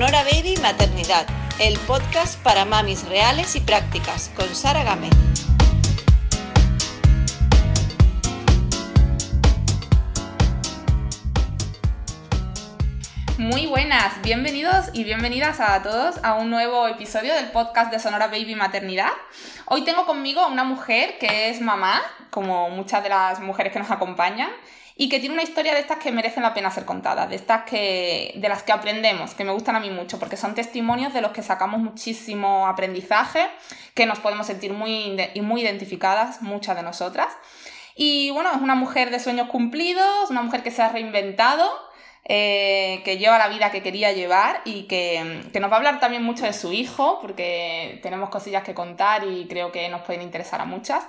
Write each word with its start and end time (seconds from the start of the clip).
Sonora 0.00 0.24
Baby 0.24 0.54
Maternidad, 0.62 1.26
el 1.58 1.78
podcast 1.80 2.42
para 2.42 2.64
mamis 2.64 3.06
reales 3.06 3.54
y 3.54 3.60
prácticas, 3.60 4.30
con 4.34 4.48
Sara 4.54 4.82
Gámez. 4.82 5.10
Muy 13.36 13.66
buenas, 13.66 14.22
bienvenidos 14.22 14.86
y 14.94 15.04
bienvenidas 15.04 15.60
a 15.60 15.82
todos 15.82 16.24
a 16.24 16.32
un 16.36 16.48
nuevo 16.48 16.88
episodio 16.88 17.34
del 17.34 17.50
podcast 17.50 17.92
de 17.92 17.98
Sonora 17.98 18.28
Baby 18.28 18.54
Maternidad. 18.54 19.12
Hoy 19.66 19.84
tengo 19.84 20.06
conmigo 20.06 20.40
a 20.40 20.46
una 20.46 20.64
mujer 20.64 21.18
que 21.18 21.50
es 21.50 21.60
mamá, 21.60 22.00
como 22.30 22.70
muchas 22.70 23.02
de 23.02 23.10
las 23.10 23.40
mujeres 23.40 23.70
que 23.70 23.80
nos 23.80 23.90
acompañan, 23.90 24.48
y 25.02 25.08
que 25.08 25.18
tiene 25.18 25.32
una 25.32 25.42
historia 25.42 25.72
de 25.72 25.80
estas 25.80 25.96
que 25.96 26.12
merecen 26.12 26.42
la 26.42 26.52
pena 26.52 26.70
ser 26.70 26.84
contadas, 26.84 27.30
de 27.30 27.34
estas 27.34 27.62
que, 27.62 28.34
de 28.36 28.48
las 28.50 28.62
que 28.62 28.72
aprendemos, 28.72 29.32
que 29.32 29.44
me 29.44 29.52
gustan 29.52 29.74
a 29.74 29.80
mí 29.80 29.88
mucho, 29.88 30.18
porque 30.18 30.36
son 30.36 30.54
testimonios 30.54 31.14
de 31.14 31.22
los 31.22 31.32
que 31.32 31.42
sacamos 31.42 31.80
muchísimo 31.80 32.66
aprendizaje, 32.66 33.46
que 33.94 34.04
nos 34.04 34.18
podemos 34.18 34.46
sentir 34.46 34.74
muy, 34.74 35.16
muy 35.40 35.62
identificadas, 35.62 36.42
muchas 36.42 36.76
de 36.76 36.82
nosotras. 36.82 37.28
Y 37.96 38.28
bueno, 38.32 38.50
es 38.54 38.60
una 38.60 38.74
mujer 38.74 39.10
de 39.10 39.20
sueños 39.20 39.48
cumplidos, 39.48 40.28
una 40.28 40.42
mujer 40.42 40.62
que 40.62 40.70
se 40.70 40.82
ha 40.82 40.90
reinventado, 40.90 41.66
eh, 42.26 43.00
que 43.02 43.16
lleva 43.16 43.38
la 43.38 43.48
vida 43.48 43.70
que 43.70 43.82
quería 43.82 44.12
llevar 44.12 44.60
y 44.66 44.82
que, 44.82 45.44
que, 45.50 45.60
nos 45.60 45.70
va 45.70 45.76
a 45.76 45.78
hablar 45.78 45.98
también 46.00 46.22
mucho 46.22 46.44
de 46.44 46.52
su 46.52 46.74
hijo, 46.74 47.20
porque 47.22 48.00
tenemos 48.02 48.28
cosillas 48.28 48.64
que 48.64 48.74
contar 48.74 49.24
y 49.26 49.46
creo 49.48 49.72
que 49.72 49.88
nos 49.88 50.02
pueden 50.02 50.20
interesar 50.20 50.60
a 50.60 50.66
muchas. 50.66 51.04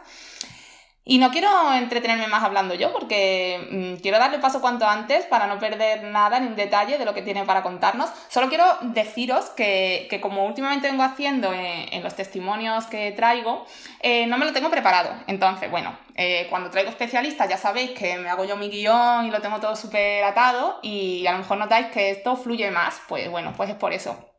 Y 1.04 1.18
no 1.18 1.32
quiero 1.32 1.74
entretenerme 1.74 2.28
más 2.28 2.44
hablando 2.44 2.76
yo 2.76 2.94
porque 2.94 3.68
mm, 3.72 4.02
quiero 4.02 4.20
darle 4.20 4.38
paso 4.38 4.62
cuanto 4.62 4.86
antes 4.88 5.26
para 5.26 5.48
no 5.48 5.58
perder 5.58 6.04
nada 6.04 6.40
ni 6.40 6.46
un 6.46 6.56
detalle 6.56 7.00
de 7.00 7.06
lo 7.06 7.16
que 7.16 7.24
tiene 7.24 7.44
para 7.44 7.64
contarnos. 7.64 8.12
Solo 8.30 8.50
quiero 8.50 8.66
deciros 8.82 9.50
que, 9.50 10.06
que 10.12 10.22
como 10.22 10.46
últimamente 10.46 10.88
vengo 10.88 11.02
haciendo 11.02 11.52
en, 11.54 12.04
los 12.04 12.16
testimonios 12.16 12.86
que 12.86 13.12
traigo, 13.14 13.66
eh, 14.02 14.28
no 14.28 14.38
me 14.38 14.46
lo 14.46 14.54
tengo 14.54 14.70
preparado. 14.70 15.12
Entonces, 15.26 15.72
bueno, 15.72 15.98
eh, 16.16 16.46
cuando 16.52 16.70
traigo 16.70 16.92
especialistas 16.92 17.50
ya 17.50 17.58
sabéis 17.58 17.92
que 17.92 18.18
me 18.18 18.30
hago 18.30 18.46
yo 18.46 18.56
mi 18.56 18.70
guion 18.70 19.26
y 19.26 19.32
lo 19.32 19.42
tengo 19.42 19.60
todo 19.60 19.76
súper 19.76 20.24
atado 20.24 20.80
y 20.84 21.26
a 21.26 21.32
lo 21.32 21.40
mejor 21.40 21.58
notáis 21.58 21.88
que 21.88 22.12
esto 22.12 22.36
fluye 22.36 22.70
más. 22.70 23.02
Pues 23.08 23.30
bueno, 23.32 23.54
pues 23.58 23.72
es 23.72 23.76
por 23.76 23.92
eso. 23.92 24.34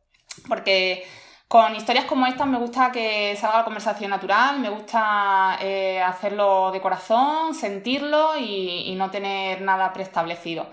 Porque 0.47 1.05
con 1.53 1.75
historias 1.75 2.05
como 2.05 2.25
estas 2.25 2.47
me 2.47 2.57
gusta 2.57 2.91
que 2.91 3.35
salga 3.35 3.59
la 3.59 3.63
conversación 3.63 4.09
natural, 4.09 4.59
me 4.59 4.69
gusta 4.69 5.59
eh, 5.61 6.01
hacerlo 6.01 6.71
de 6.71 6.81
corazón, 6.81 7.53
sentirlo 7.53 8.35
y, 8.39 8.91
no 8.97 9.11
tener 9.11 9.61
nada 9.61 9.93
preestablecido. 9.93 10.65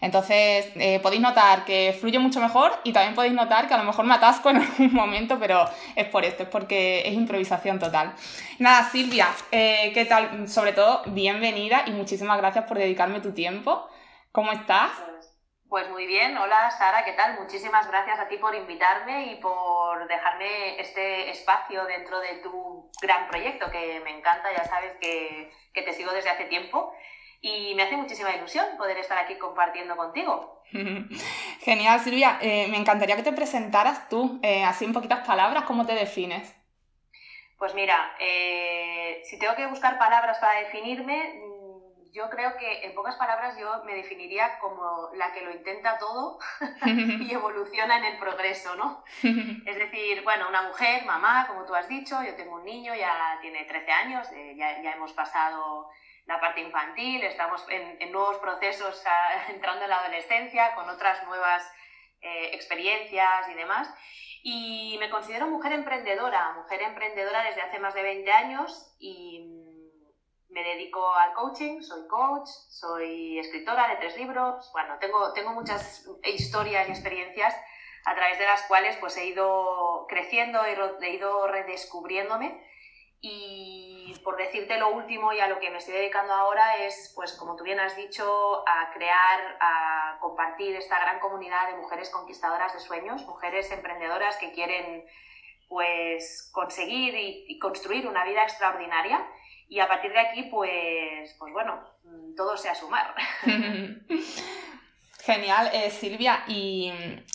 Entonces 0.00 0.70
eh, 0.76 1.00
podéis 1.00 1.22
notar 1.22 1.64
que 1.64 1.92
fluye 1.98 2.20
mucho 2.20 2.40
mejor 2.40 2.70
y 2.84 2.92
también 2.92 3.16
podéis 3.16 3.34
notar 3.34 3.66
que 3.66 3.74
a 3.74 3.78
lo 3.78 3.82
mejor 3.82 4.04
me 4.04 4.14
atasco 4.14 4.50
en 4.50 4.58
algún 4.62 4.94
momento, 4.94 5.40
pero 5.40 5.68
es 5.96 6.06
por 6.06 6.24
esto, 6.24 6.44
es 6.44 6.48
porque 6.48 7.02
es 7.04 7.14
improvisación 7.14 7.80
total. 7.80 8.14
Nada, 8.60 8.88
Silvia, 8.88 9.26
eh, 9.50 9.90
¿qué 9.92 10.04
tal? 10.04 10.48
Sobre 10.48 10.72
todo, 10.72 11.02
bienvenida 11.06 11.82
y 11.84 11.90
muchísimas 11.90 12.38
gracias 12.38 12.64
por 12.66 12.78
dedicarme 12.78 13.18
tu 13.18 13.32
tiempo. 13.32 13.88
¿Cómo 14.30 14.52
estás? 14.52 14.92
Pues 15.04 15.37
muy 15.70 16.06
bien, 16.06 16.36
hola 16.38 16.70
Sara, 16.70 17.04
¿qué 17.04 17.12
tal? 17.12 17.38
Muchísimas 17.38 17.86
gracias 17.88 18.18
a 18.18 18.26
ti 18.28 18.38
por 18.38 18.54
invitarme 18.54 19.32
y 19.32 19.36
por 19.36 20.08
dejarme 20.08 20.80
este 20.80 21.30
espacio 21.30 21.84
dentro 21.84 22.20
de 22.20 22.36
tu 22.42 22.90
gran 23.02 23.28
proyecto 23.28 23.70
que 23.70 24.00
me 24.00 24.16
encanta, 24.16 24.48
ya 24.56 24.64
sabes 24.64 24.92
que, 25.00 25.52
te 25.74 25.92
sigo 25.92 26.10
desde 26.12 26.30
hace 26.30 26.46
tiempo 26.46 26.92
y 27.40 27.74
me 27.76 27.84
hace 27.84 27.96
muchísima 27.96 28.34
ilusión 28.34 28.64
poder 28.76 28.98
estar 28.98 29.16
aquí 29.18 29.36
compartiendo 29.36 29.96
contigo. 29.96 30.62
Genial, 31.60 32.00
Silvia. 32.00 32.38
Eh, 32.40 32.66
me 32.68 32.78
encantaría 32.78 33.14
que 33.14 33.22
te 33.22 33.32
presentaras 33.32 34.08
tú, 34.08 34.40
eh, 34.42 34.64
así 34.64 34.84
en 34.84 34.92
poquitas 34.92 35.24
palabras, 35.24 35.64
¿cómo 35.64 35.86
te 35.86 35.94
defines? 35.94 36.54
Pues 37.58 37.74
mira, 37.74 38.16
eh, 38.18 39.20
si 39.24 39.38
tengo 39.38 39.54
que 39.54 39.66
buscar 39.66 39.98
palabras 39.98 40.38
para 40.38 40.60
definirme, 40.60 41.40
yo 42.12 42.28
creo 42.30 42.56
que 42.56 42.84
en 42.84 42.94
pocas 42.94 43.16
palabras 43.16 43.56
yo 43.58 43.84
me 43.84 43.94
definiría 43.94 44.58
como 44.58 45.10
la 45.14 45.32
que 45.32 45.42
lo 45.42 45.50
intenta 45.50 45.98
todo 45.98 46.38
y 46.86 47.32
evoluciona 47.32 47.98
en 47.98 48.04
el 48.04 48.18
progreso, 48.18 48.74
¿no? 48.76 49.04
Es 49.22 49.76
decir, 49.76 50.22
bueno, 50.24 50.48
una 50.48 50.62
mujer, 50.62 51.04
mamá, 51.04 51.46
como 51.46 51.64
tú 51.64 51.74
has 51.74 51.88
dicho, 51.88 52.22
yo 52.22 52.34
tengo 52.34 52.56
un 52.56 52.64
niño, 52.64 52.94
ya 52.94 53.38
tiene 53.40 53.64
13 53.64 53.90
años, 53.90 54.28
eh, 54.32 54.54
ya, 54.56 54.82
ya, 54.82 54.92
hemos 54.92 55.12
pasado 55.12 55.90
la 56.26 56.40
parte 56.40 56.60
infantil, 56.60 57.22
estamos 57.24 57.64
en, 57.70 58.12
nuevos 58.12 58.38
procesos 58.38 59.02
entrando 59.48 59.84
en 59.84 59.90
la 59.90 60.00
adolescencia, 60.00 60.74
con 60.74 60.88
otras 60.88 61.24
nuevas 61.26 61.62
eh, 62.20 62.50
experiencias 62.52 63.48
y 63.50 63.54
demás. 63.54 63.92
Y 64.42 64.96
me 65.00 65.10
considero 65.10 65.48
mujer 65.48 65.72
emprendedora, 65.72 66.52
mujer 66.52 66.82
emprendedora 66.82 67.42
desde 67.42 67.62
hace 67.62 67.80
más 67.80 67.92
de 67.94 68.02
20 68.02 68.30
años 68.30 68.94
y 69.00 69.57
me 70.50 70.62
dedico 70.62 71.14
al 71.14 71.34
coaching, 71.34 71.82
soy 71.82 72.06
coach, 72.06 72.48
soy 72.70 73.38
escritora 73.38 73.88
de 73.88 73.96
tres 73.96 74.16
libros, 74.16 74.70
bueno, 74.72 74.98
tengo, 74.98 75.32
tengo 75.32 75.52
muchas 75.52 76.06
historias 76.24 76.88
y 76.88 76.92
experiencias 76.92 77.54
a 78.06 78.14
través 78.14 78.38
de 78.38 78.46
las 78.46 78.62
cuales 78.62 78.96
pues 78.96 79.16
he 79.18 79.26
ido 79.26 80.06
creciendo, 80.08 80.64
he 80.64 81.14
ido 81.14 81.46
redescubriéndome 81.48 82.66
y 83.20 84.14
por 84.24 84.36
decirte 84.36 84.78
lo 84.78 84.90
último 84.90 85.32
y 85.32 85.40
a 85.40 85.48
lo 85.48 85.58
que 85.58 85.70
me 85.70 85.78
estoy 85.78 85.94
dedicando 85.94 86.32
ahora 86.32 86.76
es, 86.76 87.12
pues 87.14 87.34
como 87.34 87.56
tú 87.56 87.64
bien 87.64 87.80
has 87.80 87.96
dicho, 87.96 88.64
a 88.66 88.90
crear, 88.92 89.58
a 89.60 90.18
compartir 90.20 90.76
esta 90.76 90.98
gran 91.00 91.18
comunidad 91.20 91.68
de 91.68 91.76
mujeres 91.76 92.08
conquistadoras 92.10 92.72
de 92.72 92.80
sueños, 92.80 93.26
mujeres 93.26 93.70
emprendedoras 93.70 94.36
que 94.38 94.52
quieren 94.52 95.04
pues 95.68 96.50
conseguir 96.54 97.14
y 97.14 97.58
construir 97.58 98.06
una 98.06 98.24
vida 98.24 98.42
extraordinaria 98.42 99.22
y 99.68 99.80
a 99.80 99.88
partir 99.88 100.12
de 100.12 100.20
aquí, 100.20 100.42
pues, 100.44 101.34
pues 101.38 101.52
bueno, 101.52 101.78
todo 102.36 102.56
sea 102.56 102.74
sumar. 102.74 103.14
Genial, 105.20 105.70
eh, 105.74 105.90
Silvia. 105.90 106.44
Y 106.46 106.90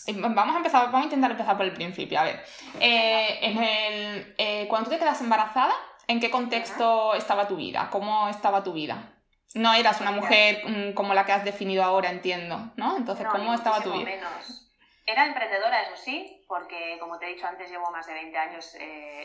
vamos 0.08 0.56
a 0.56 0.58
empezar, 0.58 0.86
vamos 0.86 1.02
a 1.02 1.04
intentar 1.04 1.30
empezar 1.30 1.56
por 1.56 1.66
el 1.66 1.74
principio. 1.74 2.20
A 2.20 2.24
ver, 2.24 2.44
eh, 2.80 3.40
en 3.42 3.64
el, 3.64 4.36
eh, 4.38 4.68
cuando 4.68 4.90
tú 4.90 4.96
te 4.96 5.00
quedas 5.00 5.22
embarazada, 5.22 5.74
¿en 6.08 6.20
qué 6.20 6.32
contexto 6.32 7.14
estaba 7.14 7.48
tu 7.48 7.56
vida? 7.56 7.90
¿Cómo 7.92 8.30
estaba 8.30 8.64
tu 8.64 8.74
vida? 8.74 9.14
No 9.54 9.72
eras 9.74 10.02
una 10.02 10.10
mujer 10.10 10.64
mm, 10.66 10.94
como 10.94 11.14
la 11.14 11.26
que 11.26 11.34
has 11.34 11.46
definido 11.46 11.84
ahora, 11.84 12.10
entiendo, 12.10 12.72
¿no? 12.78 12.98
Entonces, 12.98 13.28
¿cómo 13.28 13.54
estaba 13.54 13.82
tu 13.82 13.94
vida? 13.94 14.06
Menos. 14.06 14.72
Era 15.06 15.28
emprendedora, 15.28 15.84
eso 15.84 15.98
sí, 15.98 16.44
porque 16.48 16.98
como 17.00 17.20
te 17.20 17.28
he 17.28 17.36
dicho 17.36 17.46
antes, 17.46 17.70
llevo 17.70 17.92
más 17.92 18.08
de 18.08 18.14
20 18.14 18.38
años 18.38 18.76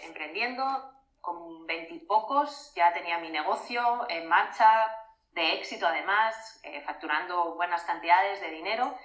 emprendiendo 0.03 0.65
con 1.21 1.67
veintipocos 1.67 2.73
ya 2.75 2.93
tenía 2.93 3.19
mi 3.19 3.31
negocio 3.31 4.07
en 4.09 4.27
marcha, 4.29 4.91
de 5.33 5.55
éxito 5.55 5.87
además, 5.87 6.61
eh, 6.65 6.81
facturando 6.83 7.55
buenas 7.55 7.83
cantidades 7.85 8.41
de 8.41 8.51
dinero. 8.51 8.97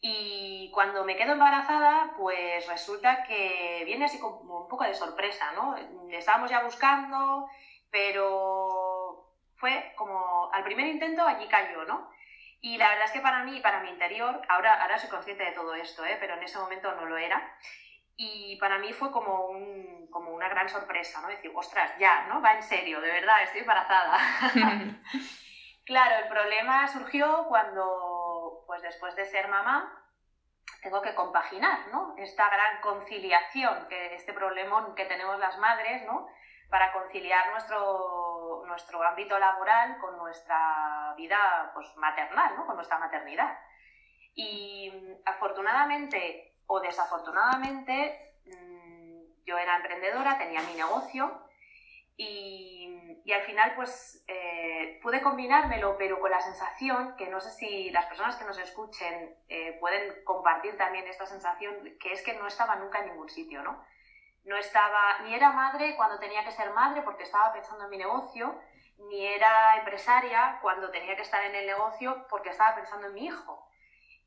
Y 0.00 0.70
cuando 0.74 1.04
me 1.04 1.16
quedo 1.16 1.32
embarazada, 1.32 2.12
pues 2.16 2.66
resulta 2.66 3.22
que 3.22 3.82
viene 3.86 4.06
así 4.06 4.18
como 4.18 4.62
un 4.62 4.68
poco 4.68 4.84
de 4.84 4.94
sorpresa, 4.94 5.52
¿no? 5.52 5.76
Estábamos 6.10 6.50
ya 6.50 6.64
buscando, 6.64 7.48
pero 7.90 9.32
fue 9.56 9.92
como 9.96 10.50
al 10.52 10.64
primer 10.64 10.86
intento 10.86 11.22
allí 11.24 11.46
cayó, 11.46 11.84
¿no? 11.84 12.10
Y 12.60 12.78
la 12.78 12.88
verdad 12.88 13.06
es 13.06 13.10
que 13.12 13.20
para 13.20 13.42
mí, 13.42 13.60
para 13.60 13.80
mi 13.80 13.90
interior, 13.90 14.40
ahora, 14.48 14.80
ahora 14.82 14.98
soy 14.98 15.10
consciente 15.10 15.42
de 15.44 15.50
todo 15.50 15.74
esto, 15.74 16.04
¿eh? 16.04 16.16
pero 16.20 16.34
en 16.34 16.44
ese 16.44 16.58
momento 16.58 16.92
no 16.94 17.06
lo 17.06 17.16
era. 17.16 17.56
Y 18.16 18.56
para 18.56 18.78
mí 18.78 18.92
fue 18.92 19.10
como, 19.10 19.46
un, 19.46 20.08
como 20.10 20.32
una 20.32 20.48
gran 20.48 20.68
sorpresa, 20.68 21.20
¿no? 21.22 21.28
Decir, 21.28 21.50
ostras, 21.54 21.92
ya, 21.98 22.26
¿no? 22.26 22.40
Va 22.42 22.54
en 22.54 22.62
serio, 22.62 23.00
de 23.00 23.10
verdad, 23.10 23.42
estoy 23.42 23.62
embarazada. 23.62 24.18
claro, 25.84 26.16
el 26.22 26.28
problema 26.28 26.86
surgió 26.88 27.46
cuando, 27.48 28.64
pues 28.66 28.82
después 28.82 29.16
de 29.16 29.24
ser 29.26 29.48
mamá, 29.48 30.02
tengo 30.82 31.00
que 31.00 31.14
compaginar, 31.14 31.88
¿no? 31.92 32.14
Esta 32.18 32.48
gran 32.50 32.80
conciliación, 32.80 33.86
que 33.88 34.14
este 34.14 34.32
problema 34.32 34.94
que 34.94 35.04
tenemos 35.06 35.38
las 35.38 35.56
madres, 35.58 36.04
¿no? 36.04 36.28
Para 36.68 36.92
conciliar 36.92 37.50
nuestro, 37.50 38.64
nuestro 38.66 39.02
ámbito 39.02 39.38
laboral 39.38 39.98
con 39.98 40.18
nuestra 40.18 41.14
vida 41.16 41.70
pues, 41.74 41.96
maternal, 41.96 42.56
¿no? 42.56 42.66
Con 42.66 42.76
nuestra 42.76 42.98
maternidad. 42.98 43.58
Y 44.34 44.92
afortunadamente 45.24 46.51
o 46.66 46.80
desafortunadamente 46.80 48.34
mm, 48.46 49.44
yo 49.44 49.58
era 49.58 49.76
emprendedora, 49.76 50.38
tenía 50.38 50.62
mi 50.62 50.74
negocio 50.74 51.42
y, 52.16 53.32
al 53.32 53.42
final 53.42 53.72
pues 53.74 54.24
eh, 54.28 55.00
pude 55.02 55.22
combinármelo, 55.22 55.96
pero 55.96 56.20
con 56.20 56.30
la 56.30 56.40
sensación, 56.40 57.16
que 57.16 57.28
no 57.28 57.40
sé 57.40 57.50
si 57.50 57.90
las 57.90 58.06
personas 58.06 58.36
que 58.36 58.44
nos 58.44 58.58
escuchen 58.58 59.34
eh, 59.48 59.78
pueden 59.80 60.22
compartir 60.24 60.76
también 60.76 61.06
esta 61.06 61.26
sensación, 61.26 61.96
que 61.98 62.12
es 62.12 62.22
que 62.22 62.34
no 62.34 62.46
estaba 62.46 62.76
nunca 62.76 63.00
en 63.00 63.08
ningún 63.08 63.30
sitio, 63.30 63.62
¿no? 63.62 63.82
No 64.44 64.56
estaba, 64.56 65.20
ni 65.20 65.34
era 65.34 65.52
madre 65.52 65.96
cuando 65.96 66.18
tenía 66.18 66.44
que 66.44 66.50
ser 66.50 66.72
madre 66.72 67.02
porque 67.02 67.22
estaba 67.22 67.52
pensando 67.52 67.84
en 67.84 67.90
mi 67.90 67.98
negocio, 67.98 68.60
ni 69.08 69.26
era 69.26 69.78
empresaria 69.78 70.58
cuando 70.60 70.90
tenía 70.90 71.16
que 71.16 71.22
estar 71.22 71.44
en 71.44 71.54
el 71.54 71.66
negocio 71.66 72.26
porque 72.28 72.50
estaba 72.50 72.74
pensando 72.74 73.06
en 73.06 73.14
mi 73.14 73.26
hijo. 73.26 73.66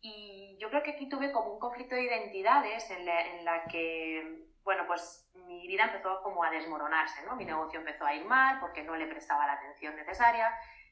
Y 0.07 0.56
yo 0.60 0.69
creo 0.69 0.84
que 0.84 0.92
aquí 0.92 1.10
tuve 1.10 1.31
como 1.31 1.54
un 1.54 1.60
conflicto 1.60 1.96
de 1.96 2.04
identidades 2.04 2.92
en 2.92 3.07
la, 3.07 3.22
en 3.22 3.44
la 3.44 3.63
que, 3.66 4.46
bueno, 4.63 4.84
pues 4.86 5.28
mi 5.48 5.68
vida 5.68 5.86
empezó 5.86 6.22
como 6.22 6.44
a 6.44 6.52
desmoronarse, 6.52 7.25
¿no? 7.25 7.36
Mi 7.36 7.44
negocio 7.44 7.80
empezó 7.80 8.06
a 8.06 8.13
ir 8.13 8.24
mal 8.25 8.60
porque 8.60 8.84
no 8.84 8.96
le 8.96 9.07
prestaba 9.07 9.48
la 9.48 9.54
atención 9.54 9.96
necesaria. 9.96 10.48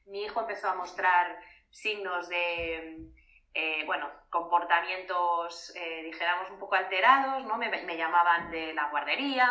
Mi 0.06 0.24
hijo 0.24 0.40
empezó 0.40 0.68
a 0.68 0.74
mostrar 0.74 1.38
signos 1.70 2.28
de, 2.28 3.06
eh, 3.54 3.84
bueno, 3.86 4.10
comportamientos, 4.30 5.72
eh, 5.76 6.02
dijéramos, 6.02 6.50
un 6.50 6.58
poco 6.58 6.74
alterados, 6.74 7.44
¿no? 7.44 7.56
Me, 7.56 7.68
me, 7.68 7.96
llamaban 7.96 8.50
de 8.50 8.74
la 8.74 8.90
guardería, 8.90 9.46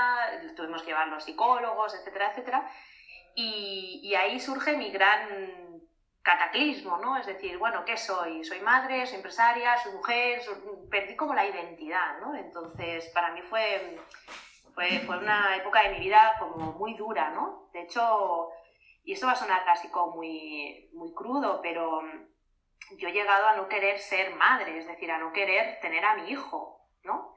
tuvimos 0.58 0.82
que 0.82 0.90
llevar 0.90 1.08
los 1.08 1.24
psicólogos, 1.24 1.96
etcétera, 1.96 2.32
etcétera. 2.32 2.70
Y, 3.34 4.02
y 4.04 4.14
ahí 4.16 4.42
surge 4.42 4.76
mi 4.76 4.92
gran 4.92 5.63
cataclismo, 6.24 6.98
¿no? 6.98 7.18
Es 7.18 7.26
decir, 7.26 7.58
bueno, 7.58 7.84
¿qué 7.86 7.98
soy? 7.98 8.44
Soy 8.44 8.62
madre, 8.62 9.06
soy 9.06 9.18
empresaria, 9.18 9.78
soy 9.78 9.92
mujer, 9.92 10.42
perdí 10.90 11.16
como 11.16 11.34
la 11.34 11.46
identidad, 11.46 12.20
¿no? 12.22 12.34
Entonces, 12.36 13.10
para 13.10 13.32
mí 13.34 13.42
fue, 13.42 14.00
fue, 14.74 15.06
una 15.06 15.56
época 15.58 15.84
de 15.84 15.90
mi 15.90 16.00
vida 16.00 16.34
como 16.40 16.72
muy 16.74 16.96
dura, 16.96 17.32
¿no? 17.32 17.70
De 17.74 17.82
hecho, 17.82 18.50
y 19.04 19.12
esto 19.12 19.28
va 19.28 19.34
a 19.34 19.36
sonar 19.36 19.66
casi 19.66 19.90
como 19.90 20.16
muy, 20.16 20.90
muy 20.94 21.14
crudo, 21.14 21.60
pero 21.62 22.02
yo 22.98 23.10
he 23.10 23.14
llegado 23.14 23.48
a 23.48 23.56
no 23.58 23.68
querer 23.68 24.00
ser 24.00 24.34
madre, 24.36 24.80
es 24.80 24.88
decir, 24.88 25.12
a 25.12 25.18
no 25.18 25.34
querer 25.34 25.80
tener 25.82 26.06
a 26.06 26.16
mi 26.16 26.30
hijo, 26.30 26.88
¿no? 27.04 27.33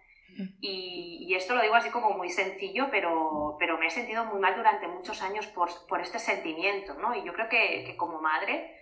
Y, 0.61 1.27
y, 1.29 1.35
esto 1.35 1.55
lo 1.55 1.63
digo 1.63 1.75
así 1.75 1.91
como 1.91 2.11
muy 2.11 2.29
sencillo, 2.31 2.89
pero, 2.91 3.57
pero 3.59 3.79
me 3.79 3.87
he 3.87 3.91
sentido 3.91 4.25
muy 4.27 4.39
mal 4.39 4.55
durante 4.55 4.87
muchos 4.87 5.23
años 5.23 5.47
por, 5.47 5.71
por 5.87 6.01
este 6.01 6.19
sentimiento, 6.19 6.95
¿no? 6.95 7.15
Y 7.15 7.25
yo 7.25 7.33
creo 7.33 7.49
que, 7.49 7.85
que 7.85 7.97
como 7.97 8.21
madre 8.21 8.77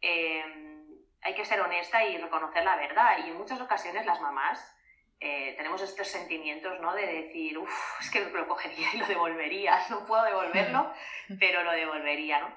eh, 0.00 0.44
hay 1.22 1.34
que 1.34 1.44
ser 1.44 1.60
honesta 1.60 2.04
y 2.04 2.18
reconocer 2.18 2.64
la 2.64 2.76
verdad. 2.76 3.18
Y 3.24 3.30
en 3.30 3.38
muchas 3.38 3.60
ocasiones 3.60 4.06
las 4.06 4.20
mamás 4.20 4.76
eh, 5.20 5.54
tenemos 5.56 5.80
estos 5.80 6.08
sentimientos, 6.08 6.80
¿no? 6.80 6.94
De 6.94 7.06
decir, 7.06 7.56
uff, 7.56 8.00
es 8.00 8.10
que 8.10 8.24
lo 8.24 8.48
cogería 8.48 8.88
y 8.92 8.98
lo 8.98 9.06
devolvería, 9.06 9.78
no 9.90 10.04
puedo 10.04 10.24
devolverlo, 10.24 10.92
pero 11.38 11.62
lo 11.62 11.72
devolvería, 11.72 12.40
¿no? 12.40 12.54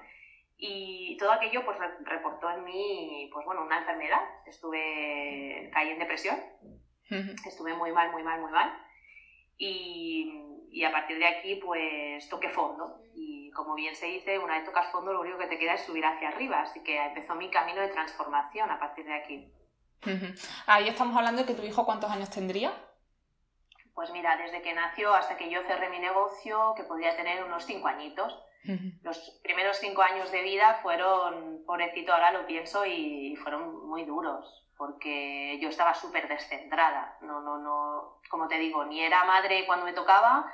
Y 0.58 1.16
todo 1.18 1.32
aquello 1.32 1.64
pues 1.64 1.78
reportó 2.00 2.50
en 2.50 2.64
mí, 2.64 3.30
pues 3.32 3.44
bueno, 3.44 3.62
una 3.62 3.78
enfermedad. 3.78 4.22
Estuve, 4.46 5.70
caí 5.72 5.90
en 5.90 5.98
depresión, 5.98 6.36
estuve 7.10 7.74
muy 7.74 7.92
mal, 7.92 8.10
muy 8.12 8.22
mal, 8.22 8.40
muy 8.40 8.50
mal. 8.50 8.72
Y, 9.58 10.30
y, 10.70 10.84
a 10.84 10.92
partir 10.92 11.18
de 11.18 11.26
aquí 11.26 11.56
pues 11.56 12.28
toqué 12.28 12.50
fondo. 12.50 13.00
Y 13.14 13.50
como 13.52 13.74
bien 13.74 13.94
se 13.94 14.06
dice, 14.06 14.38
una 14.38 14.54
vez 14.56 14.64
tocas 14.64 14.90
fondo 14.92 15.12
lo 15.12 15.20
único 15.20 15.38
que 15.38 15.46
te 15.46 15.58
queda 15.58 15.74
es 15.74 15.82
subir 15.82 16.04
hacia 16.04 16.28
arriba. 16.28 16.60
Así 16.60 16.82
que 16.82 16.96
empezó 17.04 17.34
mi 17.34 17.50
camino 17.50 17.80
de 17.80 17.88
transformación 17.88 18.70
a 18.70 18.78
partir 18.78 19.06
de 19.06 19.14
aquí. 19.14 19.52
Ahí 20.66 20.88
estamos 20.88 21.16
hablando 21.16 21.42
de 21.42 21.46
que 21.46 21.54
tu 21.54 21.66
hijo 21.66 21.84
cuántos 21.84 22.10
años 22.10 22.30
tendría. 22.30 22.72
Pues 23.94 24.10
mira, 24.12 24.36
desde 24.36 24.60
que 24.60 24.74
nació 24.74 25.14
hasta 25.14 25.36
que 25.36 25.50
yo 25.50 25.62
cerré 25.62 25.88
mi 25.88 25.98
negocio, 25.98 26.74
que 26.76 26.84
podría 26.84 27.16
tener 27.16 27.42
unos 27.42 27.64
cinco 27.64 27.88
añitos. 27.88 28.42
Los 29.02 29.40
primeros 29.44 29.78
cinco 29.78 30.02
años 30.02 30.32
de 30.32 30.42
vida 30.42 30.80
fueron, 30.82 31.62
pobrecito, 31.64 32.12
ahora 32.12 32.32
lo 32.32 32.46
pienso, 32.46 32.84
y 32.84 33.36
fueron 33.36 33.86
muy 33.86 34.04
duros, 34.04 34.65
porque 34.76 35.58
yo 35.60 35.68
estaba 35.68 35.94
súper 35.94 36.28
descentrada. 36.28 37.16
No, 37.20 37.40
no, 37.40 37.58
no, 37.58 38.20
como 38.28 38.48
te 38.48 38.58
digo, 38.58 38.84
ni 38.84 39.02
era 39.02 39.24
madre 39.24 39.66
cuando 39.66 39.84
me 39.84 39.92
tocaba, 39.92 40.52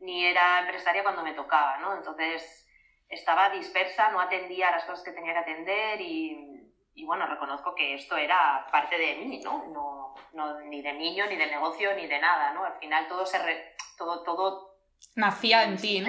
ni 0.00 0.24
era 0.24 0.60
empresaria 0.60 1.02
cuando 1.02 1.22
me 1.22 1.34
tocaba, 1.34 1.78
¿no? 1.78 1.94
Entonces 1.94 2.68
estaba 3.08 3.50
dispersa, 3.50 4.10
no 4.10 4.20
atendía 4.20 4.70
las 4.70 4.84
cosas 4.84 5.04
que 5.04 5.12
tenía 5.12 5.32
que 5.32 5.38
atender 5.38 6.00
y, 6.00 6.72
y 6.94 7.04
bueno, 7.04 7.26
reconozco 7.26 7.74
que 7.74 7.94
esto 7.94 8.16
era 8.16 8.66
parte 8.70 8.96
de 8.98 9.16
mí, 9.16 9.40
¿no? 9.44 9.64
no, 9.68 10.14
no 10.32 10.60
ni 10.60 10.82
de 10.82 10.92
niño, 10.92 11.26
ni 11.26 11.36
de 11.36 11.46
negocio, 11.46 11.94
ni 11.94 12.06
de 12.06 12.18
nada, 12.18 12.52
¿no? 12.52 12.64
Al 12.64 12.78
final 12.78 13.08
todo 13.08 13.26
se... 13.26 13.38
Re, 13.38 13.74
todo, 13.96 14.22
todo 14.22 14.72
Nacía 15.16 15.64
en 15.64 15.76
ti, 15.76 16.00
¿no? 16.00 16.08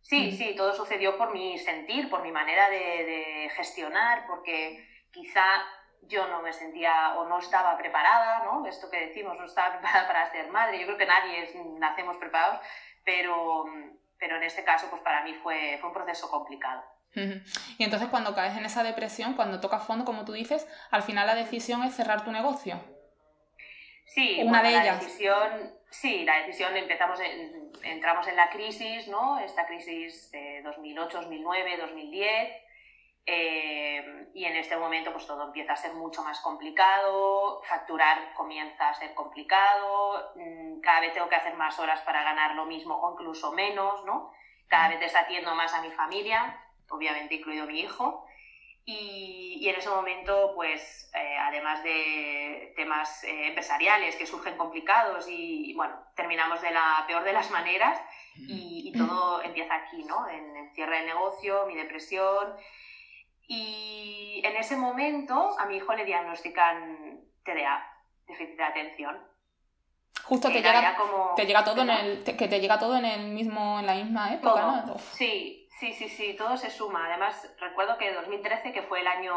Sí, 0.00 0.28
mm. 0.28 0.36
sí, 0.36 0.54
todo 0.56 0.74
sucedió 0.74 1.16
por 1.16 1.32
mi 1.32 1.58
sentir, 1.58 2.10
por 2.10 2.22
mi 2.22 2.30
manera 2.30 2.68
de, 2.68 2.76
de, 2.76 3.50
gestionar, 3.56 4.26
porque 4.26 4.86
quizá 5.10 5.44
yo 6.08 6.26
no 6.28 6.42
me 6.42 6.52
sentía 6.52 7.14
o 7.16 7.28
no 7.28 7.38
estaba 7.38 7.76
preparada, 7.76 8.44
¿no? 8.44 8.66
Esto 8.66 8.90
que 8.90 9.06
decimos, 9.06 9.38
no 9.38 9.44
estaba 9.44 9.72
preparada 9.78 10.06
para 10.06 10.30
ser 10.30 10.48
madre. 10.48 10.78
Yo 10.78 10.86
creo 10.86 10.98
que 10.98 11.06
nadie 11.06 11.42
es, 11.42 11.54
nacemos 11.78 12.16
preparados, 12.16 12.60
pero, 13.04 13.64
pero 14.18 14.36
en 14.36 14.42
este 14.42 14.64
caso, 14.64 14.88
pues 14.90 15.02
para 15.02 15.22
mí 15.22 15.34
fue, 15.34 15.78
fue 15.80 15.88
un 15.88 15.94
proceso 15.94 16.30
complicado. 16.30 16.82
Y 17.78 17.84
entonces 17.84 18.08
cuando 18.08 18.34
caes 18.34 18.56
en 18.56 18.64
esa 18.64 18.82
depresión, 18.82 19.34
cuando 19.34 19.60
tocas 19.60 19.86
fondo, 19.86 20.04
como 20.04 20.24
tú 20.24 20.32
dices, 20.32 20.66
al 20.90 21.02
final 21.02 21.28
la 21.28 21.36
decisión 21.36 21.84
es 21.84 21.94
cerrar 21.94 22.24
tu 22.24 22.32
negocio. 22.32 22.80
Sí, 24.06 24.40
una 24.44 24.62
de 24.62 24.70
ellas. 24.70 25.00
Decisión, 25.00 25.74
sí, 25.90 26.24
la 26.24 26.38
decisión 26.38 26.76
empezamos, 26.76 27.20
en, 27.20 27.70
entramos 27.82 28.26
en 28.26 28.36
la 28.36 28.50
crisis, 28.50 29.08
¿no? 29.08 29.38
Esta 29.38 29.66
crisis 29.66 30.30
de 30.32 30.62
2008, 30.62 31.18
2009, 31.18 31.76
2010. 31.78 32.64
Eh, 33.26 34.28
y 34.34 34.44
en 34.44 34.56
este 34.56 34.76
momento 34.76 35.10
pues 35.12 35.26
todo 35.26 35.44
empieza 35.44 35.72
a 35.72 35.76
ser 35.76 35.94
mucho 35.94 36.22
más 36.22 36.40
complicado, 36.40 37.62
facturar 37.62 38.34
comienza 38.34 38.90
a 38.90 38.94
ser 38.94 39.14
complicado, 39.14 40.32
mm, 40.34 40.80
cada 40.80 41.00
vez 41.00 41.14
tengo 41.14 41.28
que 41.28 41.36
hacer 41.36 41.54
más 41.54 41.78
horas 41.78 42.00
para 42.02 42.22
ganar 42.22 42.54
lo 42.54 42.66
mismo 42.66 42.94
o 42.94 43.12
incluso 43.12 43.52
menos, 43.52 44.04
¿no? 44.04 44.30
Cada 44.68 44.88
vez 44.88 45.00
desatiendo 45.00 45.54
más 45.54 45.72
a 45.72 45.80
mi 45.80 45.90
familia, 45.92 46.60
obviamente 46.90 47.36
incluido 47.36 47.66
mi 47.66 47.80
hijo. 47.80 48.26
Y, 48.86 49.56
y 49.60 49.68
en 49.70 49.76
ese 49.76 49.88
momento, 49.88 50.52
pues, 50.54 51.10
eh, 51.14 51.38
además 51.38 51.82
de 51.82 52.74
temas 52.76 53.24
eh, 53.24 53.48
empresariales 53.48 54.14
que 54.16 54.26
surgen 54.26 54.58
complicados 54.58 55.26
y, 55.26 55.70
y, 55.70 55.74
bueno, 55.74 55.98
terminamos 56.14 56.60
de 56.60 56.70
la 56.70 57.02
peor 57.06 57.24
de 57.24 57.32
las 57.32 57.50
maneras 57.50 57.98
y, 58.36 58.82
y 58.86 58.92
todo 58.92 59.40
empieza 59.42 59.74
aquí, 59.74 60.04
¿no? 60.04 60.28
En 60.28 60.54
el 60.56 60.70
cierre 60.74 60.98
del 60.98 61.06
negocio, 61.06 61.64
mi 61.66 61.76
depresión. 61.76 62.54
Y 63.46 64.40
en 64.44 64.56
ese 64.56 64.76
momento 64.76 65.58
a 65.58 65.66
mi 65.66 65.76
hijo 65.76 65.94
le 65.94 66.04
diagnostican 66.04 67.20
TDA, 67.44 67.86
déficit 68.26 68.56
de 68.56 68.64
atención. 68.64 69.18
Justo 70.24 70.48
te 70.48 70.62
llega, 70.62 70.96
como... 70.96 71.34
te 71.36 71.44
llega 71.44 71.64
todo 71.64 71.82
en 71.82 71.90
el 71.90 72.24
que 72.24 72.48
te 72.48 72.60
llega 72.60 72.78
todo 72.78 72.96
en 72.96 73.04
el 73.04 73.28
mismo 73.28 73.78
en 73.80 73.86
la 73.86 73.94
misma 73.94 74.32
época, 74.32 74.60
todo. 74.60 74.86
¿no? 74.86 74.98
Sí, 74.98 75.64
Sí, 75.78 75.92
sí, 75.92 76.08
sí, 76.08 76.34
todo 76.34 76.56
se 76.56 76.70
suma. 76.70 77.06
Además, 77.06 77.52
recuerdo 77.58 77.98
que 77.98 78.12
2013, 78.12 78.72
que 78.72 78.82
fue 78.82 79.00
el 79.00 79.08
año, 79.08 79.34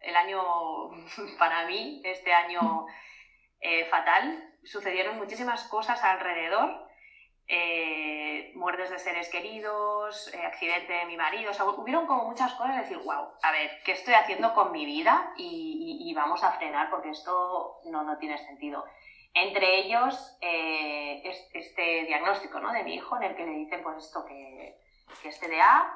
el 0.00 0.16
año 0.16 0.40
para 1.38 1.66
mí, 1.66 2.00
este 2.04 2.32
año 2.32 2.86
eh, 3.60 3.84
fatal, 3.86 4.54
sucedieron 4.64 5.18
muchísimas 5.18 5.64
cosas 5.64 6.02
alrededor. 6.02 6.87
Eh, 7.48 8.52
muertes 8.54 8.90
de 8.90 8.98
seres 8.98 9.28
queridos, 9.30 10.32
eh, 10.34 10.44
accidente 10.44 10.92
de 10.92 11.06
mi 11.06 11.16
marido, 11.16 11.50
o 11.50 11.54
sea, 11.54 11.64
hubieron 11.64 12.06
como 12.06 12.24
muchas 12.24 12.52
cosas 12.54 12.76
de 12.76 12.82
decir, 12.82 12.98
wow, 12.98 13.28
a 13.42 13.52
ver, 13.52 13.70
¿qué 13.84 13.92
estoy 13.92 14.14
haciendo 14.14 14.52
con 14.52 14.70
mi 14.70 14.84
vida? 14.84 15.32
Y, 15.36 15.98
y, 16.04 16.10
y 16.10 16.14
vamos 16.14 16.44
a 16.44 16.52
frenar 16.52 16.90
porque 16.90 17.10
esto 17.10 17.80
no, 17.86 18.02
no 18.04 18.18
tiene 18.18 18.36
sentido. 18.36 18.84
Entre 19.32 19.78
ellos, 19.78 20.36
eh, 20.40 21.22
este 21.54 22.04
diagnóstico 22.04 22.60
¿no? 22.60 22.72
de 22.72 22.82
mi 22.82 22.94
hijo 22.94 23.16
en 23.16 23.22
el 23.22 23.36
que 23.36 23.46
le 23.46 23.52
dicen, 23.52 23.82
pues 23.82 24.04
esto 24.04 24.24
que 24.26 24.76
que 25.22 25.28
es 25.28 25.40
TDA. 25.40 25.94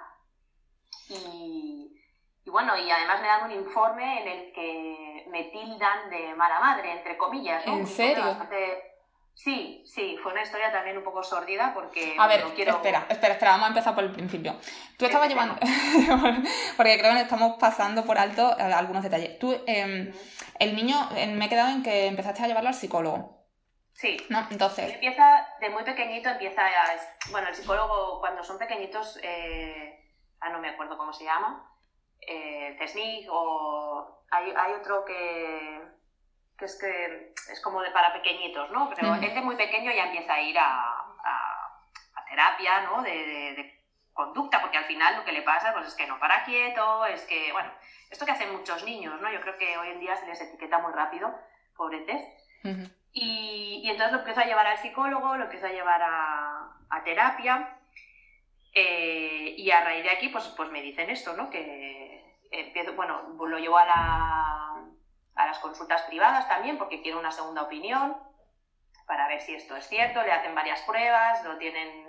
Y, 1.09 2.01
y, 2.45 2.51
bueno, 2.51 2.77
y 2.77 2.91
además 2.91 3.21
me 3.21 3.29
dan 3.29 3.45
un 3.45 3.53
informe 3.53 4.23
en 4.23 4.29
el 4.29 4.53
que 4.53 5.27
me 5.31 5.45
tildan 5.45 6.11
de 6.11 6.35
mala 6.35 6.61
madre, 6.61 6.93
entre 6.93 7.17
comillas. 7.17 7.67
¿no? 7.67 7.75
¿En 7.75 7.87
serio? 7.87 8.25
Bastante... 8.25 8.92
Sí, 9.35 9.83
sí, 9.87 10.17
fue 10.23 10.33
una 10.33 10.43
historia 10.43 10.71
también 10.71 10.97
un 10.99 11.05
poco 11.05 11.23
sórdida 11.23 11.73
porque... 11.75 12.15
A 12.19 12.27
ver, 12.27 12.45
quiero... 12.55 12.73
espera, 12.73 13.07
espera, 13.09 13.33
espera, 13.33 13.53
vamos 13.53 13.67
a 13.67 13.69
empezar 13.69 13.95
por 13.95 14.05
el 14.05 14.13
principio. 14.13 14.57
Tú 14.97 15.07
estabas 15.07 15.29
llevando... 15.29 15.57
porque 16.77 16.99
creo 16.99 17.13
que 17.15 17.21
estamos 17.23 17.57
pasando 17.59 18.05
por 18.05 18.19
alto 18.19 18.55
algunos 18.59 19.03
detalles. 19.03 19.39
Tú, 19.39 19.53
eh, 19.67 20.13
el 20.59 20.77
niño, 20.77 20.97
me 21.11 21.47
he 21.47 21.49
quedado 21.49 21.71
en 21.71 21.83
que 21.83 22.07
empezaste 22.07 22.43
a 22.43 22.47
llevarlo 22.47 22.69
al 22.69 22.75
psicólogo. 22.75 23.43
Sí. 23.95 24.17
¿No? 24.29 24.47
Entonces. 24.51 24.95
Empieza, 24.95 25.47
de 25.61 25.71
muy 25.71 25.83
pequeñito 25.85 26.29
empieza 26.29 26.63
a, 26.65 26.71
Bueno, 27.31 27.49
el 27.49 27.55
psicólogo 27.55 28.21
cuando 28.21 28.43
son 28.43 28.59
pequeñitos, 28.59 29.19
eh, 29.23 30.09
ah, 30.41 30.51
no 30.51 30.61
me 30.61 30.71
acuerdo 30.71 30.97
cómo 30.97 31.13
se 31.13 31.25
llama, 31.25 31.69
eh, 32.21 32.77
CESNIC 32.79 33.29
o 33.31 34.25
hay, 34.31 34.53
hay 34.57 34.73
otro 34.73 35.05
que, 35.05 35.83
que, 36.63 36.67
es 36.67 36.79
que 37.47 37.53
es 37.53 37.61
como 37.61 37.83
de 37.83 37.91
para 37.91 38.13
pequeñitos, 38.13 38.71
¿no? 38.71 38.89
Pero 38.91 39.09
uh 39.09 39.15
-huh. 39.15 39.25
él 39.25 39.35
de 39.35 39.41
muy 39.41 39.57
pequeño 39.57 39.91
ya 39.91 40.05
empieza 40.05 40.35
a 40.35 40.41
ir 40.41 40.57
a, 40.59 40.71
a, 41.25 41.35
a 42.15 42.25
terapia, 42.29 42.83
¿no? 42.83 43.03
De, 43.03 43.11
de, 43.11 43.55
de, 43.55 43.83
conducta, 44.15 44.61
porque 44.61 44.77
al 44.77 44.85
final 44.85 45.17
lo 45.17 45.25
que 45.25 45.33
le 45.33 45.41
pasa 45.41 45.73
pues 45.73 45.87
es 45.87 45.95
que 45.95 46.07
no 46.07 46.19
para 46.19 46.45
quieto, 46.45 47.07
es 47.07 47.23
que, 47.23 47.51
bueno, 47.53 47.71
esto 48.11 48.27
que 48.27 48.33
hacen 48.33 48.53
muchos 48.53 48.85
niños, 48.85 49.19
¿no? 49.23 49.33
Yo 49.33 49.41
creo 49.41 49.57
que 49.57 49.79
hoy 49.79 49.89
en 49.89 50.01
día 50.01 50.15
se 50.17 50.27
les 50.27 50.39
etiqueta 50.39 50.79
muy 50.79 50.93
rápido, 50.93 51.35
pobretes. 51.75 52.21
Uh 52.63 52.69
-huh. 52.69 52.91
Y, 53.15 53.81
y, 53.85 53.91
entonces 53.91 54.13
lo 54.13 54.19
empiezo 54.19 54.41
a 54.41 54.45
llevar 54.45 54.67
al 54.67 54.79
psicólogo, 54.79 55.37
lo 55.37 55.45
empiezo 55.45 55.67
a 55.67 55.73
llevar 55.73 56.03
a, 56.03 56.77
a 56.91 57.05
terapia. 57.05 57.79
Eh, 58.75 59.55
y 59.57 59.71
a 59.71 59.85
raíz 59.85 60.05
de 60.05 60.11
aquí, 60.11 60.29
pues, 60.29 60.47
pues 60.57 60.71
me 60.71 60.83
dicen 60.83 61.11
esto, 61.11 61.35
¿no? 61.35 61.51
Que 61.51 62.39
empiezo, 62.51 62.93
bueno, 62.95 63.35
lo 63.39 63.59
llevo 63.59 63.79
a 63.79 63.85
la, 63.87 64.62
a 65.35 65.47
las 65.47 65.59
consultas 65.59 66.03
privadas 66.03 66.49
también, 66.49 66.79
porque 66.79 67.03
quiero 67.03 67.19
una 67.19 67.31
segunda 67.31 67.63
opinión 67.63 68.17
para 69.07 69.29
ver 69.29 69.41
si 69.41 69.55
esto 69.55 69.77
es 69.77 69.87
cierto, 69.89 70.23
le 70.23 70.33
hacen 70.33 70.55
varias 70.55 70.81
pruebas, 70.83 71.45
lo 71.45 71.59
tienen 71.59 72.07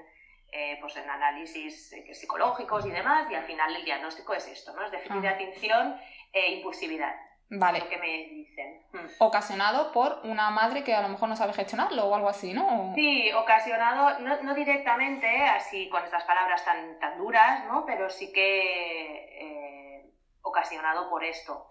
eh, 0.52 0.78
pues 0.80 0.96
en 0.98 1.10
análisis 1.10 1.92
eh, 1.94 2.14
psicológicos 2.14 2.86
y 2.86 2.92
demás, 2.92 3.30
y 3.30 3.36
al 3.36 3.44
final 3.44 3.76
el 3.76 3.84
diagnóstico 3.84 4.34
es 4.34 4.48
esto, 4.48 4.74
¿no? 4.74 4.86
Es 4.86 4.92
déficit 4.92 5.22
de 5.22 5.28
atención 5.28 6.00
e 6.32 6.54
impulsividad. 6.54 7.16
Vale. 7.50 7.80
Lo 7.80 7.90
que 7.90 7.98
me 7.98 8.08
dicen. 8.30 8.82
Hmm. 8.92 9.08
Ocasionado 9.20 9.92
por 9.92 10.22
una 10.24 10.50
madre 10.50 10.84
que 10.84 10.94
a 10.94 11.02
lo 11.02 11.10
mejor 11.10 11.30
no 11.30 11.36
sabe 11.36 11.54
gestionarlo 11.54 12.06
o 12.06 12.16
algo 12.16 12.30
así, 12.30 12.54
¿no? 12.54 12.94
Sí, 12.96 13.32
ocasionado, 13.34 14.20
no, 14.20 14.42
no 14.42 14.54
directamente, 14.56 15.44
así 15.44 15.90
con 15.90 16.04
estas 16.04 16.24
palabras 16.24 16.64
tan, 16.66 17.00
tan 17.00 17.18
duras, 17.18 17.66
¿no? 17.66 17.86
Pero 17.86 18.10
sí 18.10 18.32
que 18.32 19.40
eh, 19.40 19.63
ocasionado 20.54 21.10
por 21.10 21.24
esto. 21.24 21.68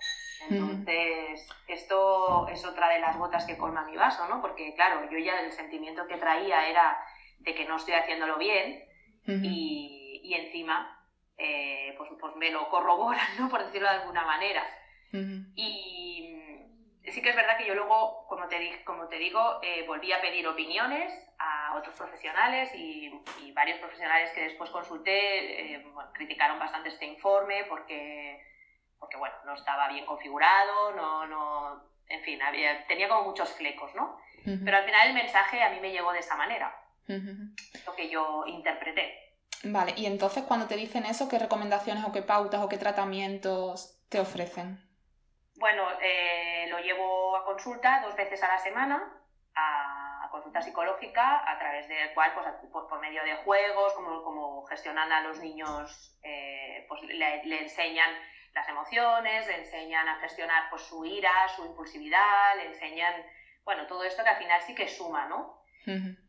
Entonces, 0.51 1.49
esto 1.69 2.49
es 2.49 2.65
otra 2.67 2.89
de 2.89 2.99
las 2.99 3.17
gotas 3.17 3.45
que 3.47 3.57
colma 3.57 3.85
mi 3.85 3.97
vaso, 3.97 4.27
¿no? 4.29 4.43
Porque, 4.43 4.75
claro, 4.75 5.09
yo 5.09 5.19
ya 5.19 5.41
el 5.41 5.53
sentimiento 5.53 6.07
que 6.09 6.17
traía 6.17 6.69
era 6.69 6.99
de 7.39 7.55
que 7.55 7.65
no 7.65 7.77
estoy 7.77 7.95
haciéndolo 7.95 8.39
bien 8.39 8.85
y, 9.25 10.21
y, 10.25 10.35
encima, 10.35 11.01
eh, 11.39 11.95
pues, 11.97 12.11
pues, 12.21 12.35
me 12.37 12.51
lo 12.51 12.69
corroboran, 12.69 13.27
¿no? 13.39 13.49
Por 13.49 13.65
decirlo 13.65 13.89
de 13.89 13.95
alguna 13.95 14.25
manera. 14.25 14.65
Y 15.55 16.33
sí 17.11 17.21
que 17.21 17.31
es 17.31 17.37
verdad 17.37 17.59
que 17.59 17.67
yo 17.67 17.75
luego, 17.75 18.27
como 18.29 18.49
te, 18.49 18.83
como 18.85 19.07
te 19.09 19.19
digo, 19.19 19.61
eh, 19.62 19.85
volví 19.87 20.11
a 20.12 20.21
pedir 20.21 20.47
opiniones 20.49 21.12
a 21.39 21.77
otros 21.77 21.95
profesionales 21.95 22.75
y, 22.75 23.12
y 23.43 23.53
varios 23.53 23.79
profesionales 23.79 24.31
que 24.33 24.43
después 24.43 24.71
consulté 24.71 25.75
eh, 25.75 25.85
criticaron 26.15 26.59
bastante 26.59 26.89
este 26.89 27.05
informe 27.05 27.65
porque 27.69 28.41
porque 29.03 29.17
bueno, 29.17 29.35
no 29.45 29.55
estaba 29.55 29.89
bien 29.89 30.07
configurado, 30.07 30.93
no, 30.93 31.27
no, 31.27 31.83
en 32.07 32.23
fin, 32.23 32.41
había, 32.41 32.87
tenía 32.87 33.09
como 33.09 33.25
muchos 33.25 33.53
flecos, 33.55 33.93
¿no? 33.97 34.17
Pero 34.45 34.77
al 34.77 34.85
final 34.85 35.09
el 35.09 35.15
mensaje 35.15 35.61
a 35.61 35.71
mí 35.71 35.81
me 35.81 35.91
llegó 35.91 36.13
de 36.13 36.21
esa 36.21 36.37
manera, 36.37 36.73
lo 37.09 37.97
que 37.97 38.09
yo 38.09 38.45
interpreté. 38.47 39.35
Vale, 39.65 39.95
y 39.97 40.07
entonces 40.07 40.45
cuando 40.45 40.69
te 40.69 40.77
dicen 40.77 41.05
eso, 41.05 41.29
¿qué 41.29 41.41
recomendaciones 41.41 42.05
o 42.05 42.13
qué 42.13 42.23
pautas 42.23 42.63
o 42.63 42.69
qué 42.69 42.79
tratamientos 42.79 44.01
te 44.09 44.21
ofrecen? 44.21 44.81
Bueno, 45.57 45.83
eh, 46.01 46.67
lo 46.71 46.79
llevo 46.79 47.37
a 47.37 47.45
consulta 47.45 48.03
dos 48.05 48.15
veces 48.15 48.41
a 48.45 48.49
la 48.49 48.59
semana, 48.59 49.21
a, 49.57 50.29
consulta 50.31 50.63
psicológica, 50.63 51.43
a 51.51 51.59
través 51.59 51.89
del 51.89 52.15
cual, 52.15 52.33
pues, 52.35 52.47
pues 52.73 52.87
por 52.89 53.01
medio 53.01 53.23
de 53.25 53.35
juegos, 53.45 53.93
como, 53.95 54.23
como 54.23 54.65
gestionan 54.65 55.13
a 55.13 55.23
los 55.23 55.41
niños, 55.41 56.17
eh, 56.23 56.87
pues 56.89 57.03
le, 57.03 57.45
le 57.45 57.63
enseñan 57.63 58.11
las 58.55 58.69
emociones, 58.69 59.47
le 59.47 59.59
enseñan 59.61 60.09
a 60.09 60.17
gestionar 60.17 60.69
pues, 60.71 60.83
su 60.83 61.05
ira, 61.05 61.49
su 61.55 61.65
impulsividad, 61.65 62.57
le 62.57 62.67
enseñan, 62.67 63.15
bueno, 63.65 63.87
todo 63.87 64.05
esto 64.05 64.23
que 64.23 64.31
al 64.31 64.37
final 64.37 64.61
sí 64.63 64.75
que 64.75 64.89
suma, 64.89 65.27
¿no? 65.27 65.63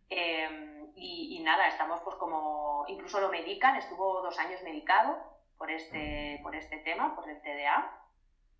Em, 0.09 0.91
y, 0.95 1.39
nada, 1.41 1.67
estamos 1.67 1.99
pues 2.01 2.15
como, 2.15 2.85
incluso 2.87 3.19
lo 3.19 3.29
medican, 3.29 3.75
estuvo 3.75 4.21
dos 4.21 4.37
años 4.39 4.61
medicado 4.63 5.17
por 5.57 5.69
este, 5.69 6.39
por 6.41 6.55
este 6.55 6.77
tema, 6.77 7.15
por 7.15 7.29
el 7.29 7.41
TDA. 7.41 7.99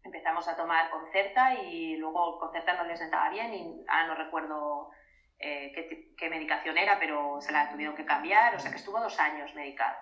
Empezamos 0.04 0.48
a 0.48 0.58
tomar 0.58 0.90
Concerta 0.90 1.54
y 1.56 1.96
luego 1.96 2.40
Concerta 2.40 2.74
no 2.74 2.84
les 2.84 3.00
sentaba 3.00 3.30
bien 3.30 3.54
y 3.54 3.86
ahora 3.88 4.08
no 4.08 4.16
recuerdo 4.16 4.92
eh, 5.40 5.72
qué, 5.74 6.14
qué, 6.18 6.30
medicación 6.30 6.78
era, 6.78 7.00
pero 7.00 7.40
se 7.40 7.52
la 7.52 7.70
tuvieron 7.70 7.96
que 7.96 8.06
cambiar, 8.06 8.56
o 8.56 8.60
sea 8.60 8.72
que 8.72 8.78
estuvo 8.78 9.00
dos 9.00 9.18
años 9.20 9.54
medicado. 9.56 9.98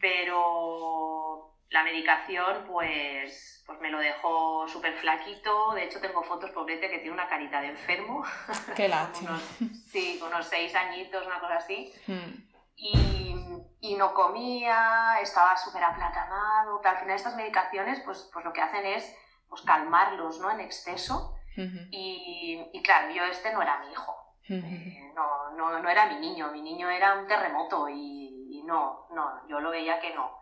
Pero 0.00 1.51
la 1.72 1.82
medicación, 1.82 2.64
pues, 2.66 3.62
pues 3.66 3.80
me 3.80 3.90
lo 3.90 3.98
dejó 3.98 4.68
súper 4.68 4.94
flaquito. 4.94 5.72
De 5.72 5.84
hecho, 5.84 6.00
tengo 6.00 6.22
fotos, 6.22 6.50
pobrete, 6.50 6.90
que 6.90 6.98
tiene 6.98 7.12
una 7.12 7.28
carita 7.28 7.60
de 7.60 7.68
enfermo. 7.68 8.24
Qué 8.76 8.88
lástima. 8.88 9.40
sí, 9.86 10.20
unos 10.24 10.46
seis 10.46 10.74
añitos, 10.74 11.26
una 11.26 11.40
cosa 11.40 11.56
así. 11.56 11.92
Hmm. 12.06 12.52
Y, 12.76 13.46
y, 13.80 13.94
no 13.96 14.12
comía, 14.12 15.18
estaba 15.22 15.56
súper 15.56 15.82
aplatanado. 15.82 16.80
Al 16.84 16.98
final 16.98 17.16
estas 17.16 17.36
medicaciones, 17.36 18.00
pues, 18.04 18.28
pues 18.32 18.44
lo 18.44 18.52
que 18.52 18.60
hacen 18.60 18.84
es 18.84 19.16
pues, 19.48 19.62
calmarlos, 19.62 20.40
¿no? 20.40 20.50
En 20.50 20.60
exceso. 20.60 21.36
y, 21.56 22.70
y, 22.72 22.82
claro, 22.82 23.12
yo 23.14 23.24
este 23.24 23.52
no 23.52 23.62
era 23.62 23.78
mi 23.78 23.92
hijo. 23.92 24.16
Eh, 24.48 25.12
no, 25.14 25.52
no, 25.52 25.78
no, 25.78 25.88
era 25.88 26.06
mi 26.06 26.16
niño. 26.16 26.50
Mi 26.52 26.60
niño 26.60 26.90
era 26.90 27.14
un 27.14 27.26
terremoto 27.26 27.88
y, 27.88 28.58
y 28.58 28.62
no, 28.64 29.06
no, 29.10 29.48
yo 29.48 29.60
lo 29.60 29.70
veía 29.70 30.00
que 30.00 30.14
no. 30.14 30.41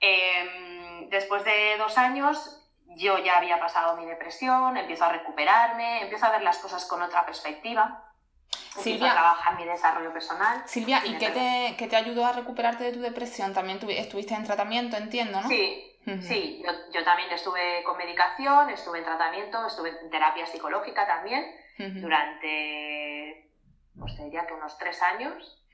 Em, 0.00 1.08
después 1.10 1.44
de 1.44 1.76
dos 1.78 1.96
años 1.98 2.56
yo 2.96 3.18
ya 3.18 3.38
había 3.38 3.60
pasado 3.60 3.96
mi 3.96 4.06
depresión, 4.06 4.76
empiezo 4.76 5.04
a 5.04 5.12
recuperarme, 5.12 6.02
empiezo 6.02 6.26
a 6.26 6.30
ver 6.30 6.42
las 6.42 6.58
cosas 6.58 6.84
con 6.86 7.02
otra 7.02 7.24
perspectiva. 7.24 8.06
Silvia, 8.50 9.10
a 9.10 9.14
trabajar 9.14 9.56
mi 9.56 9.64
desarrollo 9.64 10.12
personal. 10.12 10.62
Silvia, 10.66 11.02
¿y 11.04 11.18
qué 11.18 11.30
te, 11.30 11.76
qué 11.76 11.86
te, 11.88 11.96
ayudó 11.96 12.24
a 12.24 12.32
recuperarte 12.32 12.84
de 12.84 12.92
tu 12.92 13.00
depresión? 13.00 13.52
También 13.52 13.80
estuviste 13.90 14.34
en 14.34 14.44
tratamiento, 14.44 14.96
entiendo, 14.96 15.40
¿no? 15.40 15.48
Sí, 15.48 15.98
sí. 16.22 16.62
Yo, 16.64 16.72
yo, 16.92 17.04
también 17.04 17.30
estuve 17.32 17.82
con 17.84 17.96
medicación, 17.96 18.70
estuve 18.70 18.98
en 18.98 19.04
tratamiento, 19.04 19.66
estuve 19.66 19.90
en 20.00 20.10
terapia 20.10 20.46
psicológica 20.46 21.06
también 21.06 21.46
durante, 21.78 23.50
pues 23.98 24.16
diría 24.18 24.46
que 24.46 24.52
unos 24.52 24.76
tres 24.78 25.00
años 25.02 25.64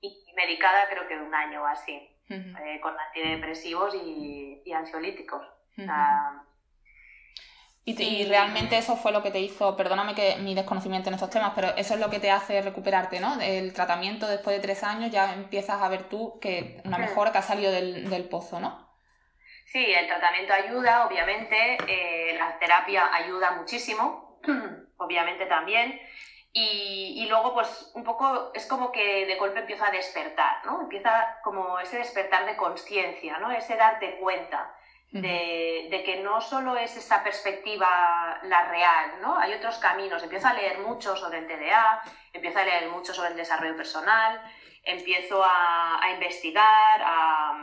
y 0.00 0.32
medicada 0.34 0.88
creo 0.90 1.06
que 1.08 1.16
un 1.16 1.34
año 1.34 1.62
o 1.62 1.66
así. 1.66 2.13
Eh, 2.28 2.80
con 2.80 2.94
antidepresivos 2.98 3.94
y, 3.94 4.72
ansiolíticos. 4.72 5.42
y, 7.84 8.24
realmente 8.24 8.78
eso 8.78 8.96
fue 8.96 9.12
lo 9.12 9.22
que 9.22 9.30
te 9.30 9.40
hizo, 9.40 9.76
perdóname 9.76 10.14
que 10.14 10.36
mi 10.36 10.54
desconocimiento 10.54 11.10
en 11.10 11.14
estos 11.16 11.28
temas, 11.28 11.52
pero 11.54 11.68
eso 11.76 11.94
es 11.94 12.00
lo 12.00 12.08
que 12.08 12.20
te 12.20 12.30
hace 12.30 12.62
recuperarte, 12.62 13.20
¿no? 13.20 13.38
El 13.40 13.74
tratamiento 13.74 14.26
después 14.26 14.56
de 14.56 14.62
tres 14.62 14.82
años 14.82 15.10
ya 15.10 15.34
empiezas 15.34 15.82
a 15.82 15.88
ver 15.88 16.04
tú 16.04 16.38
que 16.40 16.80
una 16.84 16.96
mejora 16.96 17.30
que 17.30 17.38
ha 17.38 17.42
salido 17.42 17.70
del, 17.70 18.28
pozo, 18.30 18.58
¿no? 18.58 18.88
Sí, 19.66 19.84
el 19.84 20.06
tratamiento 20.06 20.54
ayuda, 20.54 21.06
obviamente, 21.06 21.76
eh, 21.88 22.36
la 22.38 22.58
terapia 22.58 23.14
ayuda 23.14 23.50
muchísimo, 23.52 24.40
obviamente 24.96 25.44
también, 25.46 26.00
y, 26.56 27.26
luego, 27.28 27.52
pues, 27.52 27.90
un 27.94 28.04
poco 28.04 28.52
es 28.54 28.64
como 28.66 28.92
que 28.92 29.26
de 29.26 29.34
golpe 29.34 29.58
empieza 29.58 29.88
a 29.88 29.90
despertar, 29.90 30.64
¿no? 30.64 30.82
Empieza 30.82 31.40
como 31.42 31.80
ese 31.80 31.98
despertar 31.98 32.46
de 32.46 32.56
conciencia, 32.56 33.38
¿no? 33.38 33.50
Ese 33.50 33.74
darte 33.74 34.18
cuenta 34.18 34.72
de, 35.10 35.88
de, 35.90 36.04
que 36.04 36.20
no 36.20 36.40
solo 36.40 36.76
es 36.76 36.96
esa 36.96 37.24
perspectiva 37.24 38.38
la 38.44 38.68
real, 38.68 39.20
¿no? 39.20 39.36
Hay 39.36 39.52
otros 39.52 39.78
caminos. 39.78 40.22
Empiezo 40.22 40.46
a 40.46 40.54
leer 40.54 40.78
mucho 40.78 41.16
sobre 41.16 41.38
el 41.38 41.48
TDA, 41.48 42.02
empiezo 42.32 42.60
a 42.60 42.64
leer 42.64 42.88
mucho 42.88 43.12
sobre 43.12 43.30
el 43.30 43.36
desarrollo 43.36 43.76
personal, 43.76 44.40
empiezo 44.84 45.42
a, 45.42 46.00
a 46.00 46.12
investigar, 46.12 47.02
a, 47.04 47.58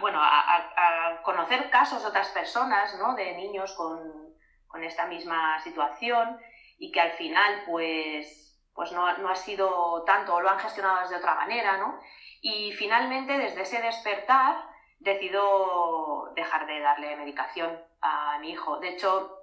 bueno, 0.00 0.18
a, 0.22 1.20
conocer 1.24 1.68
casos 1.68 2.00
de 2.00 2.08
otras 2.08 2.28
personas, 2.28 2.94
¿no? 2.98 3.14
De 3.14 3.34
niños 3.34 3.74
con, 3.74 4.34
con 4.66 4.82
esta 4.82 5.04
misma 5.04 5.60
situación 5.60 6.40
y 6.78 6.92
que 6.92 7.00
al 7.00 7.12
final 7.12 7.62
pues, 7.66 8.58
pues 8.74 8.92
no, 8.92 9.18
no 9.18 9.28
ha 9.28 9.36
sido 9.36 10.04
tanto 10.04 10.34
o 10.34 10.40
lo 10.40 10.48
han 10.48 10.60
gestionado 10.60 11.08
de 11.08 11.16
otra 11.16 11.34
manera, 11.34 11.76
¿no? 11.76 11.98
Y 12.40 12.72
finalmente 12.72 13.36
desde 13.36 13.62
ese 13.62 13.80
despertar 13.82 14.56
decido 15.00 16.32
dejar 16.34 16.66
de 16.66 16.80
darle 16.80 17.16
medicación 17.16 17.78
a 18.00 18.38
mi 18.38 18.50
hijo. 18.50 18.78
De 18.78 18.90
hecho, 18.90 19.38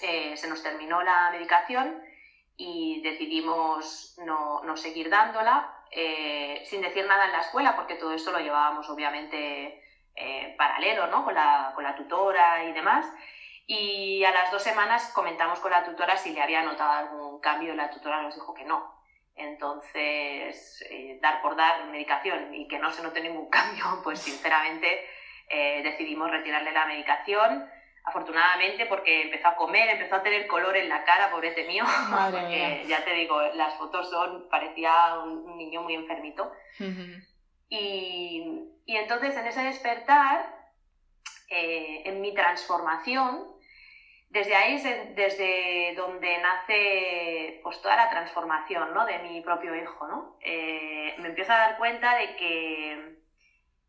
eh, 0.00 0.36
se 0.36 0.48
nos 0.48 0.62
terminó 0.62 1.02
la 1.02 1.30
medicación 1.30 2.02
y 2.56 3.00
decidimos 3.02 4.16
no, 4.24 4.62
no 4.62 4.76
seguir 4.76 5.10
dándola 5.10 5.74
eh, 5.90 6.62
sin 6.64 6.80
decir 6.80 7.06
nada 7.06 7.26
en 7.26 7.32
la 7.32 7.40
escuela, 7.40 7.76
porque 7.76 7.94
todo 7.94 8.12
esto 8.12 8.32
lo 8.32 8.40
llevábamos 8.40 8.88
obviamente 8.90 9.80
eh, 10.16 10.54
paralelo, 10.58 11.06
¿no? 11.06 11.24
Con 11.24 11.34
la, 11.34 11.72
con 11.74 11.84
la 11.84 11.94
tutora 11.94 12.64
y 12.64 12.72
demás. 12.72 13.06
Y 13.66 14.22
a 14.24 14.30
las 14.30 14.50
dos 14.50 14.62
semanas 14.62 15.10
comentamos 15.14 15.58
con 15.60 15.70
la 15.70 15.84
tutora 15.84 16.16
si 16.16 16.32
le 16.32 16.42
había 16.42 16.62
notado 16.62 16.92
algún 16.92 17.40
cambio 17.40 17.72
y 17.72 17.76
la 17.76 17.90
tutora 17.90 18.22
nos 18.22 18.34
dijo 18.34 18.52
que 18.52 18.64
no. 18.64 18.94
Entonces, 19.36 20.84
eh, 20.90 21.18
dar 21.20 21.42
por 21.42 21.56
dar 21.56 21.86
medicación 21.86 22.54
y 22.54 22.68
que 22.68 22.78
no 22.78 22.92
se 22.92 23.02
note 23.02 23.20
ningún 23.20 23.48
cambio, 23.50 24.00
pues 24.02 24.20
sinceramente 24.20 25.06
eh, 25.48 25.82
decidimos 25.82 26.30
retirarle 26.30 26.72
la 26.72 26.86
medicación. 26.86 27.68
Afortunadamente, 28.06 28.84
porque 28.84 29.22
empezó 29.22 29.48
a 29.48 29.56
comer, 29.56 29.88
empezó 29.88 30.16
a 30.16 30.22
tener 30.22 30.46
color 30.46 30.76
en 30.76 30.90
la 30.90 31.04
cara, 31.04 31.30
pobrete 31.30 31.66
mío. 31.66 31.84
porque 32.30 32.84
ya 32.86 33.02
te 33.02 33.14
digo, 33.14 33.40
las 33.54 33.74
fotos 33.74 34.10
son, 34.10 34.46
parecía 34.50 35.20
un, 35.20 35.56
niño 35.56 35.80
muy 35.80 35.94
enfermito. 35.94 36.52
y, 37.70 38.68
y 38.84 38.96
entonces 38.96 39.34
en 39.34 39.46
ese 39.46 39.62
despertar, 39.62 40.54
eh, 41.48 42.02
en 42.04 42.20
mi 42.20 42.34
transformación, 42.34 43.53
desde 44.34 44.56
ahí 44.56 44.74
es 44.74 45.14
desde 45.14 45.94
donde 45.96 46.38
nace 46.38 47.60
pues, 47.62 47.80
toda 47.80 47.94
la 47.94 48.10
transformación 48.10 48.92
¿no? 48.92 49.06
de 49.06 49.20
mi 49.20 49.40
propio 49.40 49.76
hijo. 49.76 50.08
¿no? 50.08 50.36
Eh, 50.40 51.14
me 51.18 51.28
empiezo 51.28 51.52
a 51.52 51.58
dar 51.58 51.78
cuenta 51.78 52.16
de 52.16 52.34
que 52.34 53.14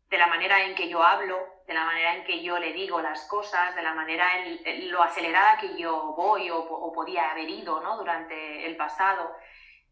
de 0.08 0.18
la 0.18 0.28
manera 0.28 0.62
en 0.62 0.76
que 0.76 0.88
yo 0.88 1.02
hablo, 1.02 1.36
de 1.66 1.74
la 1.74 1.84
manera 1.84 2.14
en 2.14 2.22
que 2.22 2.44
yo 2.44 2.60
le 2.60 2.72
digo 2.72 3.00
las 3.00 3.26
cosas, 3.26 3.74
de 3.74 3.82
la 3.82 3.92
manera 3.92 4.24
en, 4.38 4.88
lo 4.88 5.02
acelerada 5.02 5.58
que 5.58 5.76
yo 5.76 6.14
voy 6.16 6.48
o, 6.48 6.92
podía 6.92 7.32
haber 7.32 7.50
ido 7.50 7.80
¿no? 7.80 7.96
durante 7.96 8.66
el 8.66 8.76
pasado. 8.76 9.34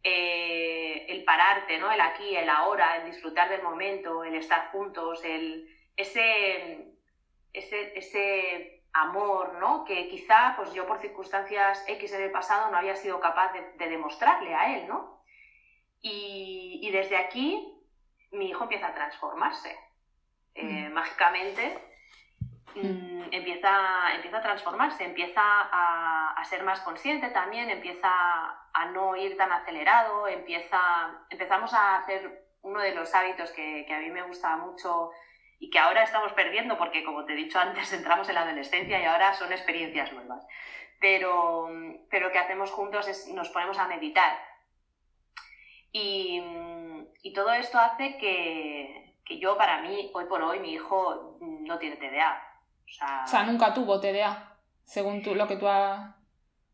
Eh, 0.04 1.06
el 1.08 1.24
pararte, 1.24 1.78
¿no? 1.78 1.90
el 1.90 2.00
aquí, 2.00 2.36
el 2.36 2.48
ahora, 2.48 2.98
el 2.98 3.06
disfrutar 3.10 3.48
del 3.48 3.62
momento, 3.62 4.22
el 4.22 4.36
estar 4.36 4.70
juntos, 4.70 5.24
el, 5.24 5.68
ese, 5.96 6.94
ese, 7.52 7.98
ese 7.98 8.73
amor, 8.94 9.54
¿no? 9.60 9.84
Que 9.84 10.08
quizá 10.08 10.54
pues 10.56 10.72
yo 10.72 10.86
por 10.86 11.00
circunstancias 11.00 11.84
X 11.86 12.12
en 12.12 12.22
el 12.22 12.30
pasado 12.30 12.70
no 12.70 12.78
había 12.78 12.94
sido 12.94 13.20
capaz 13.20 13.52
de, 13.52 13.88
demostrarle 13.88 14.54
a 14.54 14.76
él, 14.76 14.88
¿no? 14.88 15.22
Y, 16.00 16.80
y, 16.82 16.90
desde 16.90 17.16
aquí 17.16 17.74
mi 18.30 18.50
hijo 18.50 18.64
empieza 18.64 18.88
a 18.88 18.94
transformarse. 18.94 19.76
Eh, 20.54 20.88
mm. 20.88 20.92
mágicamente 20.92 21.78
mm. 22.76 22.86
Mm, 22.86 23.28
empieza, 23.32 24.14
empieza 24.14 24.38
a 24.38 24.42
transformarse, 24.42 25.04
empieza 25.04 25.40
a, 25.42 26.34
a, 26.36 26.44
ser 26.44 26.62
más 26.62 26.80
consciente 26.80 27.28
también, 27.30 27.70
empieza 27.70 28.08
a 28.72 28.86
no 28.92 29.16
ir 29.16 29.36
tan 29.36 29.50
acelerado, 29.50 30.28
empieza, 30.28 30.78
empezamos 31.30 31.72
a 31.74 31.96
hacer 31.96 32.44
uno 32.62 32.80
de 32.80 32.94
los 32.94 33.12
hábitos 33.14 33.50
que, 33.50 33.84
que 33.86 33.94
a 33.94 33.98
mí 33.98 34.10
me 34.10 34.22
gusta 34.22 34.56
mucho 34.56 35.10
y 35.58 35.70
que 35.70 35.78
ahora 35.78 36.02
estamos 36.02 36.32
perdiendo 36.32 36.76
porque, 36.76 37.04
como 37.04 37.24
te 37.24 37.32
he 37.32 37.36
dicho 37.36 37.58
antes, 37.58 37.92
entramos 37.94 38.28
en 38.28 38.34
la 38.34 38.42
adolescencia 38.42 39.00
y 39.00 39.04
ahora 39.04 39.34
son 39.34 39.52
experiencias 39.52 40.12
nuevas. 40.12 40.46
Pero, 41.00 41.68
pero 42.10 42.32
que 42.32 42.38
hacemos 42.38 42.70
juntos 42.70 43.08
es 43.08 43.28
nos 43.28 43.50
ponemos 43.50 43.78
a 43.78 43.88
meditar. 43.88 44.38
Y, 45.92 46.42
y 47.22 47.32
todo 47.32 47.52
esto 47.52 47.78
hace 47.78 48.16
que, 48.16 49.14
que 49.24 49.38
yo 49.38 49.56
para 49.56 49.80
mí, 49.82 50.10
hoy 50.14 50.24
por 50.26 50.42
hoy, 50.42 50.60
mi 50.60 50.72
hijo 50.72 51.38
no 51.40 51.78
tiene 51.78 51.96
TDA. 51.96 52.42
O 53.24 53.26
sea, 53.26 53.42
nunca 53.44 53.72
tuvo 53.72 54.00
TDA, 54.00 54.56
según 54.84 55.22
tú, 55.22 55.34
lo 55.34 55.48
que 55.48 55.56
tú 55.56 55.66
has... 55.66 56.14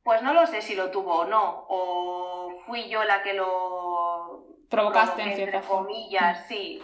Pues 0.03 0.23
no 0.23 0.33
lo 0.33 0.47
sé 0.47 0.63
si 0.63 0.75
lo 0.75 0.91
tuvo 0.91 1.21
o 1.21 1.25
no, 1.25 1.67
o 1.69 2.61
fui 2.67 2.89
yo 2.89 3.05
la 3.05 3.23
que 3.23 3.35
lo... 3.35 4.47
Provocaste 4.69 5.23
en 5.23 5.37
cierta 5.37 5.61
comillas, 5.63 6.47
sí, 6.47 6.83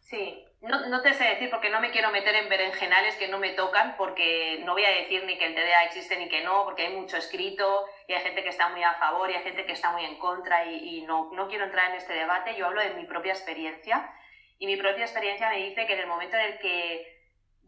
sí. 0.00 0.44
No, 0.60 0.86
no, 0.88 1.02
te 1.02 1.14
sé 1.14 1.24
decir 1.24 1.50
porque 1.50 1.70
no 1.70 1.80
me 1.80 1.92
quiero 1.92 2.10
meter 2.10 2.34
en 2.34 2.48
berenjenales 2.48 3.14
que 3.14 3.28
no 3.28 3.38
me 3.38 3.50
tocan, 3.50 3.96
porque 3.96 4.60
no 4.64 4.72
voy 4.72 4.84
a 4.84 4.90
decir 4.90 5.24
ni 5.24 5.38
que 5.38 5.46
el 5.46 5.54
TDA 5.54 5.84
existe 5.84 6.16
ni 6.16 6.28
que 6.28 6.42
no, 6.42 6.64
porque 6.64 6.86
hay 6.86 6.96
mucho 6.96 7.16
escrito 7.16 7.86
y 8.08 8.12
hay 8.12 8.22
gente 8.22 8.42
que 8.42 8.48
está 8.48 8.68
muy 8.68 8.82
a 8.82 8.94
favor 8.94 9.30
y 9.30 9.34
hay 9.34 9.42
gente 9.44 9.64
que 9.64 9.72
está 9.72 9.92
muy 9.92 10.04
en 10.04 10.18
contra 10.18 10.64
y, 10.66 10.98
y 10.98 11.02
no, 11.02 11.30
no 11.32 11.46
quiero 11.48 11.64
entrar 11.64 11.90
en 11.90 11.96
este 11.96 12.12
debate. 12.12 12.56
Yo 12.56 12.66
hablo 12.66 12.80
de 12.80 12.94
mi 12.94 13.04
propia 13.04 13.32
experiencia 13.32 14.12
y 14.58 14.66
mi 14.66 14.76
propia 14.76 15.04
experiencia 15.04 15.48
me 15.48 15.58
dice 15.58 15.86
que 15.86 15.92
en 15.92 16.00
el 16.00 16.06
momento 16.08 16.36
en 16.36 16.46
el 16.46 16.58
que 16.58 17.18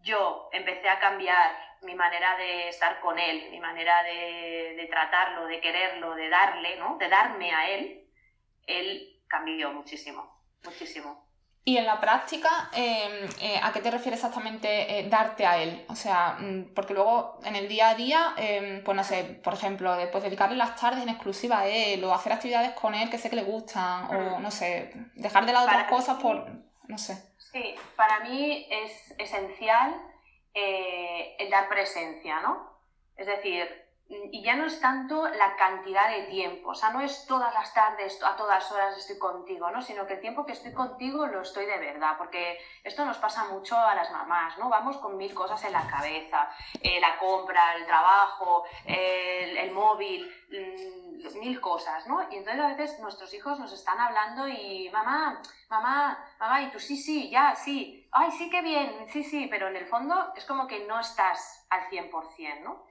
yo 0.02 0.48
empecé 0.52 0.88
a 0.88 0.98
cambiar 0.98 1.70
mi 1.82 1.94
manera 1.94 2.36
de 2.36 2.68
estar 2.68 3.00
con 3.00 3.18
él, 3.18 3.50
mi 3.50 3.60
manera 3.60 4.02
de, 4.02 4.86
tratarlo, 4.90 5.46
de 5.46 5.60
quererlo, 5.60 6.14
de 6.14 6.28
darle, 6.28 6.76
¿no? 6.76 6.96
de 6.98 7.08
darme 7.08 7.52
a 7.52 7.70
él, 7.70 8.08
él 8.66 9.22
cambió 9.28 9.72
muchísimo, 9.72 10.42
muchísimo. 10.64 11.29
Y 11.62 11.76
en 11.76 11.84
la 11.84 12.00
práctica, 12.00 12.70
em, 12.72 13.28
eh, 13.40 13.60
¿a 13.62 13.70
qué 13.72 13.80
te 13.80 13.90
refieres 13.90 14.20
exactamente 14.20 14.98
eh, 14.98 15.08
darte 15.08 15.44
a 15.44 15.62
él? 15.62 15.84
O 15.88 15.94
sea, 15.94 16.36
mm, 16.40 16.72
porque 16.74 16.94
luego 16.94 17.38
en 17.44 17.54
el 17.54 17.68
día 17.68 17.90
a 17.90 17.94
día, 17.94 18.34
em, 18.38 18.82
pues 18.82 18.96
no 18.96 19.04
sé, 19.04 19.24
por 19.44 19.54
ejemplo, 19.54 19.94
después 19.96 20.24
dedicarle 20.24 20.56
las 20.56 20.76
tardes 20.80 21.02
en 21.02 21.10
exclusiva 21.10 21.60
a 21.60 21.66
él 21.66 22.02
o 22.02 22.14
hacer 22.14 22.32
actividades 22.32 22.72
con 22.72 22.94
él 22.94 23.10
que 23.10 23.18
sé 23.18 23.28
que 23.28 23.36
le 23.36 23.42
gustan 23.42 24.04
o 24.04 24.38
mm. 24.38 24.42
no 24.42 24.50
sé, 24.50 24.92
dejar 25.14 25.44
de 25.44 25.52
lado 25.52 25.66
otras 25.66 25.88
cosas 25.88 26.20
por 26.20 26.50
no 26.88 26.98
sé. 26.98 27.14
Sí, 27.52 27.74
para 27.96 28.20
mí 28.20 28.66
es 28.70 29.14
esencial 29.18 29.94
eh, 30.54 31.36
el 31.38 31.50
dar 31.50 31.68
presencia, 31.68 32.40
¿no? 32.40 32.68
Es 33.16 33.26
decir, 33.26 33.79
y 34.10 34.42
ya 34.42 34.56
no 34.56 34.66
es 34.66 34.80
tanto 34.80 35.28
la 35.28 35.54
cantidad 35.54 36.10
de 36.10 36.24
tiempo, 36.24 36.70
o 36.70 36.74
sea, 36.74 36.90
no 36.90 37.00
es 37.00 37.26
todas 37.26 37.54
las 37.54 37.72
tardes, 37.72 38.20
a 38.24 38.34
todas 38.34 38.70
horas 38.72 38.98
estoy 38.98 39.18
contigo, 39.18 39.70
¿no? 39.70 39.80
Sino 39.82 40.04
que 40.04 40.14
el 40.14 40.20
tiempo 40.20 40.44
que 40.44 40.52
estoy 40.52 40.72
contigo 40.72 41.26
lo 41.26 41.42
estoy 41.42 41.64
de 41.66 41.78
verdad, 41.78 42.16
porque 42.18 42.58
esto 42.82 43.04
nos 43.04 43.18
pasa 43.18 43.44
mucho 43.44 43.78
a 43.78 43.94
las 43.94 44.10
mamás, 44.10 44.58
¿no? 44.58 44.68
Vamos 44.68 44.96
con 44.96 45.16
mil 45.16 45.32
cosas 45.32 45.62
en 45.64 45.72
la 45.72 45.86
cabeza, 45.86 46.50
eh, 46.82 47.00
la 47.00 47.18
compra, 47.18 47.76
el 47.76 47.86
trabajo, 47.86 48.64
el, 48.84 49.70
móvil, 49.70 50.28
mm, 50.50 51.38
mil 51.38 51.60
cosas, 51.60 52.04
¿no? 52.08 52.26
Y 52.32 52.36
entonces 52.36 52.60
a 52.60 52.74
veces 52.74 52.98
nuestros 52.98 53.32
hijos 53.32 53.60
nos 53.60 53.72
están 53.72 54.00
hablando 54.00 54.48
y, 54.48 54.90
mamá, 54.90 55.40
mamá, 55.68 56.18
mamá, 56.40 56.62
y 56.62 56.70
tú 56.72 56.80
sí, 56.80 56.96
sí, 56.96 57.30
ya, 57.30 57.54
sí, 57.54 58.08
ay, 58.10 58.32
sí, 58.32 58.50
qué 58.50 58.60
bien, 58.60 59.06
sí, 59.12 59.22
sí, 59.22 59.46
pero 59.48 59.68
en 59.68 59.76
el 59.76 59.86
fondo 59.86 60.32
es 60.34 60.44
como 60.46 60.66
que 60.66 60.84
no 60.86 60.98
estás 60.98 61.64
al 61.70 61.88
100%, 61.88 62.64
¿no? 62.64 62.86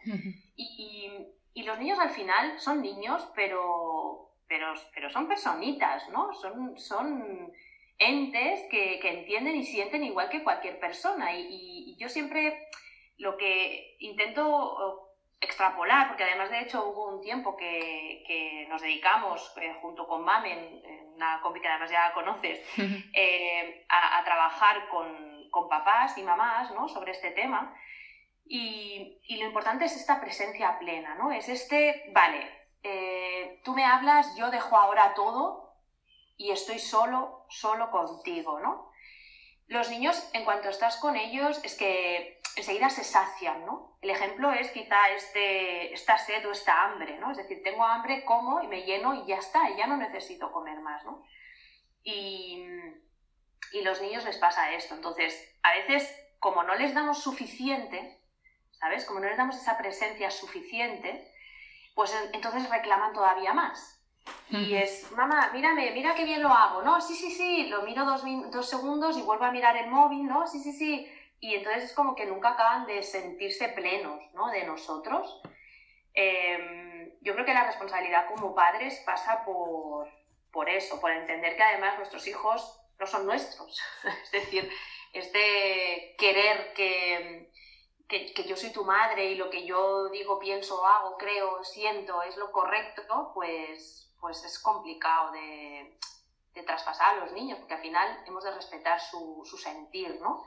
Y, 0.60 1.12
y, 1.54 1.63
los 1.63 1.80
niños 1.80 2.00
al 2.00 2.10
final 2.10 2.60
son 2.60 2.82
niños, 2.82 3.26
pero, 3.36 4.32
pero, 4.48 4.74
pero 4.93 5.10
son 5.10 5.28
personitas, 5.28 6.10
¿no? 6.10 6.34
Son, 6.34 6.78
son 6.78 7.54
entes 7.98 8.67
que, 8.69 9.00
que, 9.00 9.10
entienden 9.10 9.56
y 9.56 9.63
sienten 9.63 10.04
igual 10.04 10.30
que 10.30 10.43
cualquier 10.43 10.80
persona. 10.80 11.34
Y, 11.34 11.48
y, 11.50 11.98
yo 11.98 12.10
siempre 12.10 12.67
lo 13.17 13.38
que 13.38 13.95
intento 14.00 15.10
extrapolar, 15.41 16.10
porque 16.10 16.24
además 16.24 16.50
de 16.50 16.62
hecho 16.62 16.86
hubo 16.86 17.08
un 17.15 17.22
tiempo 17.22 17.56
que, 17.56 18.24
que 18.28 18.67
nos 18.69 18.82
dedicamos 18.82 19.54
eh, 19.62 19.74
junto 19.82 20.08
con 20.08 20.24
Mamen, 20.24 20.82
una 21.15 21.39
compi 21.41 21.62
que 21.62 21.67
además 21.67 21.91
ya 21.91 22.13
conoces, 22.13 22.60
eh, 23.13 23.86
a, 23.88 24.19
a, 24.19 24.24
trabajar 24.26 24.89
con, 24.89 25.50
con, 25.50 25.69
papás 25.69 26.17
y 26.17 26.24
mamás 26.24 26.72
¿no? 26.72 26.88
sobre 26.89 27.12
este 27.12 27.32
tema. 27.32 27.74
Y, 28.51 29.38
lo 29.38 29.45
importante 29.45 29.85
es 29.85 29.95
esta 29.95 30.19
presencia 30.19 30.79
plena, 30.79 31.13
¿no? 31.13 31.31
Es 31.31 31.47
este, 31.47 32.09
vale, 32.13 32.49
eh, 32.81 33.62
tú 33.63 33.75
me 33.75 33.85
hablas, 33.85 34.35
yo 34.35 34.49
dejo 34.49 34.75
ahora 34.75 35.13
todo 35.13 35.75
y 36.35 36.49
estoy 36.49 36.79
solo, 36.79 37.45
solo 37.47 37.91
contigo, 37.91 38.59
¿no? 38.59 38.91
Los 39.67 39.91
niños, 39.91 40.27
en 40.33 40.45
cuanto 40.45 40.67
estás 40.67 40.97
con 40.97 41.15
ellos, 41.15 41.63
es 41.63 41.77
que 41.77 42.41
enseguida 42.55 42.89
se 42.89 43.03
sacian, 43.03 43.67
¿no? 43.67 43.99
El 44.01 44.09
ejemplo 44.09 44.51
es 44.51 44.71
quizá 44.71 45.09
este, 45.09 45.93
esta 45.93 46.17
sed 46.17 46.43
o 46.47 46.51
esta 46.51 46.85
hambre, 46.85 47.19
¿no? 47.19 47.29
Es 47.29 47.38
decir, 47.38 47.62
tengo 47.63 47.85
hambre, 47.85 48.25
como 48.25 48.63
y 48.63 48.67
me 48.67 48.81
lleno 48.81 49.13
y 49.13 49.27
ya 49.27 49.38
está, 49.38 49.69
y 49.69 49.77
ya 49.77 49.85
no 49.85 49.97
necesito 49.97 50.51
comer 50.51 50.79
más, 50.79 51.05
¿no? 51.05 51.23
Y, 52.03 52.65
y 53.73 53.81
los 53.83 54.01
niños 54.01 54.25
les 54.25 54.38
pasa 54.38 54.71
esto. 54.73 54.95
Entonces, 54.95 55.55
a 55.62 55.73
veces, 55.73 56.12
como 56.39 56.63
no 56.63 56.73
les 56.73 56.95
damos 56.95 57.21
suficiente, 57.21 58.18
¿sabes? 58.80 59.06
Como 59.06 59.20
no 59.20 59.28
les 59.28 59.38
damos 59.38 59.58
esa 59.58 59.78
presencia 59.78 60.32
suficiente, 60.32 61.32
pues 61.96 62.15
entonces 62.34 62.70
reclaman 62.70 63.13
todavía 63.13 63.54
más. 63.54 64.00
Y 64.50 64.74
es, 64.74 65.12
mamá, 65.12 65.52
mírame, 65.54 65.92
mira 65.92 66.15
qué 66.15 66.24
bien 66.24 66.42
lo 66.42 66.50
hago, 66.50 66.82
¿no? 66.82 67.00
Sí, 67.02 67.13
sí, 67.15 67.32
sí, 67.32 67.68
lo 67.68 67.84
miro 67.84 68.06
dos, 68.06 68.24
dos 68.52 68.70
segundos 68.70 69.18
y 69.18 69.22
vuelvo 69.22 69.46
a 69.46 69.52
mirar 69.52 69.78
el 69.78 69.89
móvil, 69.89 70.26
¿no? 70.26 70.48
Sí, 70.48 70.60
sí, 70.60 70.72
sí. 70.72 71.12
Y 71.39 71.56
entonces 71.56 71.86
es 71.86 71.94
como 71.94 72.15
que 72.15 72.26
nunca 72.26 72.50
acaban 72.50 72.86
de 72.86 73.04
sentirse 73.04 73.70
plenos, 73.70 74.20
¿no? 74.34 74.50
De 74.50 74.63
nosotros. 74.65 75.42
Em, 76.13 77.12
yo 77.22 77.34
creo 77.34 77.46
que 77.46 77.54
la 77.54 77.65
responsabilidad 77.65 78.28
como 78.28 78.56
padres 78.56 79.02
pasa 79.06 79.44
por, 79.46 80.10
por 80.52 80.70
eso, 80.70 81.00
por 81.00 81.12
entender 81.12 81.56
que 81.56 81.63
además 81.63 81.98
nuestros 81.98 82.28
hijos 82.28 82.82
no 83.00 83.06
son 83.06 83.26
nuestros. 83.26 83.80
es 84.24 84.32
decir, 84.32 84.70
es 85.13 85.32
de 85.32 86.15
querer 86.18 86.74
que, 86.74 87.50
que, 88.10 88.43
yo 88.48 88.58
soy 88.58 88.72
tu 88.72 88.84
madre 88.84 89.32
y 89.32 89.36
lo 89.36 89.50
que 89.50 89.65
yo 89.65 90.10
digo, 90.10 90.39
pienso, 90.39 90.84
hago, 90.86 91.15
creo, 91.17 91.63
siento 91.63 92.22
es 92.24 92.36
lo 92.38 92.52
correcto, 92.52 93.32
pues, 93.34 94.12
pues 94.19 94.43
es 94.43 94.58
complicado 94.60 95.32
de, 95.32 95.98
de 96.56 96.63
traspasar 96.63 97.15
a 97.15 97.19
los 97.19 97.32
niños, 97.34 97.60
porque 97.60 97.76
al 97.76 97.82
final 97.82 98.24
hemos 98.26 98.43
de 98.43 98.52
respetar 98.52 99.00
su, 99.00 99.43
su 99.45 99.58
sentir, 99.58 100.19
¿no? 100.19 100.43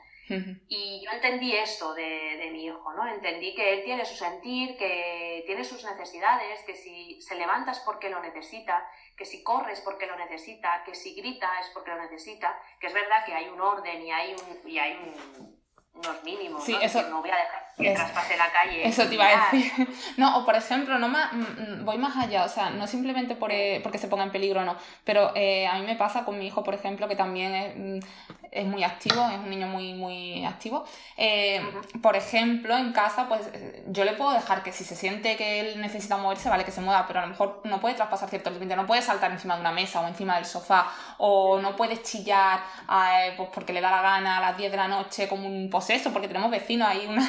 Y 0.69 1.05
yo 1.05 1.11
entendí 1.11 1.55
esto 1.55 1.93
de, 1.93 2.39
de, 2.39 2.51
mi 2.53 2.65
hijo, 2.65 2.91
¿no? 2.95 3.07
Entendí 3.07 3.55
que 3.55 3.75
él 3.75 3.85
tiene 3.85 4.07
su 4.07 4.15
sentir, 4.15 4.79
que 4.79 5.43
tiene 5.45 5.63
sus 5.63 5.85
necesidades, 5.85 6.63
que 6.63 6.75
si 6.75 7.21
se 7.21 7.35
levanta 7.35 7.73
es 7.73 7.81
porque 7.81 8.09
lo 8.09 8.19
necesita, 8.21 8.89
que 9.15 9.27
si 9.27 9.43
corre 9.43 9.73
es 9.73 9.83
porque 9.83 10.07
lo 10.07 10.17
necesita, 10.17 10.85
que 10.85 10.95
si 10.95 11.15
grita 11.15 11.51
es 11.61 11.69
porque 11.75 11.91
lo 11.91 12.01
necesita, 12.01 12.59
que 12.81 12.87
es 12.87 12.95
verdad 12.95 13.27
que 13.27 13.35
hay 13.35 13.51
un 13.51 13.61
orden 13.61 14.01
y 14.01 14.11
hay 14.11 14.35
un, 14.35 14.71
y 14.71 14.79
hay 14.79 14.93
un 14.95 15.62
unos 15.95 16.25
mínimos, 16.25 16.65
sí, 16.65 16.73
¿no? 16.73 16.81
Eso, 16.81 17.03
no 17.09 17.21
voy 17.21 17.31
a 17.31 17.37
dejar 17.37 17.63
que 17.77 17.91
traspase 17.93 18.37
la 18.37 18.51
calle. 18.51 18.87
Eso 18.87 19.07
te 19.07 19.15
iba 19.15 19.27
a 19.27 19.51
decir. 19.51 19.73
No, 20.17 20.39
o 20.39 20.45
por 20.45 20.55
ejemplo, 20.55 20.99
no 20.99 21.09
más, 21.09 21.33
mm, 21.33 21.85
voy 21.85 21.99
más 21.99 22.17
allá, 22.17 22.45
o 22.45 22.49
sea, 22.49 22.71
no 22.71 22.87
simplemente 22.87 23.35
por, 23.35 23.53
eh, 23.53 23.81
porque 23.83 23.99
se 23.99 24.09
ponga 24.09 24.25
en 24.25 24.33
peligro 24.33 24.65
no, 24.65 24.77
pero 25.05 25.33
eh, 25.35 25.67
a 25.67 25.79
mí 25.79 25.87
me 25.87 25.97
pasa 25.97 26.25
con 26.25 26.39
mi 26.39 26.47
hijo, 26.47 26.63
por 26.63 26.75
ejemplo, 26.75 27.09
que 27.09 27.17
también 27.17 27.55
es, 27.55 27.77
mm, 27.77 28.07
es 28.53 28.67
muy 28.67 28.85
activo, 28.85 29.27
es 29.31 29.39
un 29.39 29.49
niño 29.49 29.67
muy, 29.67 29.95
muy 29.95 30.45
activo. 30.45 30.85
Eh, 31.17 31.63
por 32.03 32.17
ejemplo, 32.17 32.77
en 32.77 32.93
casa, 32.93 33.27
pues 33.27 33.49
yo 33.89 34.05
le 34.05 34.13
puedo 34.13 34.33
dejar 34.33 34.63
que 34.63 34.73
si 34.73 34.85
se 34.85 34.95
siente 34.95 35.37
que 35.37 35.61
él 35.61 35.81
necesita 35.81 36.19
moverse, 36.19 36.51
vale, 36.51 36.65
que 36.65 36.71
se 36.71 36.83
mueva, 36.83 37.07
pero 37.07 37.21
a 37.21 37.23
lo 37.23 37.29
mejor 37.29 37.63
no 37.65 37.81
puede 37.81 37.95
traspasar 37.95 38.29
ciertos 38.29 38.53
límites, 38.53 38.77
no 38.77 38.87
puede 38.87 39.01
saltar 39.01 39.33
encima 39.33 39.55
de 39.55 39.63
una 39.63 39.73
mesa 39.73 40.01
o 40.03 40.07
encima 40.07 40.37
del 40.37 40.45
sofá, 40.45 40.93
o 41.17 41.61
no 41.61 41.75
puede 41.75 42.03
chillar 42.03 42.61
eh, 42.91 43.33
pues 43.37 43.49
porque 43.55 43.73
le 43.73 43.81
da 43.81 43.91
la 43.91 44.03
gana 44.03 44.37
a 44.37 44.41
las 44.41 44.57
10 44.57 44.71
de 44.71 44.77
la 44.77 44.89
noche 44.89 45.29
como 45.29 45.49
un 45.49 45.71
poseso, 45.71 46.13
porque 46.13 46.29
tenemos 46.29 46.51
vecinos 46.51 46.89
ahí, 46.89 47.07
una... 47.09 47.23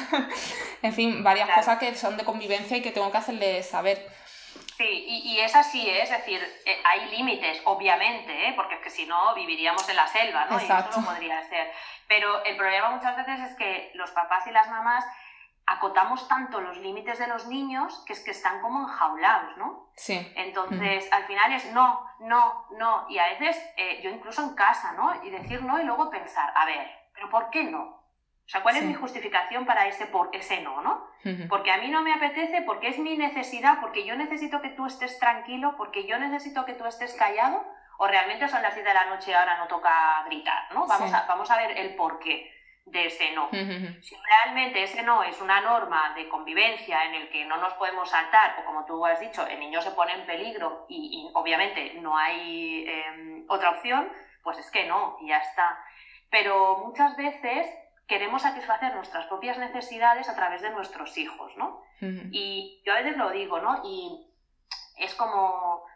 en 0.82 0.92
fin, 0.92 1.24
varias 1.24 1.48
cosas 1.48 1.78
que 1.78 1.94
son 1.94 2.18
de 2.18 2.24
convivencia 2.24 2.76
y 2.76 2.82
que 2.82 2.90
tengo 2.90 3.10
que 3.10 3.18
hacerle 3.18 3.62
saber. 3.62 4.06
Sí, 4.84 5.04
y, 5.24 5.40
es 5.40 5.56
así, 5.56 5.88
¿eh? 5.88 6.02
es 6.02 6.10
decir, 6.10 6.42
eh, 6.66 6.78
hay 6.84 7.08
límites, 7.08 7.62
obviamente, 7.64 8.48
¿eh? 8.48 8.52
porque 8.54 8.74
es 8.74 8.80
que 8.82 8.90
si 8.90 9.06
no 9.06 9.34
viviríamos 9.34 9.88
en 9.88 9.96
la 9.96 10.06
selva, 10.06 10.44
¿no? 10.44 10.60
Y 10.60 10.64
eso 10.64 11.00
no 11.00 11.06
podría 11.06 11.42
ser. 11.48 11.72
Pero 12.06 12.44
el 12.44 12.54
problema 12.58 12.90
muchas 12.90 13.16
veces 13.16 13.40
es 13.40 13.56
que 13.56 13.92
los 13.94 14.10
papás 14.10 14.46
y 14.46 14.50
las 14.50 14.68
mamás 14.68 15.06
acotamos 15.64 16.28
tanto 16.28 16.60
los 16.60 16.76
límites 16.76 17.18
de 17.18 17.28
los 17.28 17.46
niños 17.46 18.04
que 18.06 18.12
es 18.12 18.20
que 18.20 18.32
están 18.32 18.60
como 18.60 18.82
enjaulados, 18.82 19.56
¿no? 19.56 19.88
Sí. 19.96 20.30
Entonces, 20.36 21.10
al 21.10 21.24
final 21.24 21.54
es 21.54 21.72
no, 21.72 22.06
no, 22.18 22.66
no. 22.72 23.06
Y 23.08 23.18
a 23.18 23.28
veces 23.30 23.56
yo 24.02 24.10
incluso 24.10 24.42
en 24.42 24.54
casa, 24.54 24.92
¿no? 24.92 25.24
Y 25.24 25.30
decir 25.30 25.62
no 25.62 25.80
y 25.80 25.84
luego 25.84 26.10
pensar, 26.10 26.52
a 26.54 26.66
ver, 26.66 26.90
¿pero 27.14 27.30
por 27.30 27.48
qué 27.48 27.64
no? 27.64 28.03
O 28.46 28.48
sea, 28.48 28.62
¿cuál 28.62 28.76
es 28.76 28.84
mi 28.84 28.92
justificación 28.92 29.64
para 29.64 29.86
ese, 29.86 30.06
por, 30.06 30.28
ese 30.32 30.60
no, 30.60 30.82
no? 30.82 31.08
Porque 31.48 31.70
a 31.70 31.78
mí 31.78 31.88
no 31.88 32.02
me 32.02 32.12
apetece, 32.12 32.60
porque 32.62 32.88
es 32.88 32.98
mi 32.98 33.16
necesidad, 33.16 33.78
porque 33.80 34.04
yo 34.04 34.14
necesito 34.16 34.60
que 34.60 34.68
tú 34.68 34.84
estés 34.84 35.18
tranquilo, 35.18 35.74
porque 35.78 36.06
yo 36.06 36.18
necesito 36.18 36.66
que 36.66 36.74
tú 36.74 36.84
estés 36.84 37.14
callado, 37.14 37.64
o 37.96 38.06
realmente 38.06 38.46
son 38.48 38.60
las 38.60 38.74
10 38.74 38.86
de 38.86 38.94
la 38.94 39.06
noche 39.06 39.30
y 39.30 39.34
ahora 39.34 39.56
no 39.56 39.66
toca 39.66 40.22
gritar, 40.26 40.74
¿no? 40.74 40.86
Vamos, 40.86 41.12
a, 41.12 41.24
vamos 41.26 41.50
a 41.50 41.56
ver 41.56 41.78
el 41.78 41.94
porqué 41.94 42.52
de 42.84 43.06
ese 43.06 43.32
no. 43.32 43.48
Si 43.50 44.14
realmente 44.14 44.82
ese 44.82 45.02
no 45.02 45.22
es 45.22 45.40
una 45.40 45.62
norma 45.62 46.12
de 46.14 46.28
convivencia 46.28 47.04
en 47.06 47.14
el 47.14 47.30
que 47.30 47.46
no 47.46 47.56
nos 47.56 47.72
podemos 47.74 48.10
saltar, 48.10 48.56
o 48.60 48.64
como 48.66 48.84
tú 48.84 49.06
has 49.06 49.20
dicho, 49.20 49.46
el 49.46 49.58
niño 49.58 49.80
se 49.80 49.92
pone 49.92 50.12
en 50.12 50.26
peligro 50.26 50.84
y, 50.88 51.30
obviamente 51.32 51.94
no 51.94 52.16
hay 52.16 52.84
em, 52.86 53.44
otra 53.48 53.70
opción, 53.70 54.12
pues 54.42 54.58
es 54.58 54.70
que 54.70 54.86
no, 54.86 55.16
y 55.22 55.28
ya 55.28 55.38
está. 55.38 55.82
Pero 56.30 56.82
muchas 56.84 57.16
veces 57.16 57.66
queremos 58.06 58.42
satisfacer 58.42 58.94
nuestras 58.94 59.26
propias 59.26 59.58
necesidades 59.58 60.28
a 60.28 60.34
través 60.34 60.62
de 60.62 60.70
nuestros 60.70 61.16
hijos, 61.16 61.52
¿no? 61.56 61.82
Y 62.30 62.82
yo 62.84 62.92
a 62.92 62.96
veces 62.96 63.16
lo 63.16 63.30
digo, 63.30 63.60
¿no? 63.60 63.80
Y 63.82 64.30
es 64.98 65.14
como, 65.14 65.86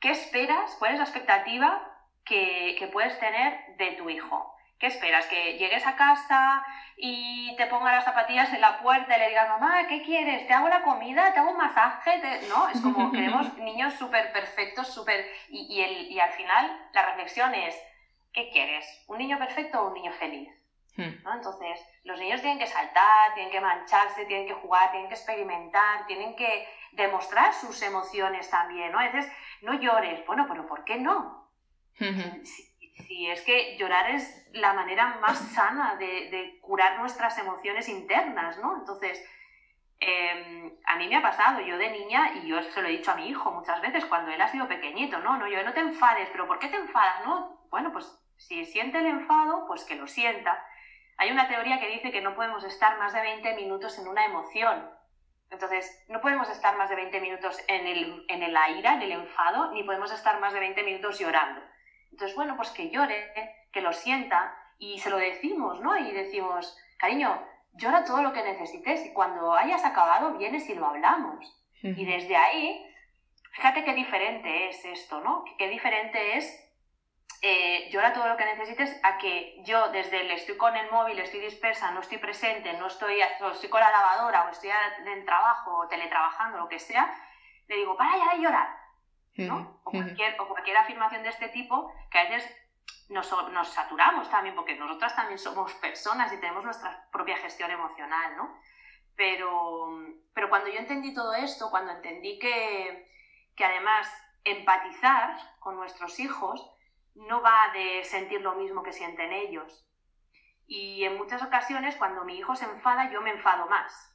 ¿qué 0.00 0.10
esperas? 0.10 0.74
¿Cuál 0.78 0.92
es 0.92 0.98
la 0.98 1.04
expectativa 1.04 1.82
que, 2.24 2.88
puedes 2.90 3.18
tener 3.18 3.76
de 3.76 3.92
tu 3.92 4.08
hijo? 4.08 4.54
¿Qué 4.78 4.86
esperas? 4.86 5.26
¿Que 5.26 5.58
llegues 5.58 5.86
a 5.86 5.96
casa 5.96 6.64
y 6.96 7.54
te 7.56 7.66
ponga 7.66 7.92
las 7.92 8.04
zapatillas 8.04 8.50
en 8.54 8.62
la 8.62 8.78
puerta 8.78 9.16
y 9.16 9.18
le 9.18 9.28
digas, 9.28 9.48
mamá, 9.48 9.86
¿qué 9.88 10.02
quieres? 10.02 10.46
¿Te 10.46 10.54
hago 10.54 10.68
la 10.68 10.82
comida? 10.82 11.34
¿Te 11.34 11.40
hago 11.40 11.50
un 11.50 11.58
masaje? 11.58 12.40
No, 12.48 12.68
es 12.68 12.80
como 12.80 13.12
queremos 13.12 13.58
niños 13.58 13.92
súper 13.94 14.32
perfectos, 14.32 14.88
súper... 14.88 15.26
Y, 15.50 15.82
y 16.08 16.20
al 16.20 16.30
final 16.30 16.88
la 16.94 17.06
reflexión 17.06 17.54
es, 17.54 17.76
¿qué 18.32 18.48
quieres? 18.50 19.04
¿Un 19.08 19.18
niño 19.18 19.36
perfecto 19.36 19.82
o 19.82 19.88
un 19.88 19.94
niño 19.94 20.12
feliz? 20.12 20.57
Hmm. 20.98 21.14
Entonces, 21.32 21.80
los 22.02 22.18
niños 22.18 22.40
tienen 22.40 22.58
que 22.58 22.66
saltar, 22.66 23.32
tienen 23.34 23.52
que 23.52 23.60
mancharse, 23.60 24.24
tienen 24.24 24.48
que 24.48 24.54
jugar, 24.54 24.90
tienen 24.90 25.08
que 25.08 25.14
experimentar, 25.14 26.04
tienen 26.06 26.34
que 26.34 26.68
demostrar 26.90 27.54
sus 27.54 27.80
emociones 27.82 28.50
también, 28.50 28.90
¿no? 28.90 28.98
A 28.98 29.04
veces, 29.04 29.30
no 29.62 29.74
llores, 29.74 30.26
bueno, 30.26 30.46
pero 30.48 30.66
¿por 30.66 30.82
qué 30.82 30.96
no? 30.98 31.46
si, 31.94 33.28
es 33.28 33.42
que 33.42 33.76
llorar 33.76 34.10
es 34.10 34.48
la 34.54 34.72
manera 34.72 35.18
más 35.20 35.38
sana 35.38 35.94
de, 35.96 36.58
curar 36.60 36.98
nuestras 36.98 37.38
emociones 37.38 37.88
internas, 37.88 38.58
¿no? 38.58 38.76
Entonces, 38.78 39.24
em, 40.00 40.72
a 40.84 40.96
mí 40.96 41.06
me 41.06 41.16
ha 41.16 41.22
pasado, 41.22 41.60
yo 41.60 41.78
de 41.78 41.90
niña, 41.90 42.32
y 42.34 42.48
yo 42.48 42.60
se 42.60 42.82
lo 42.82 42.88
he 42.88 42.96
dicho 42.96 43.12
a 43.12 43.14
mi 43.14 43.28
hijo 43.28 43.52
muchas 43.52 43.80
veces 43.80 44.04
cuando 44.04 44.32
él 44.32 44.40
ha 44.40 44.48
sido 44.48 44.66
pequeñito, 44.66 45.20
¿no? 45.20 45.36
No, 45.36 45.46
yo 45.46 45.62
no 45.62 45.72
te 45.72 45.80
enfades, 45.80 46.28
pero 46.32 46.48
¿por 46.48 46.58
qué 46.58 46.68
te 46.68 46.76
enfadas? 46.76 47.24
No, 47.24 47.66
bueno, 47.70 47.92
pues 47.92 48.20
si 48.36 48.64
siente 48.64 48.98
el 48.98 49.06
enfado, 49.06 49.64
pues 49.68 49.84
que 49.84 49.94
lo 49.94 50.08
sienta. 50.08 50.64
Hay 51.18 51.32
una 51.32 51.48
teoría 51.48 51.80
que 51.80 51.88
dice 51.88 52.12
que 52.12 52.20
no 52.20 52.34
podemos 52.34 52.62
estar 52.64 52.96
más 52.98 53.12
de 53.12 53.20
20 53.20 53.54
minutos 53.54 53.98
en 53.98 54.06
una 54.06 54.24
emoción. 54.24 54.88
Entonces, 55.50 56.04
no 56.08 56.20
podemos 56.20 56.48
estar 56.48 56.76
más 56.76 56.88
de 56.88 56.96
20 56.96 57.20
minutos 57.20 57.58
en 57.66 57.86
el, 57.86 58.24
en 58.28 58.42
el 58.42 58.56
ira, 58.78 58.94
en 58.94 59.02
el 59.02 59.12
enfado, 59.12 59.72
ni 59.72 59.82
podemos 59.82 60.12
estar 60.12 60.38
más 60.40 60.52
de 60.52 60.60
20 60.60 60.82
minutos 60.84 61.18
llorando. 61.18 61.60
Entonces, 62.12 62.36
bueno, 62.36 62.56
pues 62.56 62.70
que 62.70 62.90
llore, 62.90 63.32
que 63.72 63.80
lo 63.80 63.92
sienta 63.92 64.54
y 64.78 64.98
se 65.00 65.10
lo 65.10 65.16
decimos, 65.16 65.80
¿no? 65.80 65.96
Y 65.96 66.12
decimos, 66.12 66.78
cariño, 66.98 67.44
llora 67.74 68.04
todo 68.04 68.22
lo 68.22 68.32
que 68.32 68.44
necesites 68.44 69.04
y 69.04 69.12
cuando 69.12 69.54
hayas 69.54 69.84
acabado 69.84 70.38
vienes 70.38 70.68
y 70.68 70.74
lo 70.74 70.86
hablamos. 70.86 71.54
Y 71.82 72.04
desde 72.04 72.36
ahí, 72.36 72.84
fíjate 73.52 73.84
qué 73.84 73.94
diferente 73.94 74.68
es 74.68 74.84
esto, 74.84 75.20
¿no? 75.20 75.44
Qué 75.58 75.68
diferente 75.68 76.36
es 76.36 76.67
eh, 77.40 77.88
llora 77.92 78.12
todo 78.12 78.26
lo 78.26 78.36
que 78.36 78.44
necesites 78.44 78.98
a 79.04 79.16
que 79.18 79.62
yo 79.64 79.90
desde 79.90 80.22
el 80.22 80.30
estoy 80.32 80.56
con 80.56 80.76
el 80.76 80.90
móvil, 80.90 81.18
estoy 81.20 81.38
dispersa, 81.38 81.92
no 81.92 82.00
estoy 82.00 82.18
presente, 82.18 82.72
no 82.74 82.88
estoy, 82.88 83.20
estoy 83.20 83.68
con 83.68 83.80
la 83.80 83.90
lavadora 83.90 84.44
o 84.44 84.50
estoy 84.50 84.70
en 85.06 85.24
trabajo 85.24 85.78
o 85.78 85.88
teletrabajando, 85.88 86.58
lo 86.58 86.68
que 86.68 86.80
sea, 86.80 87.14
le 87.68 87.76
digo, 87.76 87.96
para 87.96 88.16
ya 88.16 88.34
de 88.34 88.42
llorar, 88.42 88.76
¿no? 89.36 89.80
O 89.84 89.90
cualquier, 89.92 90.40
o 90.40 90.48
cualquier 90.48 90.76
afirmación 90.78 91.22
de 91.22 91.28
este 91.28 91.48
tipo 91.50 91.92
que 92.10 92.18
a 92.18 92.24
veces 92.28 92.56
nos, 93.08 93.30
nos, 93.52 93.68
saturamos 93.68 94.28
también, 94.30 94.56
porque 94.56 94.74
nosotras 94.74 95.14
también 95.14 95.38
somos 95.38 95.72
personas 95.74 96.32
y 96.32 96.40
tenemos 96.40 96.64
nuestra 96.64 97.08
propia 97.12 97.36
gestión 97.36 97.70
emocional, 97.70 98.36
¿no? 98.36 98.58
Pero, 99.14 99.96
pero 100.34 100.48
cuando 100.48 100.70
yo 100.70 100.78
entendí 100.78 101.14
todo 101.14 101.34
esto, 101.34 101.70
cuando 101.70 101.92
entendí 101.92 102.38
que, 102.40 103.08
que 103.54 103.64
además 103.64 104.12
empatizar 104.44 105.36
con 105.60 105.76
nuestros 105.76 106.18
hijos 106.18 106.74
no 107.26 107.42
va 107.42 107.70
de 107.72 108.04
sentir 108.04 108.40
lo 108.40 108.54
mismo 108.54 108.82
que 108.82 108.92
sienten 108.92 109.32
ellos. 109.32 109.86
Y 110.66 111.04
en 111.04 111.16
muchas 111.16 111.42
ocasiones, 111.42 111.96
cuando 111.96 112.24
mi 112.24 112.36
hijo 112.36 112.54
se 112.54 112.66
enfada, 112.66 113.10
yo 113.10 113.20
me 113.22 113.30
enfado 113.30 113.66
más. 113.68 114.14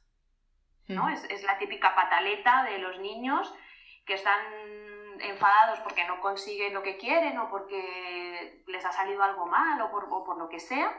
¿no? 0.88 1.08
Es, 1.08 1.42
la 1.42 1.58
típica 1.58 1.94
pataleta 1.94 2.64
de 2.64 2.78
los 2.78 2.98
niños 3.00 3.52
que 4.06 4.14
están 4.14 4.40
enfadados 5.20 5.80
porque 5.80 6.06
no 6.06 6.20
consiguen 6.20 6.74
lo 6.74 6.82
que 6.82 6.98
quieren 6.98 7.38
o 7.38 7.48
porque 7.48 8.62
les 8.66 8.84
ha 8.84 8.92
salido 8.92 9.22
algo 9.22 9.46
mal 9.46 9.80
o 9.80 9.90
por, 9.90 10.08
por 10.08 10.36
lo 10.36 10.48
que 10.48 10.60
sea. 10.60 10.92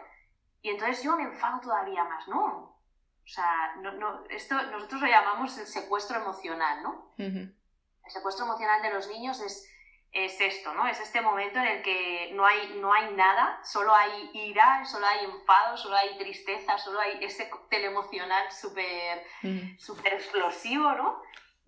Y 0.61 0.69
entonces 0.69 1.03
yo 1.03 1.15
me 1.15 1.23
enfado 1.23 1.61
todavía 1.61 2.03
más, 2.03 2.27
¿no? 2.27 2.75
O 3.23 3.27
sea, 3.27 3.75
no, 3.77 4.23
esto 4.29 4.61
nosotros 4.71 5.01
lo 5.01 5.07
llamamos 5.07 5.57
el 5.57 5.67
secuestro 5.67 6.19
emocional, 6.19 6.83
¿no? 6.83 7.13
El 7.17 8.11
secuestro 8.11 8.45
emocional 8.45 8.81
de 8.81 8.93
los 8.93 9.07
niños 9.07 9.41
es 9.41 9.67
es 10.15 10.39
esto, 10.39 10.73
¿no? 10.73 10.87
Es 10.87 10.97
este 11.01 11.19
momento 11.19 11.59
en 11.59 11.67
el 11.67 11.81
que 11.81 12.31
no 12.33 12.45
hay, 12.45 12.77
no 12.79 12.93
hay 12.93 13.13
nada, 13.15 13.59
solo 13.63 13.93
hay 13.93 14.31
ira, 14.33 14.85
solo 14.85 15.05
hay 15.05 15.25
enfado, 15.25 15.75
solo 15.75 15.97
hay 15.97 16.17
tristeza, 16.17 16.77
solo 16.77 17.01
hay 17.01 17.21
ese 17.21 17.49
cóctel 17.49 17.83
emocional 17.83 18.49
súper 18.49 19.25
mm. 19.43 19.75
explosivo, 20.05 20.89
¿no? 20.93 21.21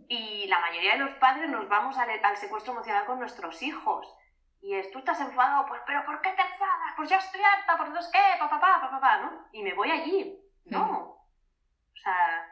Y 0.07 0.47
la 0.47 0.60
mayoría 0.60 0.93
de 0.93 0.99
los 0.99 1.17
padres 1.17 1.49
nos 1.49 1.67
vamos 1.67 1.97
al, 1.97 2.38
secuestro 2.38 2.71
emocional 2.71 3.05
con 3.05 3.19
nuestros 3.19 3.62
hijos. 3.62 4.07
Y 4.62 4.75
es, 4.75 4.89
tú 4.91 4.99
estás 4.99 5.19
enfadado, 5.19 5.65
pues, 5.67 5.81
pero 5.86 6.05
¿por 6.05 6.21
qué 6.21 6.29
te 6.29 6.41
enfadas? 6.41 6.93
Pues 6.95 7.10
ya 7.10 7.17
estoy 7.17 7.41
harta, 7.41 7.75
por 7.75 7.91
Dios, 7.91 8.10
¿qué? 8.13 8.39
Papá, 8.39 8.62
papá, 8.62 8.89
papá, 8.89 9.17
¿no? 9.17 9.45
Y 9.51 9.62
me 9.62 9.73
voy 9.73 9.91
allí. 9.91 10.39
No. 10.63 10.86
Mm. 10.86 10.93
O 10.93 11.97
sea, 12.01 12.47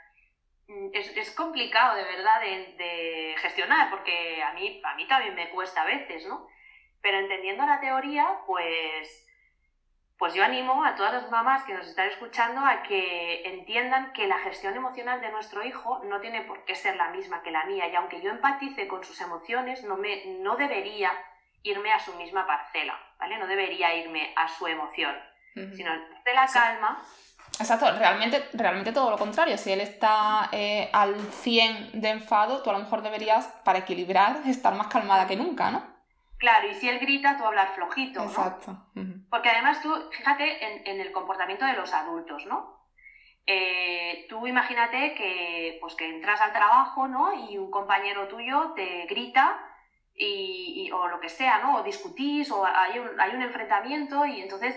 Mm, 0.67 0.89
es, 0.93 1.32
complicado 1.32 1.95
de 1.95 2.04
verdad 2.04 2.41
de, 2.41 3.36
gestionar, 3.38 3.89
porque 3.91 4.41
a 4.41 4.54
mí, 4.54 4.82
a 4.84 4.95
mí 4.95 5.08
también 5.08 5.36
me 5.36 5.49
cuesta 5.49 5.82
a 5.82 5.86
veces, 5.86 6.25
¿no? 6.28 6.47
Pero 7.01 7.19
entendiendo 7.19 7.65
la 7.65 7.80
teoría, 7.80 8.39
pues, 8.47 9.28
pues 10.17 10.34
yo 10.34 10.43
animo 10.43 10.84
a 10.84 10.95
todas 10.95 11.13
las 11.13 11.30
mamás 11.30 11.63
que 11.63 11.73
nos 11.73 11.88
están 11.88 12.08
escuchando 12.08 12.62
a 12.62 12.82
que 12.82 13.43
entiendan 13.47 14.12
que 14.13 14.28
la 14.28 14.39
gestión 14.39 14.75
emocional 14.75 15.21
de 15.21 15.32
nuestro 15.32 15.63
hijo 15.63 15.99
no 16.06 16.19
tiene 16.19 16.41
por 16.41 16.65
qué 16.65 16.73
ser 16.73 16.95
la 16.95 17.10
misma 17.10 17.43
que 17.43 17.51
la 17.51 17.65
mía, 17.65 17.88
y 17.88 17.95
aunque 17.95 18.21
yo 18.21 18.32
empatice 18.32 18.88
con 18.88 19.04
sus 19.04 19.21
emociones, 19.21 19.84
no, 19.84 19.97
me, 19.97 20.25
no 20.39 20.56
debería 20.56 21.12
irme 21.62 21.91
a 21.91 21.99
su 21.99 22.13
misma 22.15 22.47
parcela, 22.47 22.99
¿vale? 23.19 23.38
No 23.38 23.45
debería 23.45 23.93
irme 23.95 24.34
a 24.36 24.47
su 24.47 24.65
emoción, 24.65 25.15
sino 25.54 25.91
de 26.25 26.34
la 26.34 26.47
calma 26.47 27.01
Exacto, 27.59 27.89
realmente, 27.97 28.49
realmente 28.53 28.91
todo 28.91 29.09
lo 29.09 29.17
contrario. 29.17 29.57
Si 29.57 29.71
él 29.71 29.81
está 29.81 30.49
eh, 30.51 30.89
al 30.91 31.15
100 31.19 32.01
de 32.01 32.09
enfado, 32.09 32.61
tú 32.61 32.69
a 32.69 32.73
lo 32.73 32.79
mejor 32.79 33.01
deberías, 33.01 33.47
para 33.63 33.79
equilibrar, 33.79 34.41
estar 34.45 34.75
más 34.75 34.87
calmada 34.87 35.27
que 35.27 35.35
nunca, 35.35 35.71
¿no? 35.71 35.95
Claro, 36.37 36.67
y 36.67 36.75
si 36.75 36.89
él 36.89 36.99
grita, 36.99 37.37
tú 37.37 37.45
hablar 37.45 37.73
flojito, 37.75 38.19
¿no? 38.19 38.29
Exacto. 38.29 38.77
Porque 39.29 39.49
además 39.49 39.81
tú, 39.81 39.93
fíjate 40.11 40.89
en, 40.89 40.99
el 40.99 41.11
comportamiento 41.11 41.65
de 41.65 41.73
los 41.73 41.93
adultos, 41.93 42.45
¿no? 42.45 42.75
Eh, 43.47 44.25
tú 44.27 44.45
imagínate 44.47 45.13
que, 45.13 45.77
pues, 45.79 45.95
que 45.95 46.09
entras 46.09 46.41
al 46.41 46.51
trabajo, 46.51 47.07
¿no? 47.07 47.49
Y 47.49 47.57
un 47.57 47.71
compañero 47.71 48.27
tuyo 48.27 48.73
te 48.75 49.05
grita 49.05 49.59
y, 50.13 50.89
o 50.91 51.07
lo 51.07 51.19
que 51.19 51.29
sea, 51.29 51.59
¿no? 51.59 51.77
O 51.77 51.83
discutís 51.83 52.51
o 52.51 52.65
hay 52.65 52.99
un, 52.99 53.19
hay 53.19 53.33
un 53.35 53.41
enfrentamiento 53.41 54.25
y 54.25 54.41
entonces 54.41 54.75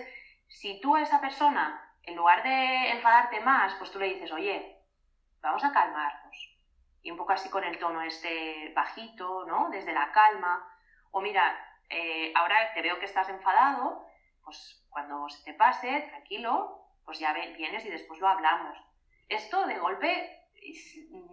Si 0.50 0.80
tú 0.80 0.96
a 0.96 1.02
esa 1.02 1.20
persona, 1.20 1.87
en 2.08 2.16
lugar 2.16 2.42
de 2.42 2.90
enfadarte 2.90 3.40
más, 3.40 3.74
pues 3.74 3.90
tú 3.90 3.98
le 3.98 4.14
dices, 4.14 4.32
oye, 4.32 4.78
vamos 5.42 5.62
a 5.62 5.72
calmarnos. 5.72 6.58
Y 7.02 7.10
un 7.10 7.16
poco 7.16 7.32
así 7.32 7.48
con 7.50 7.64
el 7.64 7.78
tono 7.78 8.02
este 8.02 8.72
bajito, 8.74 9.44
¿no? 9.46 9.68
Desde 9.70 9.92
la 9.92 10.10
calma. 10.12 10.66
O 11.10 11.20
mira, 11.20 11.56
eh, 11.90 12.32
ahora 12.34 12.72
te 12.74 12.82
veo 12.82 12.98
que 12.98 13.04
estás 13.04 13.28
enfadado, 13.28 14.06
pues 14.42 14.84
cuando 14.88 15.28
se 15.28 15.44
te 15.44 15.54
pase, 15.54 16.00
tranquilo, 16.08 16.82
pues 17.04 17.18
ya 17.18 17.32
vienes 17.32 17.84
y 17.84 17.90
después 17.90 18.20
lo 18.20 18.28
hablamos. 18.28 18.76
Esto 19.28 19.66
de 19.66 19.78
golpe 19.78 20.40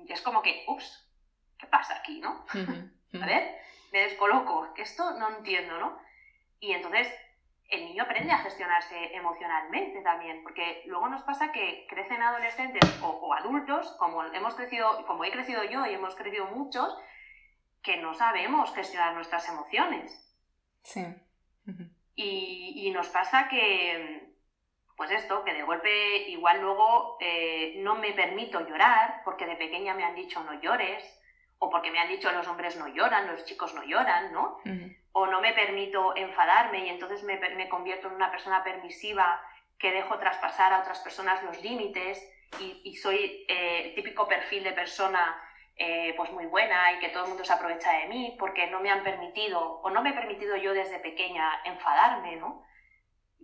es 0.07 0.21
como 0.21 0.41
que, 0.41 0.65
ups, 0.67 1.09
¿qué 1.57 1.67
pasa 1.67 1.95
aquí, 1.95 2.19
no? 2.19 2.45
A 3.21 3.25
ver, 3.25 3.57
me 3.91 3.99
descoloco, 3.99 4.73
esto 4.75 5.17
no 5.17 5.37
entiendo, 5.37 5.79
¿no? 5.79 5.97
Y 6.59 6.73
entonces 6.73 7.07
el 7.75 7.85
niño 7.85 8.03
aprende 8.03 8.31
a 8.31 8.39
gestionarse 8.39 9.15
emocionalmente 9.15 10.01
también, 10.01 10.41
porque 10.43 10.83
luego 10.85 11.07
nos 11.09 11.23
pasa 11.23 11.51
que 11.51 11.85
crecen 11.89 12.21
adolescentes 12.21 12.99
o, 13.01 13.33
adultos, 13.33 13.95
como 13.99 14.23
hemos 14.23 14.55
crecido, 14.55 15.05
como 15.05 15.23
he 15.23 15.31
crecido 15.31 15.63
yo 15.63 15.85
y 15.85 15.93
hemos 15.93 16.15
crecido 16.15 16.45
muchos, 16.45 16.97
que 17.83 17.97
no 17.97 18.13
sabemos 18.13 18.73
gestionar 18.73 19.13
nuestras 19.13 19.47
emociones. 19.49 20.21
Sí. 20.83 21.03
y, 22.15 22.91
nos 22.91 23.09
pasa 23.09 23.49
que, 23.49 24.31
pues 24.95 25.11
esto, 25.11 25.43
que 25.43 25.53
de 25.53 25.63
golpe 25.63 26.29
igual 26.29 26.61
luego 26.61 27.17
eh, 27.19 27.73
no 27.77 27.95
me 27.95 28.13
permito 28.13 28.65
llorar, 28.67 29.21
porque 29.25 29.45
de 29.45 29.55
pequeña 29.55 29.93
me 29.93 30.03
han 30.03 30.15
dicho 30.15 30.41
no 30.43 30.61
llores, 30.61 31.03
o 31.59 31.69
porque 31.69 31.91
me 31.91 31.99
han 31.99 32.09
dicho 32.09 32.31
los 32.31 32.47
hombres 32.47 32.77
no 32.77 32.87
lloran, 32.87 33.27
los 33.27 33.45
chicos 33.45 33.73
no 33.73 33.83
lloran, 33.83 34.31
¿no? 34.31 34.57
O 35.17 35.27
no 35.27 35.39
me 35.39 35.53
permito 35.53 36.13
enfadarme 36.17 36.85
y 36.85 36.89
entonces 36.89 37.23
me, 37.23 37.37
me, 37.37 37.69
convierto 37.69 38.07
en 38.07 38.15
una 38.15 38.29
persona 38.31 38.61
permisiva 38.65 39.41
que 39.79 39.93
dejo 39.93 40.19
traspasar 40.19 40.73
a 40.73 40.79
otras 40.79 40.99
personas 40.99 41.41
los 41.43 41.61
límites 41.63 42.21
y, 42.59 42.95
soy 42.97 43.45
eh, 43.47 43.93
típico 43.95 44.27
perfil 44.27 44.65
de 44.65 44.73
persona 44.73 45.41
eh, 45.77 46.13
pues 46.17 46.31
muy 46.33 46.47
buena 46.47 46.91
y 46.91 46.99
que 46.99 47.09
todo 47.09 47.23
el 47.23 47.29
mundo 47.29 47.45
se 47.45 47.53
aprovecha 47.53 47.93
de 47.93 48.07
mí 48.07 48.35
porque 48.37 48.67
no 48.67 48.81
me 48.81 48.91
han 48.91 49.03
permitido 49.03 49.59
o 49.81 49.89
no 49.89 50.01
me 50.01 50.09
he 50.09 50.13
permitido 50.13 50.57
yo 50.57 50.73
desde 50.73 50.99
pequeña 50.99 51.61
enfadarme, 51.63 52.35
¿no? 52.35 52.65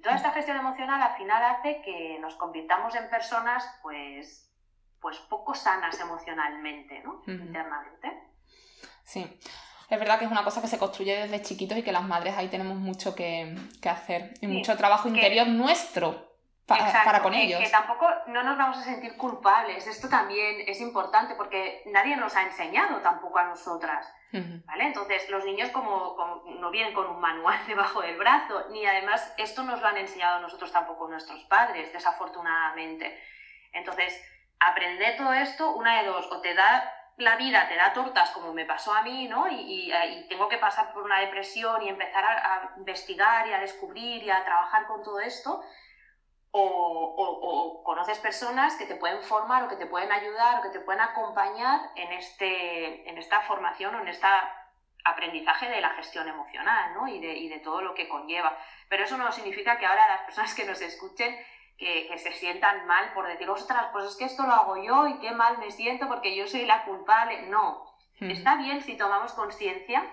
Toda 0.04 0.16
esta 0.16 0.32
gestión 0.32 0.58
emocional 0.58 1.02
al 1.02 1.16
final 1.16 1.42
hace 1.44 1.82
que 1.84 2.18
nos 2.20 2.36
convirtamos 2.36 2.96
en 2.96 3.10
personas 3.10 3.66
pues 3.82 4.50
pues 5.00 5.18
poco 5.30 5.56
sanas 5.56 5.98
emocionalmente, 6.02 7.00
¿no? 7.00 7.24
Internamente. 7.28 8.12
Sí. 9.04 9.40
Es 9.92 10.00
verdad 10.00 10.18
que 10.18 10.24
es 10.24 10.32
una 10.32 10.46
cosa 10.46 10.62
que 10.62 10.70
se 10.70 10.80
construye 10.80 11.18
desde 11.18 11.42
chiquitos 11.42 11.78
y 11.78 11.84
que 11.84 11.92
las 11.92 12.04
madres 12.04 12.38
ahí 12.38 12.48
tenemos 12.48 12.78
mucho 12.78 13.14
que, 13.14 13.54
hacer 13.86 14.34
y 14.40 14.48
mucho 14.48 14.78
trabajo 14.78 15.10
interior 15.10 15.46
nuestro 15.50 16.32
para, 16.66 17.22
con 17.22 17.34
ellos. 17.34 17.60
Que 17.60 17.70
tampoco 17.70 18.08
no 18.28 18.42
nos 18.42 18.58
vamos 18.58 18.78
a 18.78 18.84
sentir 18.84 19.18
culpables. 19.18 19.86
Esto 19.86 20.08
también 20.08 20.64
es 20.66 20.80
importante 20.80 21.36
porque 21.36 21.84
nadie 21.88 22.16
nos 22.16 22.34
ha 22.38 22.44
enseñado 22.44 23.02
tampoco 23.02 23.38
a 23.40 23.44
nosotras. 23.44 24.08
¿Vale? 24.32 24.86
Entonces, 24.86 25.30
los 25.30 25.44
niños 25.44 25.72
como, 25.72 26.16
no 26.58 26.72
vienen 26.72 26.94
con 26.94 27.08
un 27.08 27.20
manual 27.20 27.60
debajo 27.68 28.02
del 28.02 28.18
brazo, 28.18 28.70
ni 28.70 28.86
además 28.86 29.34
esto 29.38 29.64
nos 29.64 29.82
lo 29.82 29.88
han 29.88 29.98
enseñado 29.98 30.38
a 30.38 30.42
nosotros 30.42 30.72
tampoco 30.72 31.10
nuestros 31.10 31.44
padres, 31.50 31.92
desafortunadamente. 31.92 33.20
Entonces, 33.74 34.18
aprender 34.58 35.18
todo 35.18 35.34
esto, 35.34 35.74
una 35.74 36.02
de 36.02 36.08
dos, 36.08 36.32
o 36.32 36.40
te 36.40 36.54
da 36.54 36.82
la 37.22 37.36
vida, 37.38 37.68
te 37.68 37.76
da 37.76 37.94
tortas 37.94 38.32
como 38.32 38.54
me 38.54 38.66
pasó 38.66 38.94
a 38.94 39.02
mí, 39.04 39.28
¿no? 39.28 39.48
Y, 39.50 39.92
tengo 40.30 40.48
que 40.48 40.58
pasar 40.58 40.94
por 40.94 41.04
una 41.04 41.20
depresión 41.20 41.82
y 41.84 41.90
empezar 41.90 42.24
a, 42.26 42.74
investigar 42.78 43.48
y 43.48 43.54
a 43.54 43.60
descubrir 43.60 44.24
y 44.24 44.30
a 44.30 44.44
trabajar 44.44 44.88
con 44.88 45.04
todo 45.04 45.20
esto, 45.20 45.64
o, 46.52 47.82
conoces 47.86 48.20
personas 48.20 48.76
que 48.76 48.86
te 48.86 48.96
pueden 48.96 49.22
formar 49.24 49.64
o 49.64 49.68
que 49.70 49.78
te 49.78 49.86
pueden 49.86 50.12
ayudar 50.12 50.60
o 50.60 50.62
que 50.62 50.70
te 50.70 50.80
pueden 50.82 51.02
acompañar 51.02 51.92
en, 51.96 52.12
este, 52.12 53.10
en 53.10 53.18
esta 53.18 53.42
formación 53.42 53.96
o 53.96 54.02
en 54.02 54.08
este 54.10 54.28
aprendizaje 55.04 55.70
de 55.70 55.82
la 55.82 55.92
gestión 55.92 56.28
emocional 56.28 56.94
¿no? 56.94 57.08
y, 57.08 57.20
de, 57.20 57.34
y 57.34 57.50
de 57.50 57.60
todo 57.60 57.82
lo 57.82 57.94
que 57.94 58.10
conlleva. 58.10 58.58
Pero 58.90 59.04
eso 59.06 59.18
no 59.18 59.32
significa 59.32 59.78
que 59.78 59.86
ahora 59.86 60.08
las 60.08 60.22
personas 60.22 60.54
que 60.54 60.66
nos 60.66 60.82
escuchen 60.82 61.36
que, 61.82 62.16
se 62.20 62.32
sientan 62.34 62.86
mal 62.86 63.12
por 63.14 63.28
decir, 63.28 63.50
ostras, 63.50 63.88
pues 63.92 64.06
es 64.06 64.16
que 64.16 64.26
esto 64.26 64.44
lo 64.44 64.54
hago 64.54 64.78
yo 64.82 65.08
y 65.08 65.20
qué 65.20 65.32
mal 65.32 65.58
me 65.58 65.72
siento 65.72 66.08
porque 66.08 66.36
yo 66.36 66.48
soy 66.48 66.66
la 66.66 66.86
culpable. 66.86 67.48
No, 67.48 67.84
está 68.20 68.56
bien 68.58 68.84
si 68.84 68.96
tomamos 68.96 69.34
conciencia, 69.34 70.04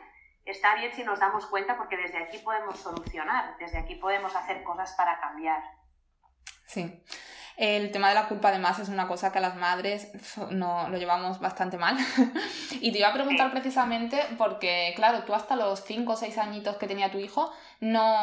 está 0.46 0.76
bien 0.76 0.92
si 0.94 1.04
nos 1.04 1.20
damos 1.20 1.44
cuenta 1.46 1.76
porque 1.76 1.98
desde 1.98 2.24
aquí 2.24 2.38
podemos 2.38 2.78
solucionar, 2.78 3.54
desde 3.58 3.76
aquí 3.76 3.96
podemos 3.96 4.34
hacer 4.34 4.64
cosas 4.64 4.94
para 4.96 5.20
cambiar. 5.20 5.62
Sí. 6.66 7.04
El 7.58 7.90
tema 7.90 8.08
de 8.08 8.14
la 8.14 8.28
culpa 8.28 8.48
además 8.48 8.78
es 8.78 8.88
una 8.88 9.08
cosa 9.08 9.32
que 9.32 9.38
a 9.38 9.40
las 9.42 9.56
madres 9.56 10.12
no, 10.50 10.88
lo 10.88 10.96
llevamos 10.96 11.38
bastante 11.38 11.76
mal. 11.76 11.98
y 12.80 12.92
te 12.92 12.98
iba 12.98 13.08
a 13.08 13.12
preguntar 13.12 13.50
precisamente 13.50 14.24
porque, 14.38 14.94
claro, 14.96 15.24
tú 15.24 15.34
hasta 15.34 15.54
los 15.54 15.84
5 15.84 16.12
o 16.12 16.16
6 16.16 16.38
añitos 16.38 16.76
que 16.76 16.86
tenía 16.86 17.10
tu 17.10 17.18
hijo 17.18 17.52
no, 17.80 18.22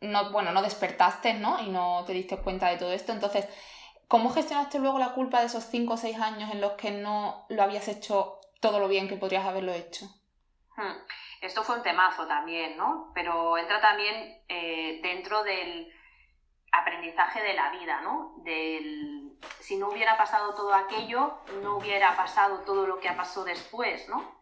no, 0.00 0.30
bueno, 0.30 0.52
no 0.52 0.62
despertaste, 0.62 1.34
¿no? 1.34 1.60
Y 1.60 1.68
no 1.68 2.04
te 2.06 2.12
diste 2.12 2.36
cuenta 2.36 2.68
de 2.68 2.76
todo 2.76 2.92
esto. 2.92 3.12
Entonces, 3.12 3.46
¿cómo 4.06 4.30
gestionaste 4.30 4.78
luego 4.78 4.98
la 4.98 5.12
culpa 5.12 5.40
de 5.40 5.46
esos 5.46 5.64
5 5.64 5.94
o 5.94 5.96
6 5.96 6.18
años 6.20 6.50
en 6.50 6.60
los 6.60 6.72
que 6.72 6.90
no 6.90 7.46
lo 7.48 7.62
habías 7.62 7.88
hecho 7.88 8.40
todo 8.60 8.78
lo 8.80 8.88
bien 8.88 9.08
que 9.08 9.16
podrías 9.16 9.46
haberlo 9.46 9.72
hecho? 9.72 10.06
Hmm. 10.76 10.96
Esto 11.40 11.62
fue 11.62 11.76
un 11.76 11.82
temazo 11.82 12.26
también, 12.26 12.76
¿no? 12.76 13.12
Pero 13.14 13.58
entra 13.58 13.80
también 13.80 14.42
eh, 14.48 15.00
dentro 15.02 15.42
del 15.44 15.92
aprendizaje 16.72 17.42
de 17.42 17.54
la 17.54 17.70
vida, 17.70 18.00
¿no? 18.00 18.34
Del, 18.38 19.38
si 19.60 19.76
no 19.76 19.88
hubiera 19.88 20.16
pasado 20.16 20.54
todo 20.54 20.74
aquello, 20.74 21.38
no 21.62 21.76
hubiera 21.76 22.16
pasado 22.16 22.60
todo 22.60 22.86
lo 22.86 22.98
que 23.00 23.08
ha 23.08 23.16
pasado 23.16 23.44
después, 23.44 24.08
¿no? 24.08 24.36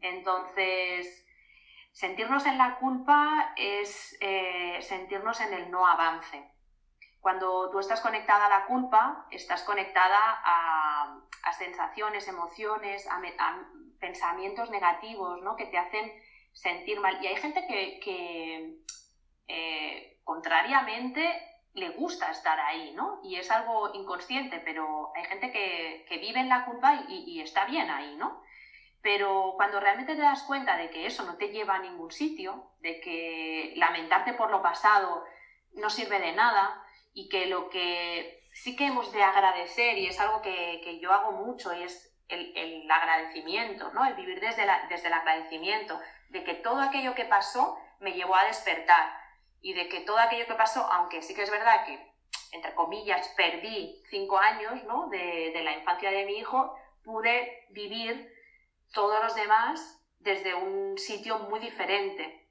Entonces, 0.00 1.21
Sentirnos 1.92 2.46
en 2.46 2.56
la 2.56 2.78
culpa 2.78 3.52
es 3.54 4.16
eh, 4.20 4.78
sentirnos 4.80 5.40
en 5.40 5.52
el 5.52 5.70
no 5.70 5.86
avance. 5.86 6.50
Cuando 7.20 7.70
tú 7.70 7.78
estás 7.78 8.00
conectada 8.00 8.46
a 8.46 8.48
la 8.48 8.66
culpa, 8.66 9.26
estás 9.30 9.62
conectada 9.62 10.18
a, 10.18 11.18
sensaciones, 11.56 12.26
emociones, 12.28 13.06
a, 13.08 13.20
pensamientos 14.00 14.70
negativos 14.70 15.40
¿no? 15.42 15.54
que 15.54 15.66
te 15.66 15.78
hacen 15.78 16.12
sentir 16.52 16.98
mal. 16.98 17.22
Y 17.22 17.26
hay 17.26 17.36
gente 17.36 17.66
que, 17.66 18.78
eh, 19.46 20.20
contrariamente, 20.24 21.22
le 21.74 21.90
gusta 21.90 22.30
estar 22.30 22.58
ahí, 22.60 22.92
¿no? 22.94 23.20
Y 23.22 23.36
es 23.36 23.50
algo 23.50 23.94
inconsciente, 23.94 24.60
pero 24.60 25.12
hay 25.14 25.24
gente 25.24 25.50
que, 25.52 26.18
vive 26.18 26.40
en 26.40 26.48
la 26.48 26.64
culpa 26.64 27.04
y, 27.08 27.24
y, 27.26 27.40
está 27.40 27.64
bien 27.66 27.90
ahí, 27.90 28.16
¿no? 28.16 28.41
Pero 29.02 29.54
cuando 29.56 29.80
realmente 29.80 30.14
te 30.14 30.22
das 30.22 30.44
cuenta 30.44 30.76
de 30.76 30.90
que 30.90 31.06
eso 31.06 31.24
no 31.24 31.36
te 31.36 31.48
lleva 31.48 31.74
a 31.74 31.80
ningún 31.80 32.12
sitio, 32.12 32.70
de 32.80 33.00
que 33.00 33.72
lamentarte 33.76 34.32
por 34.34 34.50
lo 34.50 34.62
pasado 34.62 35.24
no 35.74 35.90
sirve 35.90 36.20
de 36.20 36.32
nada 36.32 36.84
y 37.12 37.28
que 37.28 37.46
lo 37.46 37.68
que 37.68 38.46
sí 38.52 38.76
que 38.76 38.86
hemos 38.86 39.12
de 39.12 39.22
agradecer, 39.22 39.98
y 39.98 40.06
es 40.06 40.20
algo 40.20 40.40
que, 40.42 40.98
yo 41.00 41.12
hago 41.12 41.32
mucho, 41.32 41.72
es 41.72 42.14
el, 42.28 42.88
agradecimiento, 42.90 43.90
¿no? 43.92 44.04
el 44.04 44.14
vivir 44.14 44.40
desde, 44.40 44.66
desde 44.88 45.08
el 45.08 45.12
agradecimiento, 45.12 45.98
de 46.28 46.44
que 46.44 46.54
todo 46.54 46.80
aquello 46.80 47.14
que 47.14 47.24
pasó 47.24 47.78
me 48.00 48.12
llevó 48.12 48.36
a 48.36 48.44
despertar 48.44 49.12
y 49.60 49.74
de 49.74 49.88
que 49.88 50.00
todo 50.00 50.18
aquello 50.18 50.46
que 50.46 50.54
pasó, 50.54 50.84
aunque 50.92 51.22
sí 51.22 51.34
que 51.34 51.42
es 51.42 51.50
verdad 51.50 51.84
que, 51.86 51.98
entre 52.52 52.74
comillas, 52.74 53.26
perdí 53.36 54.02
cinco 54.10 54.38
años 54.38 54.84
¿no? 54.84 55.08
de, 55.08 55.50
de 55.52 55.62
la 55.62 55.72
infancia 55.72 56.10
de 56.10 56.24
mi 56.24 56.38
hijo, 56.38 56.76
pude 57.04 57.66
vivir 57.70 58.30
todos 58.92 59.20
los 59.22 59.34
demás 59.34 60.00
desde 60.18 60.54
un 60.54 60.96
sitio 60.98 61.38
muy 61.38 61.58
diferente 61.60 62.48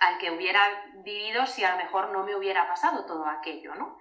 al 0.00 0.18
que 0.18 0.30
hubiera 0.30 0.62
vivido 1.04 1.46
si 1.46 1.64
a 1.64 1.72
lo 1.72 1.76
mejor 1.76 2.10
no 2.10 2.24
me 2.24 2.34
hubiera 2.34 2.66
pasado 2.66 3.04
todo 3.04 3.26
aquello, 3.26 3.74
¿no? 3.74 3.98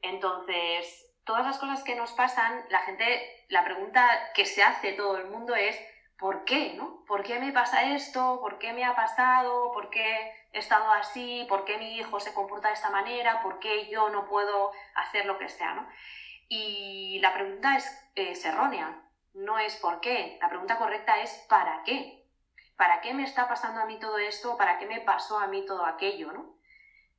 Entonces, 0.00 1.12
todas 1.24 1.44
las 1.44 1.58
cosas 1.58 1.82
que 1.82 1.94
nos 1.94 2.12
pasan, 2.12 2.64
la 2.70 2.80
gente, 2.80 3.44
la 3.48 3.64
pregunta 3.64 4.32
que 4.34 4.46
se 4.46 4.62
hace 4.62 4.92
todo 4.92 5.16
el 5.18 5.26
mundo 5.26 5.54
es 5.54 5.78
¿por 6.18 6.44
qué? 6.44 6.74
¿no? 6.74 7.04
¿Por 7.06 7.22
qué 7.22 7.38
me 7.38 7.52
pasa 7.52 7.84
esto? 7.94 8.38
¿Por 8.40 8.58
qué 8.58 8.72
me 8.72 8.84
ha 8.84 8.94
pasado? 8.94 9.72
¿Por 9.72 9.90
qué 9.90 10.32
he 10.52 10.58
estado 10.58 10.90
así? 10.92 11.44
¿Por 11.48 11.64
qué 11.64 11.78
mi 11.78 11.96
hijo 11.96 12.18
se 12.20 12.34
comporta 12.34 12.68
de 12.68 12.74
esta 12.74 12.90
manera? 12.90 13.40
¿Por 13.42 13.58
qué 13.60 13.88
yo 13.88 14.08
no 14.10 14.26
puedo 14.26 14.72
hacer 14.94 15.26
lo 15.26 15.38
que 15.38 15.48
sea? 15.48 15.74
¿no? 15.74 15.88
Y 16.48 17.18
la 17.20 17.32
pregunta 17.32 17.76
es, 17.76 18.10
es 18.14 18.44
errónea 18.44 19.07
no 19.38 19.58
es 19.58 19.76
por 19.76 20.00
qué, 20.00 20.38
la 20.40 20.48
pregunta 20.48 20.78
correcta 20.78 21.20
es 21.20 21.32
¿para 21.48 21.82
qué? 21.84 22.24
¿Para 22.76 23.00
qué 23.00 23.12
me 23.14 23.24
está 23.24 23.48
pasando 23.48 23.80
a 23.80 23.86
mí 23.86 23.98
todo 23.98 24.18
esto? 24.18 24.56
¿Para 24.56 24.78
qué 24.78 24.86
me 24.86 25.00
pasó 25.00 25.38
a 25.38 25.48
mí 25.48 25.64
todo 25.66 25.84
aquello? 25.84 26.32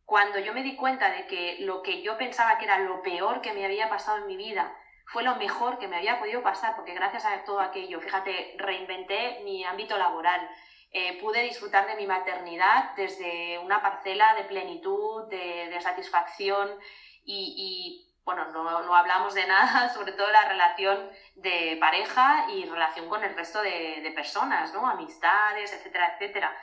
Cuando 0.05 0.39
yo 0.39 0.53
me 0.53 0.63
di 0.63 0.75
cuenta 0.75 1.11
de 1.11 1.27
que 1.27 1.57
lo 1.59 1.81
que 1.83 2.01
yo 2.01 2.17
pensaba 2.17 2.57
que 2.57 2.65
era 2.65 2.79
lo 2.79 3.01
peor 3.01 3.41
que 3.41 3.53
me 3.53 3.65
había 3.65 3.89
pasado 3.89 4.19
en 4.19 4.27
mi 4.27 4.37
vida 4.37 4.73
fue 5.05 5.23
lo 5.23 5.35
mejor 5.35 5.79
que 5.79 5.87
me 5.87 5.97
había 5.97 6.19
podido 6.19 6.43
pasar, 6.43 6.75
porque 6.75 6.93
gracias 6.93 7.25
a 7.25 7.43
todo 7.43 7.59
aquello, 7.59 7.99
fíjate, 7.99 8.55
reinventé 8.57 9.41
mi 9.43 9.63
ámbito 9.65 9.97
laboral, 9.97 10.47
eh, 10.91 11.19
pude 11.19 11.41
disfrutar 11.41 11.87
de 11.87 11.95
mi 11.95 12.07
maternidad 12.07 12.95
desde 12.95 13.59
una 13.59 13.81
parcela 13.81 14.35
de 14.35 14.43
plenitud, 14.43 15.27
de, 15.29 15.79
satisfacción 15.81 16.69
y, 17.23 18.08
bueno, 18.29 18.45
no, 18.51 18.95
hablamos 18.95 19.33
de 19.33 19.47
nada, 19.47 19.89
sobre 19.93 20.11
todo 20.11 20.29
la 20.29 20.45
relación 20.45 21.09
de 21.33 21.77
pareja 21.79 22.45
y 22.51 22.63
relación 22.65 23.09
con 23.09 23.23
el 23.23 23.35
resto 23.35 23.59
de, 23.63 24.11
personas, 24.15 24.71
¿no? 24.71 24.87
Amistades, 24.87 25.73
etcétera, 25.73 26.13
etcétera. 26.13 26.55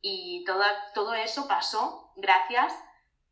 Y 0.00 0.42
todo, 0.44 0.64
todo 0.94 1.14
eso 1.14 1.46
pasó 1.46 2.12
gracias 2.16 2.76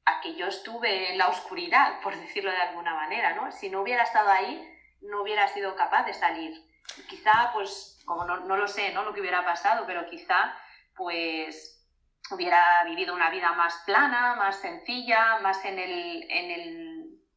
a 0.04 0.20
que 0.20 0.36
yo 0.36 0.46
estuve 0.46 1.10
en 1.10 1.18
la 1.18 1.30
oscuridad, 1.30 2.00
por 2.00 2.14
decirlo 2.16 2.52
de 2.52 2.62
alguna 2.62 2.94
manera, 2.94 3.34
¿no? 3.34 3.50
Si 3.50 3.68
no 3.70 3.80
hubiera 3.80 4.04
estado 4.04 4.30
ahí, 4.30 4.72
no 5.00 5.22
hubiera 5.22 5.48
sido 5.48 5.74
capaz 5.74 6.04
de 6.04 6.14
salir. 6.14 6.64
Quizá, 7.08 7.50
pues, 7.52 8.00
como 8.06 8.24
no, 8.24 8.36
no 8.36 8.56
lo 8.56 8.68
sé, 8.68 8.92
¿no? 8.92 9.02
Lo 9.02 9.12
que 9.12 9.20
hubiera 9.20 9.44
pasado, 9.44 9.84
pero 9.84 10.06
quizá, 10.06 10.54
pues, 10.94 11.84
hubiera 12.30 12.84
vivido 12.84 13.16
una 13.16 13.30
vida 13.30 13.52
más 13.54 13.82
plana, 13.84 14.36
más 14.36 14.60
sencilla, 14.60 15.40
más 15.40 15.64
en 15.64 15.76
el, 15.76 16.30
en 16.30 16.50
el 16.52 16.89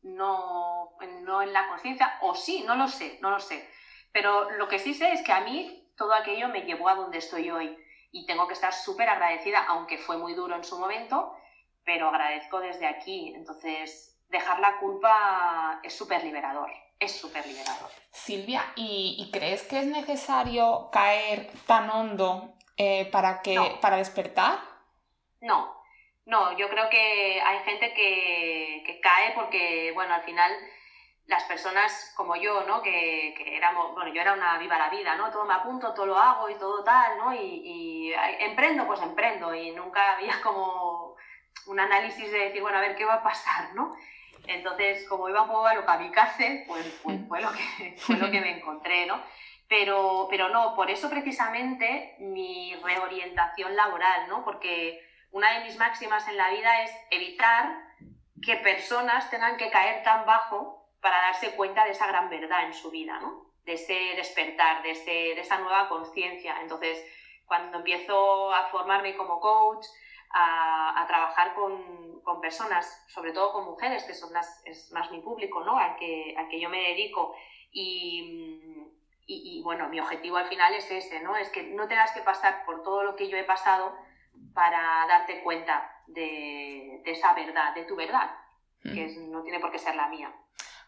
no, 0.04 0.96
no 1.22 1.42
en 1.42 1.54
la 1.54 1.68
conciencia, 1.68 2.18
o 2.22 2.36
sí, 2.36 2.63
no 2.66 2.76
lo 2.76 2.88
sé, 2.88 3.18
no 3.22 3.32
lo 3.32 3.39
sé. 3.39 3.68
Pero 4.12 4.52
lo 4.52 4.68
que 4.68 4.80
sí 4.80 4.94
sé 4.94 5.12
es 5.13 5.22
que 5.24 5.32
a 5.32 5.42
mí 5.42 5.92
todo 5.98 6.13
aquello 6.13 6.50
me 6.50 6.62
llevó 6.62 6.89
a 6.89 6.96
donde 6.96 7.18
estoy 7.18 7.50
hoy 7.50 7.78
y 8.12 8.26
tengo 8.26 8.48
que 8.48 8.54
estar 8.54 8.74
súper 8.74 9.10
agradecida, 9.10 9.66
aunque 9.68 9.98
fue 9.98 10.18
muy 10.18 10.34
duro 10.34 10.56
en 10.56 10.63
su 10.63 10.78
momento, 10.78 11.36
pero 11.84 12.10
agradezco 12.10 12.60
desde 12.60 12.86
aquí. 12.86 13.34
Entonces, 13.36 14.20
dejar 14.30 14.60
la 14.60 14.78
culpa 14.80 15.80
es 15.84 15.96
súper 15.96 16.24
liberador, 16.24 16.70
es 17.00 17.20
súper 17.20 17.46
liberador. 17.48 17.89
Silvia, 18.12 18.72
¿y, 18.76 19.30
crees 19.34 19.63
que 19.63 19.80
es 19.80 19.88
necesario 19.88 20.89
caer 20.92 21.52
tan 21.66 21.89
hondo 21.89 22.54
eh, 22.78 23.10
para, 23.12 23.42
que, 23.42 23.78
para 23.82 23.98
despertar? 23.98 24.60
No, 25.42 25.83
no, 26.26 26.58
yo 26.58 26.70
creo 26.70 26.90
que 26.90 27.42
hay 27.42 27.60
gente 27.60 27.94
que, 27.94 28.84
que 28.86 29.00
cae 29.02 29.34
porque, 29.36 29.92
bueno, 29.94 30.14
al 30.14 30.24
final 30.24 30.52
las 31.28 31.44
personas 31.46 32.14
como 32.16 32.36
yo, 32.36 32.64
¿no? 32.68 32.82
Que, 32.82 33.34
que, 33.38 33.56
éramos, 33.56 33.94
bueno, 33.94 34.14
yo 34.14 34.22
era 34.22 34.34
una 34.34 34.58
viva 34.58 34.78
la 34.78 34.90
vida, 34.90 35.16
¿no? 35.16 35.32
Todo 35.32 35.46
me 35.46 35.54
apunto, 35.54 35.94
todo 35.94 36.06
lo 36.06 36.18
hago 36.18 36.50
y 36.50 36.56
todo 36.56 36.84
tal, 36.84 37.18
¿no? 37.18 37.34
Y, 37.34 37.62
y 37.64 38.14
emprendo, 38.40 38.86
pues 38.86 39.02
emprendo 39.02 39.54
y 39.54 39.72
nunca 39.72 40.14
había 40.14 40.42
como 40.42 41.16
un 41.68 41.80
análisis 41.80 42.32
de 42.32 42.40
decir, 42.40 42.62
bueno, 42.62 42.78
a 42.78 42.82
ver 42.82 42.96
qué 42.96 43.06
va 43.06 43.16
a 43.16 43.24
pasar, 43.24 43.74
¿no? 43.74 43.96
Entonces, 44.46 45.08
como 45.08 45.30
iba 45.30 45.44
un 45.44 45.48
poco 45.48 45.66
a 45.66 45.74
lo 45.74 45.86
kamikaze, 45.86 46.66
pues, 46.68 47.00
pues 47.02 47.20
fue, 47.28 47.42
lo 47.42 47.52
que, 47.52 47.96
fue 47.98 48.18
lo 48.18 48.30
que 48.30 48.42
me 48.42 48.58
encontré, 48.58 49.06
¿no? 49.06 49.22
Pero, 49.70 50.28
pero 50.30 50.50
no, 50.50 50.76
por 50.76 50.90
eso 50.92 51.10
precisamente 51.10 52.16
mi 52.20 52.76
reorientación 52.84 53.76
laboral, 53.76 54.28
¿no? 54.28 54.44
Porque 54.44 55.02
una 55.34 55.52
de 55.58 55.65
mis 55.65 55.78
máximas 55.78 56.28
en 56.28 56.38
la 56.38 56.52
vida 56.52 56.84
es 56.84 56.91
evitar 57.10 57.76
que 58.41 58.56
personas 58.58 59.30
tengan 59.32 59.58
que 59.58 59.72
caer 59.72 60.04
tan 60.04 60.26
bajo 60.26 60.88
para 61.02 61.17
darse 61.17 61.56
cuenta 61.56 61.84
de 61.86 61.91
esa 61.91 62.08
gran 62.08 62.30
verdad 62.30 62.65
en 62.65 62.74
su 62.74 62.91
vida, 62.91 63.19
¿no? 63.19 63.52
De 63.65 63.74
ese 63.74 63.93
despertar, 64.15 64.84
de, 64.84 64.91
ese, 64.91 65.12
de 65.12 65.39
esa 65.39 65.58
nueva 65.58 65.89
conciencia. 65.89 66.62
Entonces, 66.62 67.04
cuando 67.46 67.80
empiezo 67.80 68.54
a 68.54 68.67
formarme 68.67 69.17
como 69.17 69.39
coach, 69.39 69.86
a, 70.36 71.04
trabajar 71.08 71.54
con, 71.56 72.22
con, 72.22 72.39
personas, 72.39 73.04
sobre 73.08 73.34
todo 73.34 73.54
con 73.54 73.65
mujeres, 73.65 74.04
que 74.04 74.13
son 74.13 74.32
más, 74.34 74.62
es 74.65 74.91
más 74.91 75.12
mi 75.12 75.19
público, 75.19 75.63
¿no? 75.63 75.78
Al 75.78 75.96
que, 75.96 76.36
al 76.38 76.48
que 76.48 76.60
yo 76.60 76.69
me 76.69 76.89
dedico. 76.89 77.36
Y, 77.72 78.88
y, 79.26 79.62
bueno, 79.63 79.89
mi 79.89 80.00
objetivo 80.00 80.38
al 80.38 80.48
final 80.48 80.76
es 80.76 80.89
ese, 80.91 81.22
¿no? 81.22 81.36
Es 81.36 81.50
que 81.50 81.63
no 81.63 81.88
tengas 81.88 82.12
que 82.12 82.22
pasar 82.22 82.65
por 82.65 82.84
todo 82.84 83.04
lo 83.04 83.15
que 83.15 83.30
yo 83.30 83.38
he 83.38 83.43
pasado 83.43 83.96
para 84.54 85.06
darte 85.08 85.42
cuenta 85.44 86.04
de, 86.08 87.02
de 87.04 87.12
esa 87.12 87.34
verdad, 87.34 87.74
de 87.76 87.86
tu 87.86 87.96
verdad, 87.96 88.32
que 88.82 89.16
no 89.30 89.44
tiene 89.44 89.60
por 89.60 89.72
qué 89.72 89.80
ser 89.80 89.96
la 89.96 90.10
mía 90.10 90.34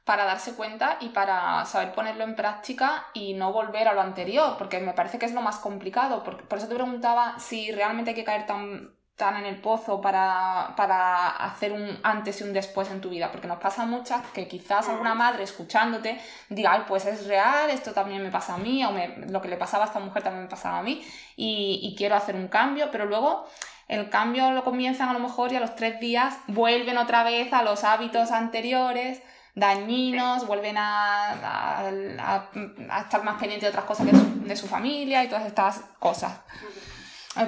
para 0.06 0.25
darse 0.25 0.54
cuenta 0.54 0.97
y 1.01 1.10
para 1.10 1.65
saber 1.65 1.91
ponerlo 1.93 2.23
en 2.23 2.36
práctica 2.36 3.08
y 3.13 3.34
no 3.34 3.51
volver 3.51 3.88
a 3.88 3.93
lo 3.93 4.01
anterior, 4.01 4.56
porque 4.58 4.80
me 4.80 4.93
parece 4.93 5.17
que 5.17 5.25
es 5.25 5.34
lo 5.34 5.41
más 5.41 5.58
complicado. 5.58 6.23
Por, 6.23 6.47
por 6.47 6.60
eso 6.60 6.67
te 6.67 6.75
preguntaba 6.75 7.39
si 7.39 7.71
realmente 7.71 8.12
hay 8.12 8.15
que 8.15 8.23
caer 8.23 8.45
tan 8.45 8.94
tan 9.15 9.38
en 9.38 9.45
el 9.45 9.62
pozo 9.62 10.01
para, 10.01 10.73
para, 10.75 11.30
hacer 11.30 11.71
un 11.71 11.97
antes 12.04 12.41
y 12.41 12.43
un 12.43 12.51
después 12.51 12.89
en 12.91 12.99
tu 12.99 13.10
vida, 13.10 13.32
porque 13.32 13.47
nos 13.47 13.60
pasa 13.60 13.86
muchas 13.86 14.21
que 14.34 14.47
quizás 14.47 14.89
alguna 14.89 15.13
madre 15.13 15.43
escuchándote 15.43 16.19
diga, 16.49 16.73
ay, 16.73 16.84
pues 16.88 17.06
es 17.06 17.25
real, 17.25 17.69
esto 17.69 17.93
también 17.93 18.21
me 18.21 18.30
pasa 18.30 18.56
a 18.56 18.58
mí, 18.58 18.84
o 18.84 18.91
lo 19.30 19.41
que 19.41 19.47
le 19.47 19.56
pasaba 19.56 19.86
a 19.86 19.88
esta 19.88 19.99
mujer 19.99 20.23
también 20.23 20.43
me 20.43 20.49
pasaba 20.49 20.80
a 20.80 20.84
mí, 20.84 21.01
y, 21.38 21.80
y, 21.82 21.95
quiero 21.95 22.15
hacer 22.15 22.36
un 22.36 22.49
cambio, 22.49 22.89
pero 22.91 23.06
luego 23.06 23.47
el 23.88 24.10
cambio 24.10 24.51
lo 24.51 24.63
comienzan 24.63 25.08
a 25.10 25.13
lo 25.13 25.19
mejor 25.19 25.54
y 25.54 25.56
a 25.56 25.60
los 25.62 25.75
tres 25.75 25.99
días 25.99 26.38
vuelven 26.47 26.97
otra 26.97 27.23
vez 27.23 27.54
a 27.54 27.63
los 27.63 27.86
hábitos 27.86 28.32
anteriores, 28.32 29.21
dañinos, 29.54 30.45
vuelven 30.45 30.75
a, 30.78 31.80
a, 31.82 32.99
estar 32.99 33.23
más 33.23 33.39
pendientes 33.39 33.62
de 33.62 33.69
otras 33.69 33.86
cosas 33.86 34.08
de 34.08 34.12
su, 34.12 34.43
de 34.43 34.56
su 34.58 34.67
familia 34.67 35.23
y 35.23 35.30
todas 35.30 35.45
estas 35.45 35.82
cosas. 35.99 36.41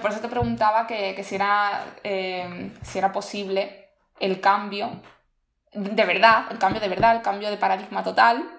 Por 0.02 0.12
eso 0.12 0.20
te 0.20 0.28
preguntaba 0.28 0.86
que, 0.86 1.24
si, 1.24 1.36
era, 1.36 1.86
eh, 2.04 2.72
si 2.82 2.98
era 2.98 3.12
posible 3.12 3.90
el 4.20 4.42
cambio 4.42 5.02
de 5.74 6.06
verdad, 6.06 6.48
el 6.52 6.58
cambio 6.58 6.82
de 6.82 6.90
verdad, 6.90 7.16
el 7.16 7.22
cambio 7.22 7.50
de 7.50 7.58
paradigma 7.58 8.04
total, 8.04 8.50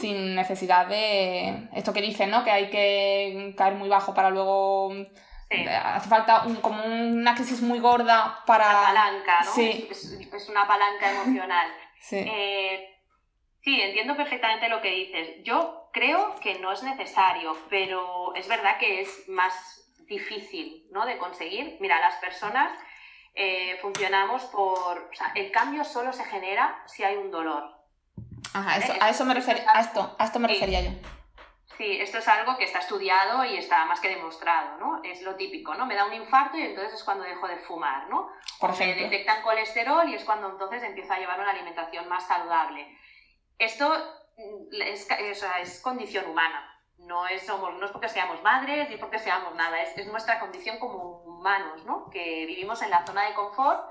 sin 0.00 0.34
necesidad 0.34 0.86
de 0.86 1.68
esto 1.72 1.92
que 1.92 2.02
dicen, 2.02 2.30
¿no? 2.30 2.44
Que 2.44 2.50
hay 2.50 2.68
que 2.70 3.54
caer 3.56 3.74
muy 3.74 3.88
bajo 3.88 4.14
para 4.14 4.30
luego... 4.30 4.92
Hace 5.84 6.08
falta 6.08 6.44
un, 6.46 6.56
como 6.56 6.82
una 6.82 7.34
crisis 7.34 7.60
muy 7.60 7.78
gorda 7.78 8.42
para... 8.46 8.70
Una 8.70 8.82
palanca, 8.86 9.40
¿no? 9.44 9.52
Sí. 9.52 9.86
Es, 9.90 10.48
una 10.48 10.66
palanca 10.66 11.10
emocional. 11.10 11.66
sí. 12.00 12.24
Eh, 12.26 12.88
sí, 13.60 13.78
entiendo 13.78 14.16
perfectamente 14.16 14.70
lo 14.70 14.80
que 14.80 14.90
dices. 14.90 15.44
Yo 15.44 15.90
creo 15.92 16.36
que 16.36 16.58
no 16.58 16.72
es 16.72 16.82
necesario, 16.82 17.54
pero 17.68 18.34
es 18.34 18.48
verdad 18.48 18.78
que 18.78 19.02
es 19.02 19.28
más 19.28 19.81
difícil 20.12 20.86
¿no? 20.90 21.04
de 21.06 21.18
conseguir. 21.18 21.76
Mira, 21.80 22.00
las 22.00 22.16
personas 22.16 22.72
eh, 23.34 23.78
funcionamos 23.80 24.44
por... 24.44 24.98
O 24.98 25.14
sea, 25.14 25.32
el 25.34 25.50
cambio 25.50 25.84
solo 25.84 26.12
se 26.12 26.24
genera 26.24 26.82
si 26.86 27.02
hay 27.02 27.16
un 27.16 27.30
dolor. 27.30 27.64
Ajá, 28.54 28.80
a, 29.00 29.08
eso 29.08 29.24
me 29.24 29.34
refer, 29.34 29.64
a, 29.72 29.80
esto, 29.80 30.14
a 30.18 30.24
esto 30.24 30.38
me 30.38 30.48
refería 30.48 30.82
yo. 30.82 30.90
Sí, 31.78 31.98
esto 32.00 32.18
es 32.18 32.28
algo 32.28 32.58
que 32.58 32.64
está 32.64 32.80
estudiado 32.80 33.44
y 33.44 33.56
está 33.56 33.86
más 33.86 33.98
que 34.00 34.08
demostrado, 34.08 34.76
¿no? 34.78 35.00
Es 35.02 35.22
lo 35.22 35.36
típico, 35.36 35.74
¿no? 35.74 35.86
Me 35.86 35.94
da 35.94 36.04
un 36.04 36.12
infarto 36.12 36.58
y 36.58 36.62
entonces 36.62 36.94
es 36.94 37.04
cuando 37.04 37.24
dejo 37.24 37.48
de 37.48 37.56
fumar, 37.58 38.08
¿no? 38.08 38.28
Por 38.60 38.70
o 38.70 38.76
me 38.76 38.94
detectan 38.94 39.42
colesterol 39.42 40.06
y 40.08 40.14
es 40.14 40.24
cuando 40.24 40.50
entonces 40.50 40.82
empiezo 40.82 41.14
a 41.14 41.18
llevar 41.18 41.40
una 41.40 41.50
alimentación 41.50 42.08
más 42.08 42.26
saludable. 42.26 42.98
Esto 43.58 43.88
mm, 44.36 44.82
es, 44.82 45.08
es 45.62 45.80
condición 45.80 46.28
humana, 46.28 46.71
no 47.06 47.26
es, 47.26 47.46
somos, 47.46 47.74
no 47.78 47.86
es 47.86 47.92
porque 47.92 48.08
seamos 48.08 48.42
madres 48.42 48.88
ni 48.90 48.96
porque 48.96 49.18
seamos 49.18 49.54
nada, 49.54 49.82
es, 49.82 49.96
es, 49.96 50.06
nuestra 50.06 50.38
condición 50.40 50.78
como 50.78 51.22
humanos, 51.22 51.84
¿no? 51.84 52.10
que 52.10 52.46
vivimos 52.46 52.82
en 52.82 52.90
la 52.90 53.06
zona 53.06 53.26
de 53.26 53.34
confort, 53.34 53.82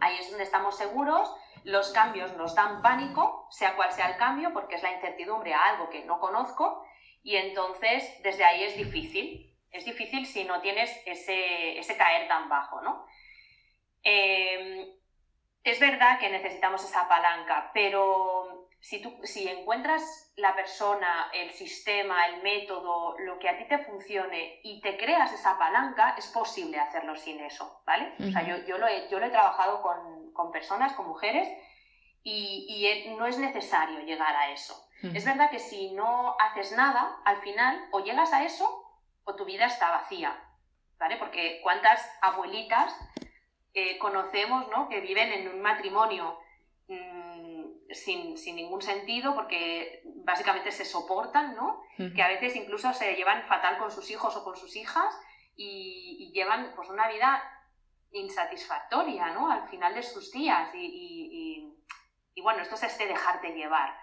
ahí 0.00 0.16
es 0.18 0.28
donde 0.28 0.44
estamos 0.44 0.76
seguros, 0.76 1.34
los 1.64 1.90
cambios 1.90 2.36
nos 2.36 2.54
dan 2.54 2.82
pánico, 2.82 3.48
sea 3.50 3.74
cual 3.74 3.90
sea 3.92 4.10
el 4.10 4.16
cambio, 4.16 4.52
porque 4.52 4.76
es 4.76 4.82
la 4.82 4.92
incertidumbre 4.92 5.54
a 5.54 5.64
algo 5.64 5.90
que 5.90 6.04
no 6.04 6.20
conozco, 6.20 6.84
y 7.22 7.36
entonces 7.36 8.22
desde 8.22 8.44
ahí 8.44 8.62
es 8.64 8.76
difícil, 8.76 9.52
es 9.72 9.84
difícil 9.84 10.26
si 10.26 10.44
no 10.44 10.60
tienes 10.60 10.90
ese, 11.06 11.78
ese 11.78 11.96
caer 11.96 12.28
tan 12.28 12.48
bajo. 12.48 12.80
¿no? 12.82 13.04
Eh, 14.04 14.96
es 15.64 15.80
verdad 15.80 16.20
que 16.20 16.30
necesitamos 16.30 16.84
esa 16.84 17.08
palanca, 17.08 17.72
pero 17.74 18.55
si, 18.80 19.00
tú, 19.00 19.18
si 19.24 19.48
encuentras 19.48 20.32
la 20.36 20.54
persona, 20.54 21.30
el 21.32 21.50
sistema, 21.52 22.26
el 22.26 22.42
método, 22.42 23.18
lo 23.18 23.38
que 23.38 23.48
a 23.48 23.58
ti 23.58 23.64
te 23.68 23.78
funcione 23.78 24.60
y 24.62 24.80
te 24.80 24.96
creas 24.96 25.32
esa 25.32 25.58
palanca, 25.58 26.14
es 26.16 26.26
posible 26.28 26.78
hacerlo 26.78 27.16
sin 27.16 27.40
eso, 27.40 27.82
¿vale? 27.86 28.12
O 28.20 28.30
sea, 28.30 28.42
yo, 28.42 28.64
yo, 28.66 28.78
lo 28.78 28.86
he, 28.86 29.08
yo 29.10 29.18
lo 29.18 29.26
he 29.26 29.30
trabajado 29.30 29.82
con, 29.82 30.32
con 30.32 30.52
personas, 30.52 30.92
con 30.92 31.08
mujeres, 31.08 31.48
y, 32.22 32.66
y, 32.68 33.14
no 33.16 33.26
es 33.26 33.38
necesario 33.38 34.00
llegar 34.00 34.34
a 34.34 34.50
eso. 34.50 34.82
Es 35.14 35.24
verdad 35.24 35.50
que 35.50 35.58
si 35.58 35.92
no 35.92 36.34
haces 36.40 36.72
nada, 36.72 37.20
al 37.24 37.36
final 37.42 37.88
o 37.92 38.00
llegas 38.00 38.32
a 38.32 38.44
eso 38.44 38.82
o 39.24 39.36
tu 39.36 39.44
vida 39.44 39.66
está 39.66 39.90
vacía, 39.90 40.36
¿vale? 40.98 41.16
Porque 41.18 41.60
cuántas 41.62 42.04
abuelitas 42.22 42.96
eh, 43.74 43.98
conocemos, 43.98 44.68
¿no? 44.68 44.88
Que 44.88 45.00
viven 45.00 45.32
en 45.32 45.48
un 45.48 45.60
matrimonio 45.60 46.38
sin, 47.90 48.34
ningún 48.56 48.82
sentido 48.82 49.34
porque 49.34 50.02
básicamente 50.24 50.70
se 50.70 50.84
soportan, 50.84 51.54
¿no? 51.54 51.82
Que 51.96 52.22
a 52.22 52.28
veces 52.28 52.56
incluso 52.56 52.92
se 52.92 53.14
llevan 53.14 53.46
fatal 53.46 53.78
con 53.78 53.90
sus 53.90 54.10
hijos 54.10 54.36
o 54.36 54.44
con 54.44 54.56
sus 54.56 54.76
hijas 54.76 55.18
y, 55.56 56.30
llevan 56.34 56.72
pues 56.76 56.90
una 56.90 57.08
vida 57.08 57.42
insatisfactoria, 58.10 59.30
¿no? 59.30 59.50
Al 59.50 59.68
final 59.68 59.94
de 59.94 60.02
sus 60.02 60.30
días 60.30 60.70
y, 60.74 61.72
bueno, 62.42 62.62
esto 62.62 62.74
es 62.74 62.82
este 62.82 63.06
dejarte 63.06 63.54
llevar. 63.54 63.96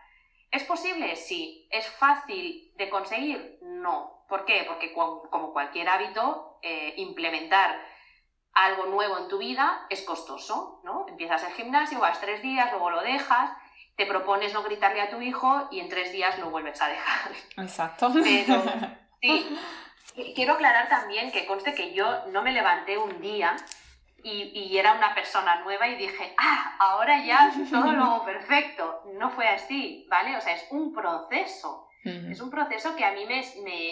¿Es 0.50 0.64
posible? 0.64 1.16
Sí. 1.16 1.68
¿Es 1.72 1.88
fácil 1.88 2.74
de 2.76 2.90
conseguir? 2.90 3.60
No. 3.62 4.26
¿Por 4.28 4.46
qué? 4.46 4.66
Porque 4.68 4.94
como 4.94 5.54
cualquier 5.54 5.90
hábito 5.90 6.60
eh, 6.62 6.94
implementar 6.98 7.80
algo 8.54 8.86
nuevo 8.86 9.18
en 9.18 9.28
tu 9.28 9.40
vida 9.40 9.86
es 9.90 10.04
costoso, 10.04 10.80
¿no? 10.84 11.06
Empiezas 11.08 11.44
el 11.44 11.54
gimnasio, 11.54 12.00
vas 12.00 12.22
tres 12.22 12.42
días, 12.42 12.72
luego 12.72 12.92
lo 12.92 13.02
dejas, 13.02 13.52
te 13.96 14.06
propones 14.06 14.54
no 14.54 14.64
gritarle 14.64 15.02
a 15.02 15.10
tu 15.10 15.22
hijo 15.22 15.68
y 15.72 15.80
en 15.80 15.90
tres 15.90 16.12
días 16.12 16.38
lo 16.40 16.50
vuelves 16.50 16.82
a 16.82 16.88
dejar. 16.88 17.32
Exacto. 17.58 18.12
Pero 18.14 18.64
sí, 19.22 19.58
quiero 20.36 20.54
aclarar 20.54 20.90
también 20.90 21.32
que 21.32 21.46
conste 21.46 21.74
que 21.74 21.94
yo 21.94 22.26
no 22.28 22.42
me 22.42 22.52
levanté 22.52 22.98
un 22.98 23.22
día 23.22 23.56
y, 24.24 24.78
era 24.78 24.94
una 24.94 25.14
persona 25.14 25.62
nueva 25.64 25.88
y 25.88 25.96
dije, 25.96 26.34
ah, 26.38 26.76
ahora 26.80 27.24
ya 27.24 27.52
todo 27.70 27.92
lo 27.92 28.04
hago 28.04 28.26
perfecto. 28.26 29.04
No 29.16 29.30
fue 29.32 29.48
así, 29.48 30.08
¿vale? 30.10 30.38
O 30.38 30.42
sea, 30.42 30.56
es 30.56 30.66
un 30.72 30.94
proceso. 30.94 31.90
Es 32.06 32.42
un 32.42 32.50
proceso 32.50 32.98
que 32.98 33.06
a 33.06 33.12
mí 33.14 33.26
me, 33.26 33.42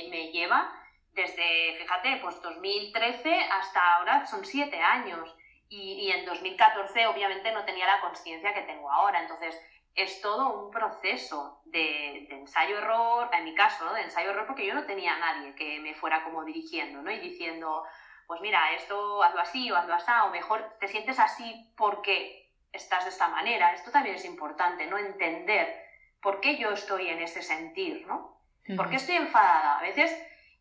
me, 0.10 0.32
lleva 0.32 0.70
desde, 1.14 1.78
fíjate, 1.80 2.18
pues 2.22 2.42
2013 2.42 3.40
hasta 3.50 3.96
ahora 3.96 4.26
son 4.26 4.44
siete 4.44 4.82
años. 4.82 5.34
Y, 5.70 5.94
y 5.94 6.12
en 6.12 6.26
2014 6.26 7.08
obviamente 7.08 7.54
no 7.54 7.64
tenía 7.64 7.86
la 7.86 8.02
conciencia 8.02 8.54
que 8.54 8.64
tengo 8.64 8.92
ahora. 8.92 9.22
Entonces, 9.22 9.58
es 9.96 10.22
todo 10.22 10.64
un 10.64 10.72
proceso 10.72 11.62
de, 11.66 12.28
ensayo-error, 12.30 13.30
en 13.34 13.44
mi 13.44 13.54
caso, 13.56 13.86
¿no? 13.86 13.94
de 13.94 14.04
ensayo-error, 14.04 14.48
porque 14.48 14.66
yo 14.66 14.74
no 14.74 14.86
tenía 14.86 15.16
a 15.16 15.20
nadie 15.20 15.54
que 15.56 15.80
me 15.80 15.94
fuera 15.94 16.24
como 16.24 16.46
dirigiendo, 16.46 17.02
¿no? 17.02 17.12
Y 17.12 17.20
diciendo, 17.20 17.84
pues 18.26 18.42
mira, 18.42 18.74
esto 18.74 19.22
hazlo 19.22 19.42
así 19.42 19.70
o 19.70 19.76
hazlo 19.76 19.94
así, 19.94 20.12
o 20.24 20.30
mejor 20.30 20.78
te 20.80 20.88
sientes 20.88 21.20
así 21.20 21.74
porque 21.76 22.50
estás 22.72 23.04
de 23.04 23.10
esta 23.10 23.28
manera. 23.28 23.74
Esto 23.74 23.92
también 23.92 24.16
es 24.16 24.26
importante, 24.26 24.88
¿no? 24.88 24.98
Entender 24.98 25.78
por 26.22 26.40
qué 26.40 26.58
yo 26.58 26.72
estoy 26.72 27.10
en 27.10 27.20
ese 27.20 27.42
sentir, 27.42 28.06
¿no? 28.08 28.40
¿Por 28.78 28.90
qué 28.90 28.96
estoy 28.96 29.16
enfadada? 29.16 29.80
A 29.80 29.82
veces 29.82 30.18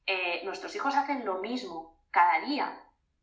eh, 0.06 0.40
nuestros 0.44 0.74
hijos 0.74 0.96
hacen 0.96 1.24
lo 1.24 1.36
mismo 1.36 1.94
cada 2.10 2.40
día, 2.40 2.76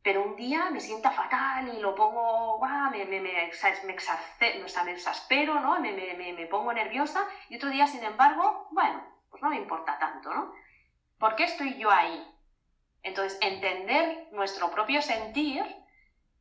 pero 0.07 0.23
un 0.23 0.37
día 0.37 0.69
me 0.69 0.79
sienta 0.79 1.11
fatal 1.11 1.67
y 1.67 1.81
lo 1.81 1.93
pongo, 1.93 2.65
me, 2.91 3.03
me, 3.03 3.19
me, 3.19 3.49
exaspero, 3.49 5.59
¿no? 5.59 5.81
Me, 5.81 5.91
me, 5.91 6.45
pongo 6.45 6.71
nerviosa 6.71 7.27
y 7.49 7.57
otro 7.57 7.69
día, 7.69 7.85
sin 7.87 8.01
embargo, 8.05 8.69
bueno, 8.71 9.03
pues 9.29 9.43
no 9.43 9.49
me 9.49 9.57
importa 9.57 9.99
tanto, 9.99 10.33
¿no? 10.33 10.53
¿Por 11.19 11.35
qué 11.35 11.43
estoy 11.43 11.77
yo 11.77 11.91
ahí? 11.91 12.25
Entonces, 13.03 13.37
entender 13.41 14.29
nuestro 14.31 14.71
propio 14.71 15.01
sentir 15.01 15.65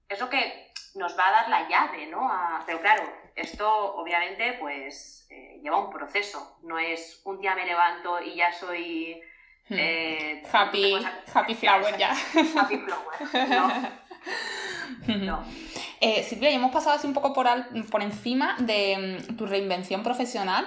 es 0.09 0.21
lo 0.21 0.31
que 0.31 0.71
nos 0.95 1.19
va 1.19 1.27
a 1.27 1.33
dar 1.33 1.49
la 1.49 1.69
llave, 1.69 2.07
¿no? 2.07 2.31
pero 2.67 2.81
claro, 2.81 3.03
esto 3.35 3.97
obviamente 3.97 4.59
pues 4.61 5.27
eh, 5.29 5.59
lleva 5.61 5.85
un 5.85 5.91
proceso, 5.91 6.57
no 6.63 6.79
es 6.79 7.21
un 7.25 7.41
día 7.41 7.57
me 7.57 7.67
levanto 7.67 8.23
y 8.23 8.37
ya 8.37 8.53
soy 8.53 9.21
Hmm. 9.69 9.75
Eh, 9.79 10.43
happy, 10.53 10.95
happy 11.35 11.55
flower 11.55 11.97
ya. 11.99 12.11
Happy 12.57 12.79
flower, 12.79 13.49
no. 13.49 15.17
no. 15.17 15.45
Eh, 16.01 16.23
Silvia, 16.23 16.51
hemos 16.51 16.71
pasado 16.71 16.97
así 16.97 17.07
un 17.07 17.15
poco 17.15 17.33
por, 17.33 17.49
por 17.91 18.03
encima 18.03 18.57
de 18.61 19.19
mm, 19.29 19.37
tu 19.37 19.47
reinvención 19.47 20.03
profesional. 20.03 20.67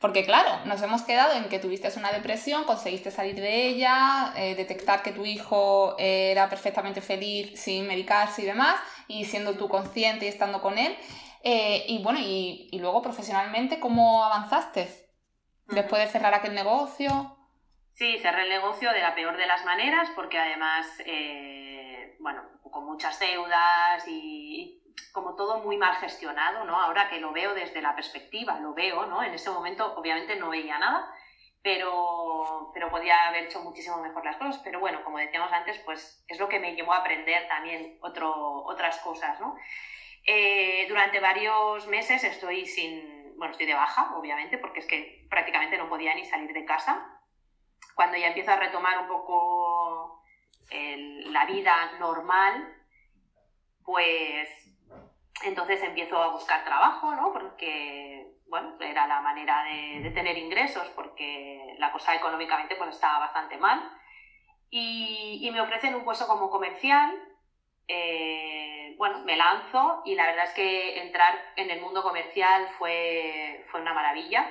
Porque 0.00 0.24
claro, 0.24 0.64
nos 0.64 0.82
hemos 0.82 1.02
quedado 1.02 1.34
en 1.34 1.44
que 1.48 1.60
tuviste 1.60 1.88
una 1.96 2.10
depresión, 2.10 2.64
conseguiste 2.64 3.12
salir 3.12 3.36
de 3.36 3.68
ella, 3.68 4.32
eh, 4.36 4.56
detectar 4.56 5.04
que 5.04 5.12
tu 5.12 5.24
hijo 5.24 5.94
era 5.96 6.48
perfectamente 6.48 7.00
feliz 7.00 7.60
sin 7.60 7.86
medicarse 7.86 8.42
y 8.42 8.46
demás, 8.46 8.80
y 9.06 9.26
siendo 9.26 9.54
tú 9.54 9.68
consciente 9.68 10.24
y 10.24 10.28
estando 10.28 10.60
con 10.60 10.76
él. 10.76 10.96
y 11.44 12.02
bueno, 12.02 12.18
y, 12.18 12.68
y, 12.72 12.80
luego 12.80 13.00
profesionalmente, 13.00 13.78
¿cómo 13.78 14.24
avanzaste? 14.24 14.88
Después 15.68 16.02
de 16.02 16.08
cerrar 16.10 16.34
aquel 16.34 16.54
negocio. 16.54 17.31
Sí, 17.94 18.18
cerré 18.18 18.42
el 18.42 18.48
negocio 18.48 18.90
de 18.92 19.02
la 19.02 19.14
peor 19.14 19.36
de 19.36 19.46
las 19.46 19.64
maneras 19.64 20.10
porque 20.14 20.38
además, 20.38 21.00
eh, 21.04 22.16
bueno, 22.18 22.42
con 22.70 22.86
muchas 22.86 23.18
deudas 23.18 24.02
y, 24.08 24.82
como 25.12 25.34
todo 25.34 25.58
muy 25.58 25.76
mal 25.76 25.94
gestionado, 25.96 26.64
¿no? 26.64 26.80
Ahora 26.80 27.08
que 27.08 27.18
lo 27.20 27.32
veo 27.32 27.52
desde 27.54 27.82
la 27.82 27.94
perspectiva, 27.94 28.58
lo 28.58 28.72
veo, 28.72 29.04
¿no? 29.06 29.22
En 29.22 29.34
ese 29.34 29.50
momento 29.50 29.92
obviamente 29.94 30.36
no 30.36 30.48
veía 30.48 30.78
nada, 30.78 31.06
pero, 31.62 32.70
pero 32.72 32.90
podía 32.90 33.26
haber 33.26 33.44
hecho 33.44 33.60
muchísimo 33.60 33.98
mejor 34.00 34.24
las 34.24 34.36
cosas. 34.36 34.58
Pero 34.64 34.80
bueno, 34.80 35.02
como 35.04 35.18
decíamos 35.18 35.52
antes, 35.52 35.78
pues 35.80 36.24
es 36.28 36.38
lo 36.38 36.48
que 36.48 36.58
me 36.58 36.74
llevó 36.74 36.94
a 36.94 36.98
aprender 36.98 37.46
también 37.46 37.98
otro, 38.00 38.64
otras 38.64 38.98
cosas, 39.00 39.38
¿no? 39.38 39.54
Eh, 40.24 40.86
durante 40.88 41.20
varios 41.20 41.86
meses 41.86 42.24
estoy 42.24 42.64
sin, 42.66 43.36
bueno, 43.36 43.52
estoy 43.52 43.66
de 43.66 43.74
baja, 43.74 44.16
obviamente, 44.16 44.56
porque 44.56 44.80
es 44.80 44.86
que 44.86 45.26
prácticamente 45.28 45.76
no 45.76 45.88
podía 45.88 46.14
ni 46.14 46.24
salir 46.24 46.52
de 46.54 46.64
casa 46.64 47.11
cuando 47.94 48.16
ya 48.16 48.28
empiezo 48.28 48.50
a 48.52 48.56
retomar 48.56 48.98
un 48.98 49.08
poco 49.08 50.22
la 50.70 51.44
vida 51.44 51.92
normal, 51.98 52.74
pues 53.84 54.48
entonces 55.44 55.82
empiezo 55.82 56.22
a 56.22 56.28
buscar 56.28 56.64
trabajo, 56.64 57.14
¿no? 57.14 57.32
Porque, 57.32 58.34
bueno, 58.48 58.76
era 58.80 59.06
la 59.06 59.20
manera 59.20 59.64
de, 59.64 60.10
tener 60.10 60.36
ingresos, 60.38 60.88
porque 60.94 61.74
la 61.78 61.92
cosa 61.92 62.14
económicamente 62.14 62.76
pues 62.76 62.90
estaba 62.90 63.18
bastante 63.18 63.56
mal. 63.56 63.80
Y, 64.70 65.48
me 65.52 65.60
ofrecen 65.60 65.94
un 65.94 66.04
puesto 66.04 66.26
como 66.26 66.48
comercial, 66.48 67.12
eh, 67.88 68.94
bueno, 68.96 69.18
me 69.24 69.36
lanzo 69.36 70.02
y 70.06 70.14
la 70.14 70.26
verdad 70.26 70.44
es 70.44 70.54
que 70.54 71.02
entrar 71.02 71.38
en 71.56 71.70
el 71.70 71.80
mundo 71.80 72.02
comercial 72.02 72.68
fue, 72.78 73.66
fue 73.70 73.82
una 73.82 73.92
maravilla 73.92 74.46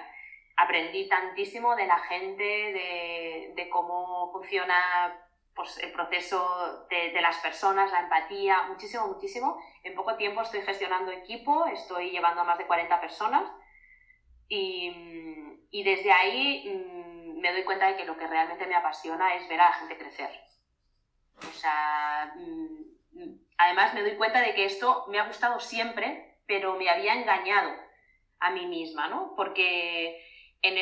aprendí 0.61 1.07
tantísimo 1.07 1.75
de 1.75 1.85
la 1.87 1.97
gente, 1.99 2.43
de, 2.43 3.69
cómo 3.69 4.31
funciona 4.31 5.17
pues, 5.55 5.77
el 5.79 5.91
proceso 5.91 6.85
de, 6.89 7.19
las 7.21 7.37
personas, 7.37 7.91
la 7.91 8.01
empatía, 8.01 8.63
muchísimo, 8.63 9.07
muchísimo. 9.07 9.57
En 9.83 9.95
poco 9.95 10.15
tiempo 10.15 10.41
estoy 10.41 10.61
gestionando 10.61 11.11
equipo, 11.11 11.65
estoy 11.67 12.11
llevando 12.11 12.41
a 12.41 12.43
más 12.43 12.57
de 12.57 12.67
40 12.67 12.99
personas 12.99 13.43
y, 14.47 14.91
y 15.71 15.83
desde 15.83 16.11
ahí 16.11 16.69
mm, 16.69 17.39
me 17.39 17.51
doy 17.51 17.63
cuenta 17.63 17.87
de 17.87 17.95
que 17.95 18.05
lo 18.05 18.17
que 18.17 18.27
realmente 18.27 18.67
me 18.67 18.75
apasiona 18.75 19.33
es 19.35 19.47
ver 19.47 19.61
a 19.61 19.69
la 19.69 19.73
gente 19.73 19.97
crecer. 19.97 20.29
O 21.49 21.53
sea, 21.53 22.33
mm, 22.35 23.31
además 23.57 23.93
me 23.93 24.01
doy 24.01 24.15
cuenta 24.15 24.41
de 24.41 24.53
que 24.53 24.65
esto 24.65 25.05
me 25.07 25.17
ha 25.17 25.27
gustado 25.27 25.59
siempre, 25.59 26.37
pero 26.45 26.77
me 26.77 26.89
había 26.89 27.13
engañado 27.15 27.71
a 28.39 28.51
mí 28.51 28.65
misma, 28.65 29.07
¿no? 29.07 29.33
Porque 29.35 30.19
en, 30.61 30.77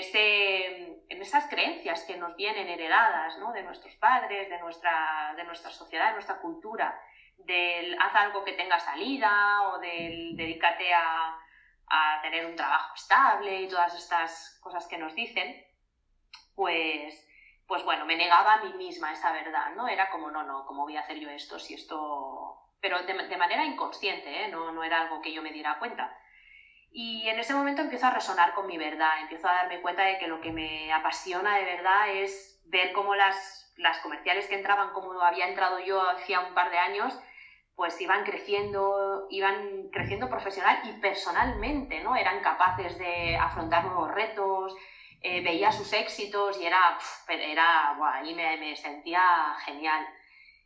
en 1.10 1.22
esas 1.22 1.48
creencias 1.48 2.04
que 2.04 2.18
nos 2.18 2.36
vienen 2.36 2.68
heredadas 2.68 3.38
¿no? 3.40 3.52
de 3.54 3.64
nuestros 3.64 3.96
padres, 3.96 4.50
de 4.50 4.60
nuestra, 4.60 5.34
de 5.36 5.44
nuestra 5.44 5.72
sociedad, 5.72 6.08
de 6.08 6.14
nuestra 6.14 6.40
cultura, 6.40 7.00
del 7.38 7.96
haz 8.00 8.16
algo 8.16 8.44
que 8.44 8.54
tenga 8.54 8.80
salida 8.80 9.70
o 9.70 9.80
del 9.80 10.36
dedícate 10.36 10.94
a, 10.94 11.40
a 11.88 12.22
tener 12.22 12.46
un 12.46 12.56
trabajo 12.56 12.94
estable 12.96 13.62
y 13.62 13.68
todas 13.68 13.96
estas 13.96 14.60
cosas 14.62 14.88
que 14.88 14.98
nos 14.98 15.16
dicen, 15.16 15.66
pues, 16.56 17.28
pues 17.66 17.84
bueno, 17.84 18.06
me 18.06 18.18
negaba 18.18 18.56
a 18.56 18.64
mí 18.64 18.74
misma 18.74 19.14
esa 19.14 19.32
verdad, 19.32 19.74
¿no? 19.76 19.88
Era 19.88 20.10
como, 20.10 20.30
no, 20.30 20.44
no, 20.44 20.66
¿cómo 20.66 20.84
voy 20.84 20.98
a 20.98 21.02
hacer 21.02 21.18
yo 21.20 21.30
esto 21.30 21.58
si 21.58 21.74
esto... 21.74 22.58
Pero 22.82 23.02
de, 23.04 23.14
de 23.28 23.38
manera 23.38 23.66
inconsciente, 23.66 24.44
¿eh? 24.44 24.48
no, 24.50 24.72
no 24.72 24.84
era 24.84 25.02
algo 25.02 25.22
que 25.22 25.34
yo 25.34 25.42
me 25.42 25.52
diera 25.52 25.80
cuenta. 25.80 26.16
Y 26.92 27.28
en 27.28 27.40
ese 27.40 27.54
momento 27.54 27.82
empiezo 27.82 28.08
a 28.08 28.12
resonar 28.12 28.54
con 28.54 28.68
mi 28.68 28.78
verdad, 28.78 29.22
empiezo 29.22 29.48
a 29.48 29.54
darme 29.54 29.82
cuenta 29.82 30.04
de 30.04 30.18
que 30.18 30.28
lo 30.28 30.42
que 30.42 30.52
me 30.52 30.92
apasiona 30.92 31.58
de 31.58 31.66
verdad 31.66 32.10
es 32.10 32.62
ver 32.66 32.94
cómo 32.94 33.16
las, 33.16 33.72
las 33.78 34.00
comerciales 34.00 34.48
que 34.48 34.56
entraban, 34.56 34.92
como 34.94 35.22
había 35.22 35.48
entrado 35.48 35.80
yo 35.80 36.02
hacía 36.02 36.40
un 36.40 36.54
par 36.54 36.72
de 36.72 36.80
años, 36.80 37.18
pues 37.76 38.00
iban 38.02 38.26
creciendo, 38.26 39.28
iban 39.30 39.90
creciendo 39.92 40.30
profesional 40.30 40.82
y 40.84 41.00
personalmente, 41.00 42.04
¿no? 42.04 42.16
Eran 42.16 42.42
capaces 42.42 42.98
de 42.98 43.38
afrontar 43.38 43.86
nuevos 43.86 44.12
retos, 44.12 44.76
eh, 45.22 45.42
veía 45.42 45.72
sus 45.72 45.94
éxitos 45.94 46.60
y 46.60 46.66
era, 46.66 46.98
era, 47.30 47.96
ahí 48.14 48.34
me, 48.34 48.58
me, 48.58 48.76
sentía 48.76 49.56
genial. 49.66 50.06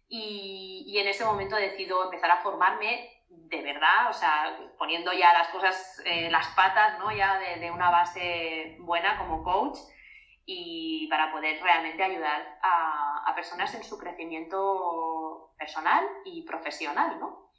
Y, 0.07 0.85
y 0.87 0.97
en 0.97 1.07
ese 1.07 1.23
momento 1.23 1.55
decido 1.55 2.03
empezar 2.03 2.31
a 2.31 2.41
formarme 2.41 3.12
de 3.53 3.61
verdad, 3.61 4.09
o 4.09 4.13
sea, 4.13 4.57
poniendo 4.77 5.13
ya 5.13 5.31
las 5.33 5.49
cosas, 5.49 6.01
eh, 6.05 6.29
las 6.31 6.47
patas, 6.55 6.97
¿no? 6.99 7.11
Ya 7.11 7.37
de, 7.37 7.71
una 7.71 7.91
base 7.91 8.77
buena 8.79 9.17
como 9.17 9.43
coach 9.43 9.77
y 10.45 11.07
para 11.07 11.31
poder 11.31 11.61
realmente 11.61 12.03
ayudar 12.03 12.59
a, 12.63 13.31
personas 13.35 13.73
en 13.73 13.83
su 13.83 13.97
crecimiento 13.97 15.53
personal 15.57 16.07
y 16.23 16.43
profesional, 16.43 17.19
¿no? 17.19 17.49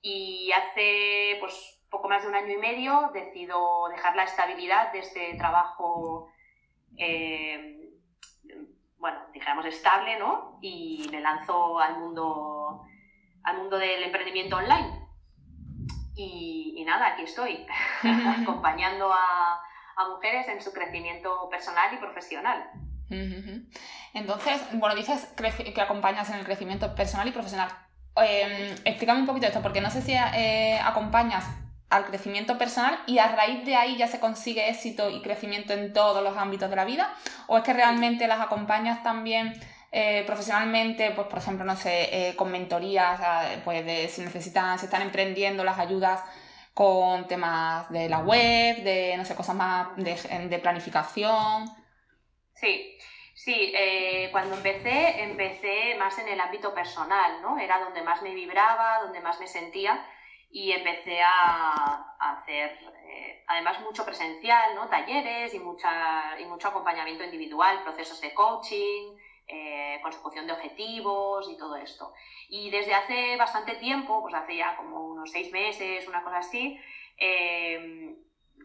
Y 0.00 0.50
hace, 0.52 1.36
pues, 1.40 1.84
poco 1.90 2.08
más 2.08 2.22
de 2.22 2.28
un 2.28 2.34
año 2.34 2.52
y 2.52 2.56
medio 2.56 3.10
decido 3.12 3.88
dejar 3.88 4.16
la 4.16 4.24
estabilidad 4.24 4.92
de 4.92 5.00
este 5.00 5.34
trabajo, 5.36 6.32
eh, 6.96 7.90
bueno, 8.96 9.26
dijéramos 9.32 9.66
estable, 9.66 10.18
¿no? 10.18 10.58
Y 10.62 11.08
me 11.10 11.20
lanzo 11.20 11.78
al 11.80 11.98
mundo 11.98 12.86
al 13.44 13.58
mundo 13.58 13.78
del 13.78 14.02
emprendimiento 14.02 14.56
online. 14.56 15.02
Y, 16.14 16.84
nada, 16.86 17.08
aquí 17.08 17.22
estoy, 17.22 17.64
acompañando 18.42 19.10
a, 19.12 19.60
mujeres 20.10 20.48
en 20.48 20.60
su 20.60 20.72
crecimiento 20.72 21.48
personal 21.48 21.94
y 21.94 21.98
profesional. 21.98 22.70
Entonces, 24.14 24.60
bueno, 24.72 24.96
dices 24.96 25.32
que 25.36 25.80
acompañas 25.80 26.28
en 26.30 26.36
el 26.36 26.44
crecimiento 26.44 26.94
personal 26.94 27.28
y 27.28 27.30
profesional. 27.30 27.68
Em, 28.16 28.74
explícame 28.84 29.20
un 29.20 29.26
poquito 29.26 29.46
esto, 29.46 29.62
porque 29.62 29.80
no 29.80 29.90
sé 29.90 30.02
si 30.02 30.12
eh, 30.12 30.80
acompañas 30.82 31.46
al 31.88 32.06
crecimiento 32.06 32.56
personal 32.58 32.98
y 33.06 33.18
a 33.18 33.28
raíz 33.28 33.64
de 33.64 33.76
ahí 33.76 33.96
ya 33.96 34.08
se 34.08 34.18
consigue 34.18 34.68
éxito 34.70 35.10
y 35.10 35.20
crecimiento 35.20 35.72
en 35.74 35.92
todos 35.92 36.22
los 36.22 36.36
ámbitos 36.36 36.70
de 36.70 36.76
la 36.76 36.84
vida, 36.84 37.14
o 37.46 37.58
es 37.58 37.64
que 37.64 37.72
realmente 37.72 38.26
las 38.26 38.40
acompañas 38.40 39.02
también 39.02 39.52
eh, 39.94 40.24
profesionalmente, 40.24 41.10
pues 41.10 41.26
por 41.26 41.38
ejemplo, 41.38 41.66
no 41.66 41.76
sé, 41.76 42.30
eh, 42.30 42.34
con 42.34 42.50
mentorías, 42.50 43.20
pues 43.62 43.84
de, 43.84 44.08
si 44.08 44.22
necesitan, 44.22 44.78
si 44.78 44.86
están 44.86 45.02
emprendiendo, 45.02 45.64
las 45.64 45.78
ayudas 45.78 46.24
con 46.72 47.28
temas 47.28 47.90
de 47.90 48.08
la 48.08 48.20
web, 48.20 48.82
de, 48.82 49.14
no 49.18 49.26
sé, 49.26 49.36
cosas 49.36 49.54
más 49.54 49.88
de, 49.96 50.58
planificación. 50.60 51.66
Sí, 52.54 52.96
sí, 53.34 53.74
eh, 53.76 54.30
cuando 54.32 54.56
empecé, 54.56 55.24
empecé 55.24 55.94
más 55.98 56.18
en 56.18 56.28
el 56.28 56.40
ámbito 56.40 56.72
personal, 56.72 57.42
¿no? 57.42 57.58
Era 57.58 57.78
donde 57.78 58.00
más 58.00 58.22
me 58.22 58.32
vibraba, 58.34 59.00
donde 59.02 59.20
más 59.20 59.38
me 59.40 59.46
sentía 59.46 60.06
y 60.50 60.72
empecé 60.72 61.20
a, 61.20 62.16
hacer, 62.18 62.78
además, 63.46 63.78
mucho 63.80 64.06
presencial, 64.06 64.74
¿no? 64.74 64.88
Talleres 64.88 65.52
y, 65.52 65.58
mucha, 65.58 66.40
y 66.40 66.46
mucho 66.46 66.68
acompañamiento 66.68 67.24
individual, 67.24 67.82
procesos 67.82 68.22
de 68.22 68.32
coaching, 68.32 69.18
eh, 69.46 69.98
consecución 70.02 70.46
de 70.46 70.52
objetivos 70.52 71.48
y 71.50 71.56
todo 71.56 71.76
esto. 71.76 72.12
Y 72.48 72.70
desde 72.70 72.94
hace 72.94 73.36
bastante 73.36 73.74
tiempo, 73.76 74.22
pues 74.22 74.34
hace 74.34 74.56
ya 74.56 74.76
como 74.76 75.06
unos 75.06 75.30
seis 75.30 75.52
meses, 75.52 76.06
una 76.08 76.22
cosa 76.22 76.38
así, 76.38 76.78
eh, 77.18 78.16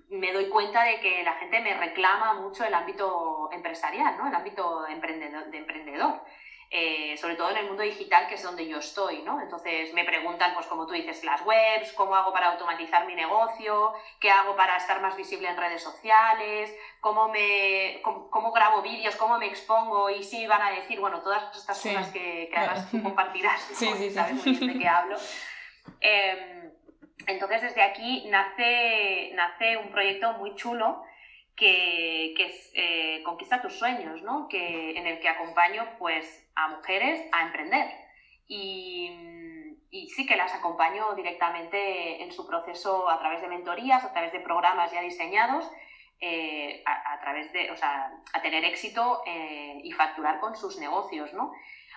me 0.10 0.32
doy 0.32 0.50
cuenta 0.50 0.84
de 0.84 1.00
que 1.00 1.24
la 1.24 1.34
gente 1.34 1.60
me 1.60 1.74
reclama 1.74 2.36
mucho 2.36 2.64
el 2.64 2.74
ámbito 2.74 3.50
empresarial, 3.52 4.18
¿no? 4.18 4.28
el 4.28 4.36
ámbito 4.36 4.88
emprendedor, 4.88 5.50
de 5.50 5.58
emprendedor. 5.58 6.22
Eh, 6.70 7.16
sobre 7.16 7.36
todo 7.36 7.50
en 7.52 7.58
el 7.58 7.66
mundo 7.68 7.82
digital, 7.82 8.28
que 8.28 8.36
es 8.36 8.44
donde 8.44 8.68
yo 8.68 8.80
estoy, 8.80 9.22
¿no? 9.22 9.40
Entonces 9.40 9.94
me 9.94 10.04
preguntan, 10.04 10.54
pues 10.54 10.66
como 10.66 10.86
tú 10.86 10.92
dices, 10.92 11.24
las 11.24 11.42
webs, 11.46 11.94
cómo 11.94 12.14
hago 12.14 12.34
para 12.34 12.52
automatizar 12.52 13.08
mi 13.08 13.16
negocio, 13.16 13.94
qué 14.20 14.30
hago 14.30 14.54
para 14.58 14.76
estar 14.76 15.02
más 15.02 15.16
visible 15.16 15.48
en 15.48 15.56
redes 15.56 15.82
sociales, 15.82 16.76
cómo, 17.00 17.30
me, 17.30 18.02
cómo, 18.02 18.52
grabo 18.52 18.82
vídeos, 18.82 19.16
cómo 19.16 19.38
me 19.38 19.48
expongo 19.48 20.10
y 20.10 20.26
sí 20.26 20.46
van 20.46 20.62
a 20.62 20.72
decir, 20.72 21.00
bueno, 21.00 21.22
todas 21.22 21.56
estas 21.56 21.82
cosas 21.82 22.10
que, 22.10 22.52
además 22.54 22.92
tú 22.92 23.02
compartirás, 23.02 23.62
sí, 23.74 23.90
sí, 23.98 24.12
sabes 24.12 24.46
muy 24.46 24.58
bien 24.58 24.74
de 24.74 24.80
qué 24.80 24.88
hablo. 24.88 25.18
Em, 26.02 26.70
entonces 27.28 27.62
desde 27.62 27.82
aquí 27.82 28.28
nace, 28.30 29.32
nace 29.36 29.78
un 29.78 29.90
proyecto 29.90 30.34
muy 30.34 30.54
chulo 30.56 31.02
que, 31.58 32.34
es 32.38 32.72
eh, 32.76 33.22
Conquista 33.26 33.62
tus 33.62 33.74
sueños, 33.74 34.22
¿no? 34.22 34.48
que, 34.48 34.98
en 34.98 35.08
el 35.08 35.20
que 35.20 35.28
acompaño 35.28 35.84
pues, 35.98 36.50
a 36.56 36.70
mujeres 36.70 37.28
a 37.34 37.48
emprender. 37.48 37.92
Y, 38.48 39.12
y, 39.90 40.08
sí 40.10 40.26
que 40.26 40.38
las 40.38 40.54
acompaño 40.54 41.14
directamente 41.16 42.24
en 42.24 42.32
su 42.32 42.48
proceso 42.48 43.10
a 43.10 43.20
través 43.20 43.42
de 43.42 43.50
mentorías, 43.50 44.06
a 44.06 44.14
través 44.14 44.32
de 44.32 44.40
programas 44.40 44.92
ya 44.94 45.02
diseñados, 45.02 45.70
eh, 46.20 46.84
a, 46.86 47.20
través 47.20 47.52
de, 47.52 47.70
o 47.72 47.76
sea, 47.76 48.12
a 48.34 48.42
tener 48.42 48.64
éxito 48.64 49.22
eh, 49.26 49.82
y 49.84 49.92
facturar 49.92 50.40
con 50.40 50.56
sus 50.56 50.80
negocios, 50.80 51.34
¿no? 51.34 51.52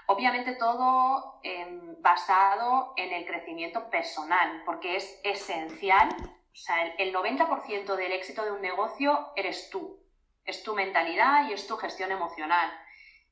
Obviamente 0.06 0.56
todo 0.56 1.40
em, 1.42 2.02
basado 2.02 2.94
en 2.96 3.12
el 3.12 3.24
crecimiento 3.24 3.88
personal, 3.90 4.62
porque 4.66 4.96
es 4.96 5.20
esencial 5.22 6.08
o 6.52 6.56
sea, 6.56 6.82
el, 6.82 7.12
90% 7.14 7.96
del 7.96 8.12
éxito 8.12 8.44
de 8.44 8.52
un 8.52 8.60
negocio 8.60 9.32
eres 9.36 9.70
tú. 9.70 9.98
Es 10.44 10.62
tu 10.62 10.74
mentalidad 10.74 11.48
y 11.48 11.52
es 11.52 11.66
tu 11.66 11.76
gestión 11.76 12.10
emocional. 12.10 12.70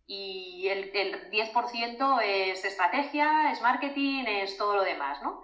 Y 0.07 0.69
el, 0.69 0.93
10% 0.93 2.23
es 2.23 2.65
estrategia, 2.65 3.51
es 3.51 3.61
marketing, 3.61 4.25
es 4.27 4.57
todo 4.57 4.77
lo 4.77 4.83
demás, 4.83 5.21
¿no? 5.23 5.43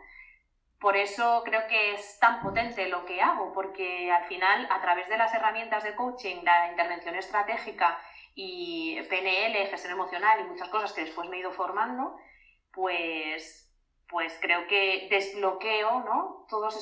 Por 0.80 0.96
eso 0.96 1.42
creo 1.44 1.66
que 1.66 1.94
es 1.94 2.18
tan 2.20 2.40
potente 2.40 2.86
lo 2.88 3.04
que 3.04 3.20
hago, 3.20 3.52
porque 3.52 4.10
al 4.10 4.24
final, 4.24 4.66
a 4.70 4.80
través 4.80 5.08
de 5.08 5.16
las 5.16 5.32
herramientas 5.34 5.82
de 5.82 5.94
coaching, 5.94 6.42
la 6.44 6.68
intervención 6.70 7.14
estratégica 7.14 7.98
y 8.34 9.00
PNL, 9.08 9.66
gestión 9.66 9.92
emocional 9.92 10.40
y 10.40 10.44
muchas 10.44 10.68
cosas 10.68 10.92
que 10.92 11.02
después 11.02 11.28
me 11.28 11.36
he 11.36 11.40
ido 11.40 11.52
formando, 11.52 12.16
pues 12.72 13.63
pues 14.14 14.38
creo 14.40 14.68
que 14.68 15.08
desbloqueo 15.10 16.04
¿no? 16.04 16.46
todas 16.48 16.76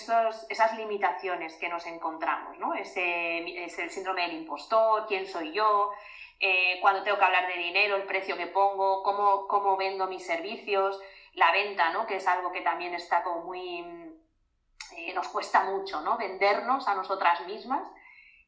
esas 0.50 0.76
limitaciones 0.76 1.54
que 1.54 1.70
nos 1.70 1.86
encontramos. 1.86 2.58
¿no? 2.58 2.74
Ese, 2.74 3.64
es 3.64 3.78
el 3.78 3.88
síndrome 3.88 4.20
del 4.26 4.34
impostor, 4.34 5.06
quién 5.06 5.26
soy 5.26 5.50
yo, 5.50 5.92
eh, 6.38 6.76
cuando 6.82 7.02
tengo 7.02 7.16
que 7.16 7.24
hablar 7.24 7.46
de 7.46 7.54
dinero, 7.54 7.96
el 7.96 8.02
precio 8.02 8.36
que 8.36 8.48
pongo, 8.48 9.02
cómo, 9.02 9.48
cómo 9.48 9.78
vendo 9.78 10.08
mis 10.08 10.26
servicios, 10.26 11.00
la 11.32 11.50
venta, 11.52 11.90
¿no? 11.94 12.06
que 12.06 12.16
es 12.16 12.26
algo 12.26 12.52
que 12.52 12.60
también 12.60 12.92
está 12.92 13.22
como 13.22 13.46
muy... 13.46 13.78
Eh, 14.98 15.14
nos 15.14 15.28
cuesta 15.28 15.64
mucho 15.64 16.02
¿no? 16.02 16.18
vendernos 16.18 16.86
a 16.86 16.94
nosotras 16.94 17.46
mismas. 17.46 17.88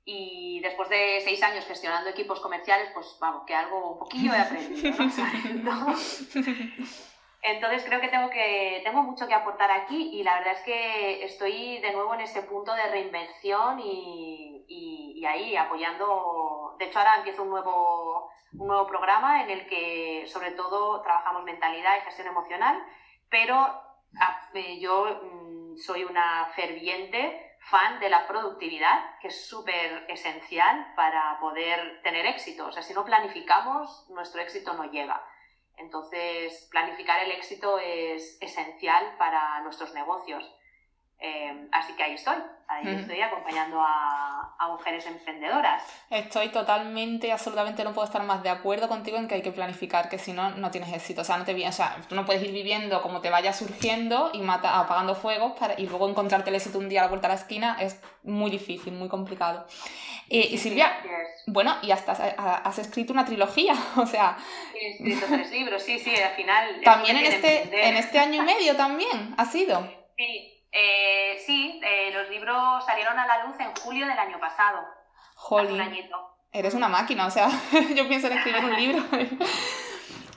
Y 0.05 0.61
después 0.61 0.91
de 0.91 1.23
seis 1.25 1.43
años 1.43 1.65
gestionando 1.65 2.11
equipos 2.11 2.39
comerciales, 2.39 2.91
pues 2.93 3.17
vamos, 3.19 3.45
que 3.47 3.55
algo 3.55 3.93
un 3.93 3.99
poquillo 3.99 4.35
he 4.35 4.39
aprendido. 4.39 4.93
¿no? 5.63 5.95
Entonces 7.47 7.85
creo 7.85 8.01
que 8.01 8.09
tengo, 8.09 8.31
que 8.31 8.81
tengo 8.85 9.03
mucho 9.03 9.29
que 9.29 9.35
aportar 9.35 9.71
aquí 9.71 10.11
y 10.15 10.23
la 10.23 10.39
verdad 10.39 10.55
es 10.55 10.63
que 10.63 11.23
estoy 11.25 11.79
de 11.81 11.93
nuevo 11.93 12.15
en 12.15 12.23
ese 12.23 12.41
punto 12.41 12.73
de 12.73 12.87
reinvención 12.87 13.79
y, 13.81 14.65
y, 14.67 15.25
ahí 15.27 15.55
apoyando. 15.55 16.75
De 16.79 16.87
hecho, 16.87 16.99
ahora 16.99 17.17
empiezo 17.17 17.43
un 17.43 17.51
nuevo, 17.51 18.31
un 18.59 18.67
nuevo 18.67 18.87
programa 18.87 19.43
en 19.43 19.51
el 19.51 19.67
que 19.67 20.25
sobre 20.27 20.53
todo 20.53 21.03
trabajamos 21.03 21.45
mentalidad 21.45 21.99
y 21.99 22.05
gestión 22.05 22.29
emocional, 22.29 22.83
pero 23.29 23.57
ah, 23.59 24.51
eh, 24.55 24.79
yo 24.81 25.05
mm, 25.05 25.77
soy 25.77 26.05
una 26.05 26.47
ferviente 26.57 27.57
fan 27.61 28.01
de 28.01 28.09
la 28.09 28.27
productividad, 28.27 29.19
que 29.21 29.29
es 29.29 29.47
súper 29.47 30.07
esencial 30.09 30.95
para 30.97 31.39
poder 31.41 32.01
tener 32.03 32.25
éxito. 32.25 32.67
O 32.67 32.73
sea, 32.73 32.83
si 32.83 32.95
no 32.95 33.05
planificamos, 33.05 34.07
nuestro 34.09 34.41
éxito 34.41 34.73
no 34.73 34.85
llega. 34.85 35.23
Entonces, 35.77 36.69
planificar 36.71 37.21
el 37.21 37.33
éxito 37.33 37.79
es 37.79 38.37
esencial 38.41 39.17
para 39.19 39.61
nuestros 39.63 39.93
negocios. 39.95 40.45
Em, 41.27 41.69
así 41.73 41.95
que 41.95 42.03
ahí 42.03 42.13
estoy, 42.13 42.35
ahí 42.69 42.87
estoy 42.87 43.19
acompañando 43.23 43.81
a, 43.81 44.55
a, 44.59 44.69
mujeres 44.69 45.07
emprendedoras. 45.07 45.83
Estoy 46.11 46.49
totalmente, 46.49 47.33
absolutamente 47.33 47.83
no 47.83 47.95
puedo 47.95 48.05
estar 48.05 48.23
más 48.25 48.43
de 48.43 48.51
acuerdo 48.51 48.89
contigo 48.89 49.17
en 49.17 49.27
que 49.27 49.37
hay 49.37 49.41
que 49.41 49.51
planificar, 49.51 50.11
que 50.11 50.19
si 50.19 50.35
no, 50.35 50.51
no 50.51 50.71
tienes 50.71 50.93
éxito. 50.93 51.23
O 51.23 51.25
sea, 51.25 51.39
no 51.39 51.47
te, 51.47 51.67
o 51.67 51.73
sea, 51.73 51.97
tú 52.11 52.15
no 52.15 52.27
puedes 52.27 52.43
ir 52.43 52.53
viviendo 52.53 53.01
como 53.01 53.23
te 53.23 53.31
vaya 53.31 53.55
surgiendo 53.55 54.33
y 54.35 54.43
mata, 54.43 54.79
apagando 54.79 55.15
fuegos 55.15 55.59
para, 55.59 55.81
y 55.81 55.87
luego 55.87 56.11
encontrarte 56.11 56.51
el 56.51 56.57
éxito 56.57 56.79
un 56.79 56.91
día 56.91 57.01
a 57.01 57.05
la 57.05 57.09
vuelta 57.09 57.29
a 57.29 57.31
la 57.31 57.37
esquina 57.37 57.79
es 57.81 58.03
muy 58.23 58.51
difícil, 58.51 58.93
muy 58.93 59.09
complicado. 59.09 59.67
Eh, 60.29 60.49
y 60.51 60.59
Silvia, 60.59 60.93
bueno, 61.47 61.75
y 61.81 61.91
hasta 61.91 62.13
has, 62.13 62.79
escrito 62.79 63.15
una 63.15 63.25
trilogía, 63.25 63.73
o 63.97 64.05
sea... 64.05 64.37
He 64.79 64.91
escrito 64.91 65.25
tres 65.27 65.51
libros, 65.51 65.83
sí, 65.83 65.99
sí, 65.99 66.15
al 66.17 66.33
final... 66.33 66.83
También 66.83 67.17
en 67.17 67.25
este, 67.25 67.89
en 67.89 67.97
este 67.97 68.19
año 68.19 68.43
y 68.43 68.45
medio 68.45 68.77
también, 68.77 69.35
¿ha 69.39 69.47
sido? 69.47 70.04
Sí, 70.75 70.81
eh, 70.81 71.43
sí 71.47 71.81
eh, 71.85 72.11
los 72.13 72.29
libros 72.31 72.85
salieron 72.85 73.17
a 73.17 73.27
la 73.27 73.45
luz 73.45 73.59
en 73.61 73.73
julio 73.77 74.07
del 74.07 74.19
año 74.19 74.41
pasado. 74.41 74.85
Jolín. 75.37 75.81
Eres 76.53 76.75
una 76.75 76.89
máquina, 76.89 77.27
o 77.27 77.31
sea, 77.31 77.49
yo 77.95 78.09
pienso 78.09 78.27
en 78.27 78.39
escribir 78.39 78.65
un 78.65 78.77
libro. 78.77 79.03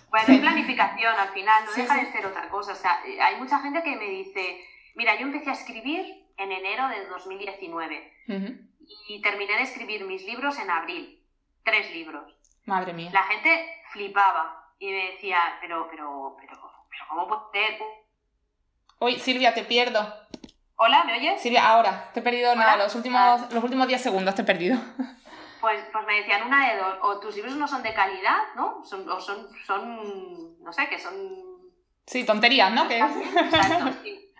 Bueno, 0.09 0.35
es 0.35 0.39
planificación 0.39 1.13
al 1.13 1.27
final, 1.29 1.65
no 1.65 1.71
deja 1.73 1.97
de 1.97 2.11
ser 2.13 2.25
otra 2.25 2.47
cosa. 2.47 2.71
O 2.71 2.75
sea, 2.75 3.01
hay 3.21 3.35
mucha 3.35 3.59
gente 3.59 3.83
que 3.83 3.97
me 3.97 4.05
dice, 4.05 4.65
mira, 4.95 5.15
yo 5.15 5.23
empecé 5.23 5.49
a 5.49 5.53
escribir 5.53 6.25
en 6.37 6.49
enero 6.49 6.87
de 6.87 7.05
2019 7.07 8.13
y 9.09 9.21
terminé 9.21 9.57
de 9.57 9.63
escribir 9.63 10.05
mis 10.05 10.23
libros 10.23 10.57
en 10.59 10.71
abril. 10.71 11.21
Tres 11.61 11.91
libros. 11.91 12.33
Madre 12.63 12.93
mía. 12.93 13.09
La 13.11 13.23
gente 13.23 13.69
flipaba 13.91 14.73
y 14.79 14.89
me 14.89 15.11
decía, 15.11 15.57
pero, 15.59 15.87
pero, 15.89 16.37
pero, 16.39 16.53
pero, 16.89 17.03
¿cómo 17.09 17.27
puede 17.27 17.67
ser? 17.67 17.81
Uy, 18.99 19.19
Silvia, 19.19 19.53
te 19.53 19.63
pierdo. 19.63 20.13
Hola, 20.75 21.03
¿me 21.03 21.13
oyes? 21.17 21.41
Silvia, 21.41 21.67
ahora, 21.67 22.09
te 22.13 22.19
he 22.19 22.23
perdido 22.23 22.55
nada, 22.55 22.77
los 22.77 22.93
últimos, 22.95 23.21
ah. 23.21 23.47
los 23.51 23.63
últimos 23.63 23.87
10 23.87 24.01
segundos 24.01 24.35
te 24.35 24.41
he 24.41 24.45
perdido. 24.45 24.79
Pues, 25.59 25.83
pues 25.91 26.05
me 26.05 26.17
decían 26.17 26.45
una 26.45 26.69
de 26.69 26.77
dos, 26.77 26.97
o 27.01 27.19
tus 27.19 27.35
libros 27.35 27.55
no 27.55 27.67
son 27.67 27.81
de 27.81 27.91
calidad, 27.91 28.37
¿no? 28.55 28.85
Son, 28.85 29.09
o 29.09 29.19
son, 29.19 29.49
son, 29.65 30.63
no 30.63 30.71
sé, 30.71 30.87
que 30.87 30.99
son... 30.99 31.13
Sí, 32.05 32.23
tonterías, 32.23 32.71
¿no? 32.71 32.85
Exacto, 32.89 33.91
sí. 34.03 34.31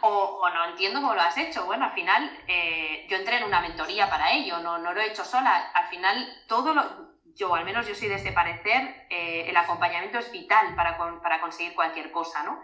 O, 0.00 0.46
no 0.52 0.64
entiendo 0.64 1.00
cómo 1.00 1.14
lo 1.14 1.22
has 1.22 1.38
hecho. 1.38 1.64
Bueno, 1.64 1.86
al 1.86 1.92
final 1.92 2.28
eh, 2.48 3.06
yo 3.08 3.16
entré 3.16 3.38
en 3.38 3.44
una 3.44 3.60
mentoría 3.60 4.10
para 4.10 4.32
ello, 4.32 4.58
no, 4.58 4.78
no 4.78 4.92
lo 4.92 5.00
he 5.00 5.06
hecho 5.06 5.24
sola. 5.24 5.70
Al 5.72 5.86
final 5.86 6.42
todo 6.48 6.74
lo, 6.74 7.14
yo 7.34 7.54
al 7.54 7.64
menos 7.64 7.86
yo 7.86 7.94
soy 7.94 8.08
de 8.08 8.16
ese 8.16 8.32
parecer, 8.32 9.06
eh, 9.10 9.46
el 9.48 9.56
acompañamiento 9.56 10.18
es 10.18 10.30
vital 10.30 10.74
para, 10.74 10.98
para, 11.20 11.40
conseguir 11.40 11.74
cualquier 11.74 12.10
cosa, 12.12 12.42
¿no? 12.42 12.60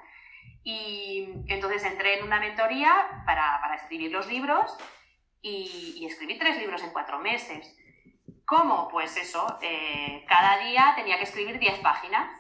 Y 0.62 1.28
entonces 1.48 1.84
entré 1.84 2.18
en 2.18 2.24
una 2.24 2.38
mentoría 2.38 3.22
para, 3.24 3.60
para 3.60 3.76
escribir 3.76 4.12
los 4.12 4.26
libros 4.26 4.76
y, 5.42 6.06
escribí 6.06 6.38
tres 6.38 6.58
libros 6.58 6.82
en 6.82 6.90
cuatro 6.90 7.18
meses. 7.18 7.76
¿Cómo? 8.44 8.88
Pues 8.88 9.16
eso, 9.16 9.58
eh, 9.62 10.24
cada 10.28 10.58
día 10.58 10.92
tenía 10.96 11.16
que 11.16 11.24
escribir 11.24 11.58
10 11.58 11.78
páginas. 11.80 12.30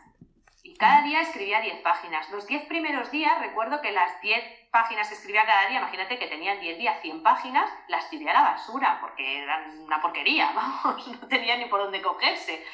Y 0.62 0.76
cada 0.76 1.02
día 1.02 1.22
escribía 1.22 1.60
10 1.60 1.80
páginas. 1.80 2.28
Los 2.30 2.46
10 2.46 2.66
primeros 2.66 3.10
días, 3.10 3.38
recuerdo 3.40 3.80
que 3.80 3.92
las 3.92 4.20
10 4.20 4.70
páginas 4.70 5.08
que 5.08 5.14
escribía 5.14 5.46
cada 5.46 5.68
día, 5.68 5.78
imagínate 5.78 6.18
que 6.18 6.26
tenían 6.26 6.60
10 6.60 6.78
días 6.78 7.00
100 7.00 7.22
páginas, 7.22 7.70
las 7.88 8.04
escribía 8.04 8.32
a 8.32 8.42
la 8.42 8.50
basura, 8.50 8.98
porque 9.00 9.42
eran 9.42 9.78
una 9.80 10.02
porquería, 10.02 10.52
vamos, 10.54 11.08
no 11.08 11.28
tenía 11.28 11.56
ni 11.56 11.66
por 11.66 11.80
dónde 11.80 12.02
cogerse. 12.02 12.64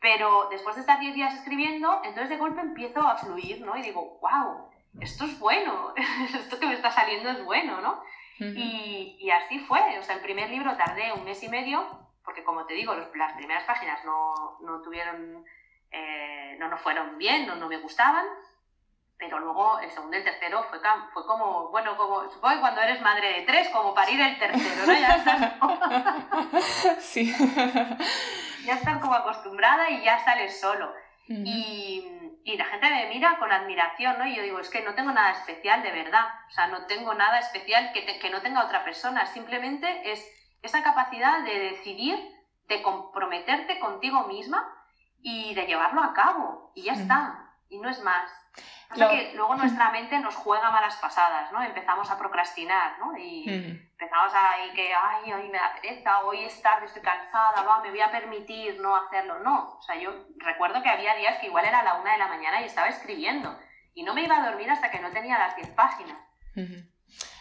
Pero 0.00 0.48
después 0.50 0.74
de 0.74 0.80
estar 0.80 0.98
10 0.98 1.14
días 1.14 1.34
escribiendo, 1.34 2.00
entonces 2.04 2.30
de 2.30 2.36
golpe 2.36 2.60
empiezo 2.60 3.00
a 3.06 3.16
fluir, 3.16 3.60
¿no? 3.60 3.76
Y 3.76 3.82
digo, 3.82 4.18
wow, 4.20 4.70
esto 5.00 5.24
es 5.24 5.38
bueno, 5.38 5.94
esto 6.34 6.58
que 6.58 6.66
me 6.66 6.74
está 6.74 6.90
saliendo 6.90 7.30
es 7.30 7.44
bueno, 7.44 7.80
¿no? 7.80 8.02
y, 8.38 9.16
y, 9.18 9.30
así 9.30 9.58
fue, 9.60 9.80
o 9.98 10.02
sea, 10.02 10.16
el 10.16 10.20
primer 10.20 10.50
libro 10.50 10.76
tardé 10.76 11.10
un 11.12 11.24
mes 11.24 11.42
y 11.42 11.48
medio, 11.48 11.86
porque 12.22 12.44
como 12.44 12.66
te 12.66 12.74
digo, 12.74 12.94
las 13.14 13.32
primeras 13.32 13.64
páginas 13.64 14.04
no, 14.04 14.58
no 14.60 14.82
tuvieron, 14.82 15.42
eh, 15.90 16.56
no 16.58 16.68
nos 16.68 16.80
fueron 16.82 17.16
bien, 17.16 17.46
no, 17.46 17.54
no 17.54 17.66
me 17.66 17.78
gustaban, 17.78 18.26
pero 19.18 19.38
luego 19.38 19.78
el 19.80 19.90
segundo 19.90 20.16
y 20.16 20.18
el 20.18 20.24
tercero 20.24 20.62
fue, 20.64 20.78
fue 21.14 21.26
como, 21.26 21.70
bueno, 21.70 21.96
como, 21.96 22.30
supongo 22.30 22.56
que 22.56 22.60
cuando 22.60 22.82
eres 22.82 23.00
madre 23.00 23.40
de 23.40 23.42
tres, 23.46 23.68
como 23.70 23.94
parir 23.94 24.20
el 24.20 24.38
tercero, 24.38 24.86
¿no? 24.86 24.92
Ya 24.92 25.16
estás, 25.16 25.52
sí. 27.04 27.34
ya 28.66 28.74
estás 28.74 28.98
como 28.98 29.14
acostumbrada 29.14 29.88
y 29.88 30.04
ya 30.04 30.22
sales 30.22 30.60
solo. 30.60 30.92
y, 31.28 32.15
y, 32.46 32.56
la 32.56 32.64
gente 32.66 32.88
me 32.88 33.08
mira 33.08 33.38
con 33.38 33.50
admiración, 33.50 34.18
¿no? 34.18 34.26
Y 34.26 34.36
yo 34.36 34.42
digo, 34.42 34.60
es 34.60 34.70
que 34.70 34.82
no 34.82 34.94
tengo 34.94 35.12
nada 35.12 35.32
especial 35.32 35.82
de 35.82 35.90
verdad, 35.90 36.26
o 36.48 36.50
sea, 36.50 36.68
no 36.68 36.86
tengo 36.86 37.12
nada 37.14 37.38
especial 37.40 37.92
que, 37.92 38.18
que 38.18 38.30
no 38.30 38.40
tenga 38.40 38.64
otra 38.64 38.84
persona, 38.84 39.26
simplemente 39.26 40.12
es 40.12 40.24
esa 40.62 40.82
capacidad 40.82 41.42
de 41.44 41.58
decidir, 41.58 42.18
de 42.68 42.82
comprometerte 42.82 43.78
contigo 43.78 44.26
misma 44.26 44.64
y 45.20 45.54
de 45.54 45.66
llevarlo 45.66 46.02
a 46.02 46.14
cabo, 46.14 46.72
y 46.74 46.82
ya 46.82 46.92
está, 46.92 47.52
y 47.68 47.78
no 47.78 47.88
es 47.88 48.00
más. 48.02 48.30
Pasa 48.88 49.08
que 49.10 49.32
luego 49.34 49.54
nuestra 49.56 49.90
mente 49.90 50.18
nos 50.18 50.34
juega 50.34 50.70
malas 50.70 50.96
pasadas, 50.96 51.52
¿no? 51.52 51.62
Empezamos 51.62 52.10
a 52.10 52.18
procrastinar, 52.18 52.98
¿no? 52.98 53.16
Y 53.18 53.85
empezamos 53.98 54.32
a 54.34 54.66
ir 54.66 54.74
que, 54.74 54.92
ay, 54.92 55.32
hoy 55.32 55.48
me 55.48 55.58
da 55.58 55.74
pereza, 55.80 56.20
hoy 56.20 56.44
es 56.44 56.60
tarde, 56.60 56.84
estoy 56.84 57.00
cansada, 57.00 57.62
va, 57.62 57.80
me 57.80 57.90
voy 57.90 58.00
a 58.00 58.10
permitir 58.10 58.78
no 58.80 58.94
hacerlo. 58.94 59.38
No, 59.40 59.76
o 59.78 59.82
sea, 59.82 59.96
yo 59.96 60.10
recuerdo 60.36 60.82
que 60.82 60.90
había 60.90 61.16
días 61.16 61.38
que 61.38 61.46
igual 61.46 61.64
era 61.64 61.82
la 61.82 61.94
una 61.94 62.12
de 62.12 62.18
la 62.18 62.28
mañana 62.28 62.60
y 62.60 62.64
estaba 62.64 62.88
escribiendo. 62.88 63.58
Y 63.94 64.02
no 64.02 64.12
me 64.12 64.22
iba 64.22 64.36
a 64.36 64.50
dormir 64.50 64.70
hasta 64.70 64.90
que 64.90 65.00
no 65.00 65.10
tenía 65.10 65.38
las 65.38 65.56
diez 65.56 65.70
páginas. 65.70 66.18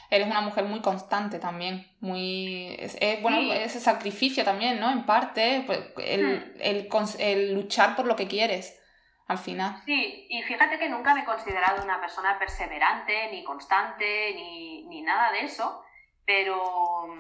Eres 0.09 0.27
una 0.27 0.39
mujer 0.39 0.63
muy 0.63 0.81
constante 0.81 1.39
también, 1.39 1.85
muy... 1.99 2.73
Es, 2.79 3.21
bueno, 3.21 3.51
ese 3.51 3.81
sacrificio 3.81 4.45
también, 4.45 4.79
¿no? 4.79 4.89
En 4.91 5.05
parte, 5.05 5.63
pues, 5.65 5.79
el, 5.97 6.55
el, 6.61 6.89
el 7.19 7.53
luchar 7.53 7.97
por 7.97 8.05
lo 8.05 8.15
que 8.15 8.29
quieres 8.29 8.81
al 9.27 9.39
final. 9.39 9.81
Sí, 9.85 10.27
y 10.29 10.41
fíjate 10.43 10.79
que 10.79 10.87
nunca 10.87 11.13
me 11.13 11.21
he 11.21 11.25
considerado 11.25 11.83
una 11.83 11.99
persona 11.99 12.39
perseverante, 12.39 13.29
ni 13.31 13.43
constante, 13.43 14.33
ni, 14.35 14.85
ni 14.87 15.01
nada 15.01 15.31
de 15.31 15.41
eso, 15.41 15.83
pero, 16.25 17.15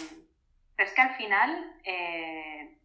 es 0.77 0.91
que 0.93 1.01
al 1.01 1.15
final, 1.15 1.79
eh, 1.83 2.77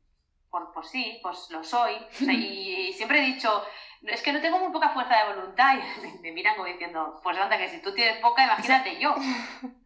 pues, 0.50 0.90
sí, 0.90 1.18
pues 1.22 1.50
lo 1.50 1.64
soy. 1.64 1.94
y, 2.20 2.92
siempre 2.92 3.20
he 3.20 3.26
dicho, 3.26 3.64
es 4.02 4.22
que 4.22 4.32
no 4.32 4.40
tengo 4.40 4.58
muy 4.58 4.72
poca 4.72 4.90
fuerza 4.90 5.16
de 5.16 5.34
voluntad, 5.34 5.76
y 6.14 6.18
me 6.18 6.32
miran 6.32 6.56
como 6.56 6.68
diciendo, 6.68 7.20
pues 7.22 7.38
anda, 7.38 7.58
que 7.58 7.68
si 7.68 7.82
tú 7.82 7.94
tienes 7.94 8.18
poca, 8.20 8.44
imagínate 8.44 8.98
yo. 8.98 9.14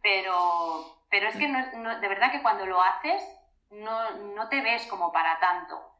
Pero, 0.01 0.99
pero 1.09 1.29
es 1.29 1.35
que 1.35 1.47
de 1.47 2.07
verdad 2.07 2.31
que 2.31 2.41
cuando 2.41 2.65
lo 2.65 2.81
haces, 2.81 3.23
no, 3.71 4.11
no 4.35 4.49
te 4.49 4.61
ves 4.61 4.85
como 4.87 5.11
para 5.11 5.39
tanto. 5.39 5.94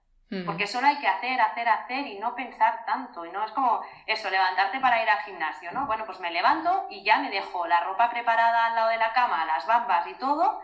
Porque 0.46 0.66
solo 0.66 0.88
hay 0.88 0.98
que 0.98 1.08
hacer, 1.08 1.40
hacer, 1.40 1.70
hacer 1.70 2.08
y 2.08 2.18
no 2.18 2.36
pensar 2.36 2.84
tanto. 2.86 3.26
Y 3.26 3.32
no 3.32 3.46
es 3.46 3.52
como 3.52 3.82
eso, 4.08 4.30
levantarte 4.30 4.80
para 4.80 5.02
ir 5.02 5.10
al 5.10 5.20
gimnasio, 5.20 5.72
¿no? 5.72 5.86
Bueno, 5.86 6.06
pues 6.06 6.20
me 6.20 6.32
levanto 6.32 6.88
y 6.90 7.04
ya 7.04 7.20
me 7.20 7.30
dejo 7.30 7.68
la 7.68 7.82
ropa 7.84 8.10
preparada 8.10 8.66
al 8.66 8.76
lado 8.76 8.90
de 8.90 8.98
la 8.98 9.14
cama, 9.14 9.46
las 9.46 9.68
bambas 9.68 10.08
y 10.08 10.16
todo. 10.16 10.62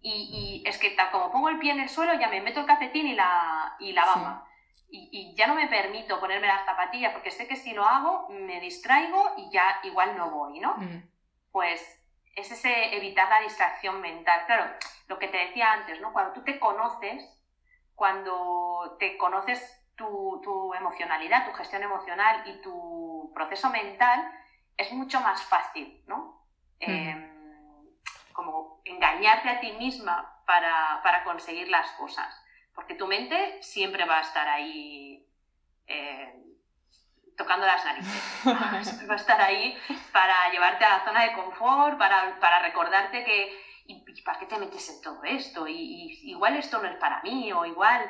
Y, 0.00 0.62
es 0.64 0.78
que 0.78 0.90
tal 0.90 1.10
como 1.10 1.30
pongo 1.30 1.48
el 1.48 1.58
pie 1.58 1.72
en 1.72 1.80
el 1.80 1.88
suelo, 1.88 2.14
ya 2.14 2.28
me 2.28 2.40
meto 2.40 2.60
el 2.60 2.66
calcetín 2.66 3.08
y 3.08 3.14
la, 3.14 3.76
y 3.80 3.92
la 3.92 4.06
bamba. 4.06 4.46
Y, 4.88 5.34
ya 5.34 5.46
no 5.46 5.54
me 5.54 5.68
permito 5.68 6.20
ponerme 6.20 6.46
las 6.46 6.64
zapatillas 6.64 7.12
porque 7.12 7.30
sé 7.30 7.46
que 7.46 7.56
si 7.56 7.72
lo 7.72 7.84
hago 7.84 8.28
me 8.30 8.60
distraigo 8.60 9.34
y 9.36 9.50
ya 9.50 9.80
igual 9.82 10.16
no 10.16 10.30
voy, 10.30 10.60
¿no? 10.60 10.76
Pues 11.52 11.80
es 12.36 12.50
ese 12.50 12.96
evitar 12.96 13.28
la 13.28 13.40
distracción 13.40 14.00
mental. 14.00 14.46
Claro, 14.46 14.72
lo 15.08 15.18
que 15.18 15.28
te 15.28 15.36
decía 15.36 15.72
antes, 15.72 16.00
¿no? 16.00 16.12
Cuando 16.12 16.32
tú 16.32 16.42
te 16.42 16.58
conoces, 16.58 17.28
cuando 18.00 18.96
te 18.98 19.18
conoces 19.18 19.60
tu, 19.94 20.72
emocionalidad, 20.72 21.44
tu 21.44 21.52
gestión 21.52 21.82
emocional 21.82 22.44
y 22.46 22.62
tu 22.62 23.30
proceso 23.34 23.68
mental, 23.68 24.18
es 24.74 24.90
mucho 24.92 25.20
más 25.20 25.42
fácil, 25.42 26.02
¿no? 26.06 26.46
Em, 26.78 27.30
como 28.32 28.80
engañarte 28.86 29.50
a 29.50 29.60
ti 29.60 29.72
misma 29.72 30.42
para, 30.46 31.22
conseguir 31.24 31.68
las 31.68 31.90
cosas. 31.90 32.34
Porque 32.74 32.94
tu 32.94 33.06
mente 33.06 33.62
siempre 33.62 34.06
va 34.06 34.16
a 34.16 34.22
estar 34.22 34.48
ahí 34.48 35.28
eh, 35.86 36.34
tocando 37.36 37.66
las 37.66 37.84
narices. 37.84 38.46
va 39.10 39.12
a 39.12 39.16
estar 39.16 39.42
ahí 39.42 39.76
para 40.10 40.50
llevarte 40.52 40.86
a 40.86 40.96
la 40.96 41.04
zona 41.04 41.24
de 41.24 41.34
confort, 41.34 41.98
para 41.98 42.58
recordarte 42.60 43.24
que 43.24 43.69
¿y, 43.90 44.22
para 44.22 44.38
qué 44.38 44.46
te 44.46 44.58
metes 44.58 44.88
en 44.90 45.00
todo 45.02 45.22
esto? 45.24 45.66
Y, 45.66 46.20
igual 46.24 46.56
esto 46.56 46.80
no 46.80 46.88
es 46.88 46.96
para 46.96 47.22
mí, 47.22 47.52
o 47.52 47.64
igual, 47.64 48.02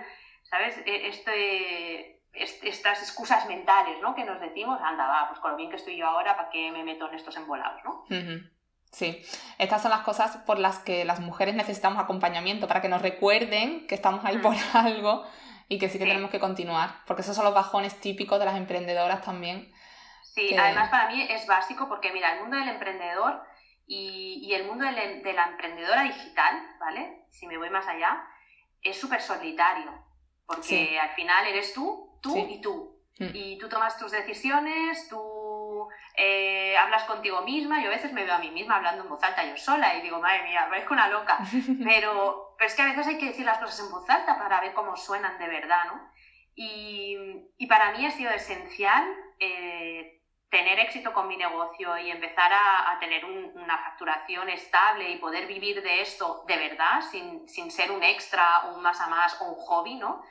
¿sabes? 0.48 0.76
E, 0.86 1.08
este, 1.08 2.20
estas 2.32 3.02
excusas 3.02 3.46
mentales, 3.46 3.96
¿no? 4.00 4.14
Que 4.14 4.24
nos 4.24 4.40
decimos, 4.40 4.80
anda, 4.82 5.06
va, 5.06 5.28
pues 5.28 5.40
con 5.40 5.52
lo 5.52 5.56
bien 5.56 5.70
que 5.70 5.76
estoy 5.76 5.96
yo 5.96 6.06
ahora, 6.06 6.36
¿para 6.36 6.50
qué 6.50 6.70
me 6.70 6.84
meto 6.84 7.08
en 7.08 7.14
estos 7.14 7.36
embolados, 7.36 7.80
¿no? 7.84 8.04
Sí, 8.92 9.22
estas 9.58 9.82
son 9.82 9.90
las 9.92 10.00
cosas 10.00 10.36
por 10.38 10.58
las 10.58 10.80
que 10.80 11.04
las 11.04 11.20
mujeres 11.20 11.54
necesitamos 11.54 12.02
acompañamiento, 12.02 12.66
para 12.66 12.80
que 12.80 12.88
nos 12.88 13.02
recuerden 13.02 13.86
que 13.86 13.94
estamos 13.94 14.24
ahí 14.24 14.38
por 14.38 14.54
algo 14.74 15.24
y 15.68 15.78
que 15.78 15.88
sí 15.88 15.98
que 15.98 16.04
tenemos 16.04 16.30
que 16.30 16.40
continuar, 16.40 16.90
porque 17.06 17.22
esos 17.22 17.36
son 17.36 17.44
los 17.44 17.54
bajones 17.54 18.00
típicos 18.00 18.38
de 18.38 18.44
las 18.44 18.56
emprendedoras 18.56 19.22
también. 19.22 19.72
Sí, 20.22 20.56
además 20.56 20.90
para 20.90 21.08
mí 21.08 21.26
es 21.28 21.46
básico 21.46 21.88
porque 21.88 22.12
mira, 22.12 22.34
el 22.34 22.40
mundo 22.40 22.56
del 22.56 22.68
emprendedor 22.68 23.42
y, 23.92 24.54
el 24.54 24.66
mundo 24.66 24.84
de, 24.84 25.32
la 25.32 25.48
emprendedora 25.48 26.02
digital, 26.04 26.76
¿vale? 26.78 27.24
Si 27.30 27.48
me 27.48 27.58
voy 27.58 27.70
más 27.70 27.88
allá, 27.88 28.24
es 28.82 28.98
súper 28.98 29.20
solitario, 29.20 29.90
porque 30.46 30.98
al 30.98 31.10
final 31.10 31.46
eres 31.48 31.74
tú, 31.74 32.16
tú 32.22 32.36
y 32.36 32.60
tú. 32.60 32.96
Mm. 33.18 33.30
Y 33.34 33.58
tú 33.58 33.68
tomas 33.68 33.98
tus 33.98 34.12
decisiones, 34.12 35.08
tú 35.08 35.88
eh, 36.16 36.76
hablas 36.76 37.02
contigo 37.04 37.42
misma. 37.42 37.82
Yo 37.82 37.88
a 37.88 37.94
veces 37.94 38.12
me 38.12 38.24
veo 38.24 38.34
a 38.34 38.38
mí 38.38 38.52
misma 38.52 38.76
hablando 38.76 39.02
en 39.02 39.08
voz 39.08 39.22
alta 39.24 39.44
yo 39.44 39.56
sola 39.56 39.96
y 39.96 40.02
digo, 40.02 40.20
madre 40.20 40.44
mía, 40.44 40.66
parezco 40.68 40.94
una 40.94 41.08
loca. 41.08 41.38
Pero, 41.84 42.54
pero 42.58 42.68
es 42.68 42.76
que 42.76 42.82
a 42.82 42.86
veces 42.86 43.06
hay 43.08 43.18
que 43.18 43.26
decir 43.26 43.44
las 43.44 43.58
cosas 43.58 43.80
en 43.80 43.90
voz 43.90 44.08
alta 44.08 44.38
para 44.38 44.60
ver 44.60 44.72
cómo 44.74 44.96
suenan 44.96 45.38
de 45.38 45.48
verdad, 45.48 45.86
¿no? 45.86 46.12
Y, 46.54 47.16
y 47.56 47.66
para 47.66 47.90
mí 47.92 48.04
ha 48.04 48.10
sido 48.10 48.30
esencial 48.30 49.04
eh, 49.38 50.19
tener 50.50 50.80
éxito 50.80 51.12
con 51.12 51.28
mi 51.28 51.36
negocio 51.36 51.96
y 51.96 52.10
empezar 52.10 52.52
a, 52.52 52.98
tener 52.98 53.24
una 53.24 53.78
facturación 53.78 54.48
estable 54.50 55.08
y 55.10 55.16
poder 55.16 55.46
vivir 55.46 55.80
de 55.80 56.02
esto 56.02 56.44
de 56.46 56.56
verdad, 56.56 57.00
sin, 57.02 57.70
ser 57.70 57.90
un 57.92 58.02
extra 58.02 58.64
un 58.74 58.82
más 58.82 59.00
a 59.00 59.06
más 59.06 59.40
o 59.40 59.52
un 59.52 59.54
hobby, 59.54 59.94
¿no? 59.94 60.22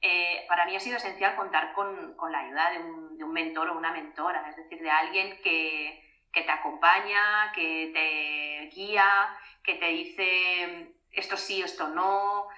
Eh, 0.00 0.46
para 0.48 0.64
mí 0.64 0.74
ha 0.74 0.80
sido 0.80 0.96
esencial 0.96 1.36
contar 1.36 1.74
con, 1.74 2.16
la 2.32 2.38
ayuda 2.38 2.70
de 2.70 2.78
un, 2.78 3.32
mentor 3.32 3.68
o 3.68 3.76
una 3.76 3.92
mentora, 3.92 4.44
es 4.48 4.56
decir, 4.56 4.80
de 4.80 4.90
alguien 4.90 5.38
que, 5.42 6.02
te 6.32 6.50
acompaña, 6.50 7.52
que 7.54 7.90
te 7.92 8.74
guía, 8.74 9.36
que 9.62 9.74
te 9.74 9.86
dice 9.86 10.94
esto 11.12 11.36
sí, 11.36 11.60
esto 11.62 11.88
no, 11.88 12.48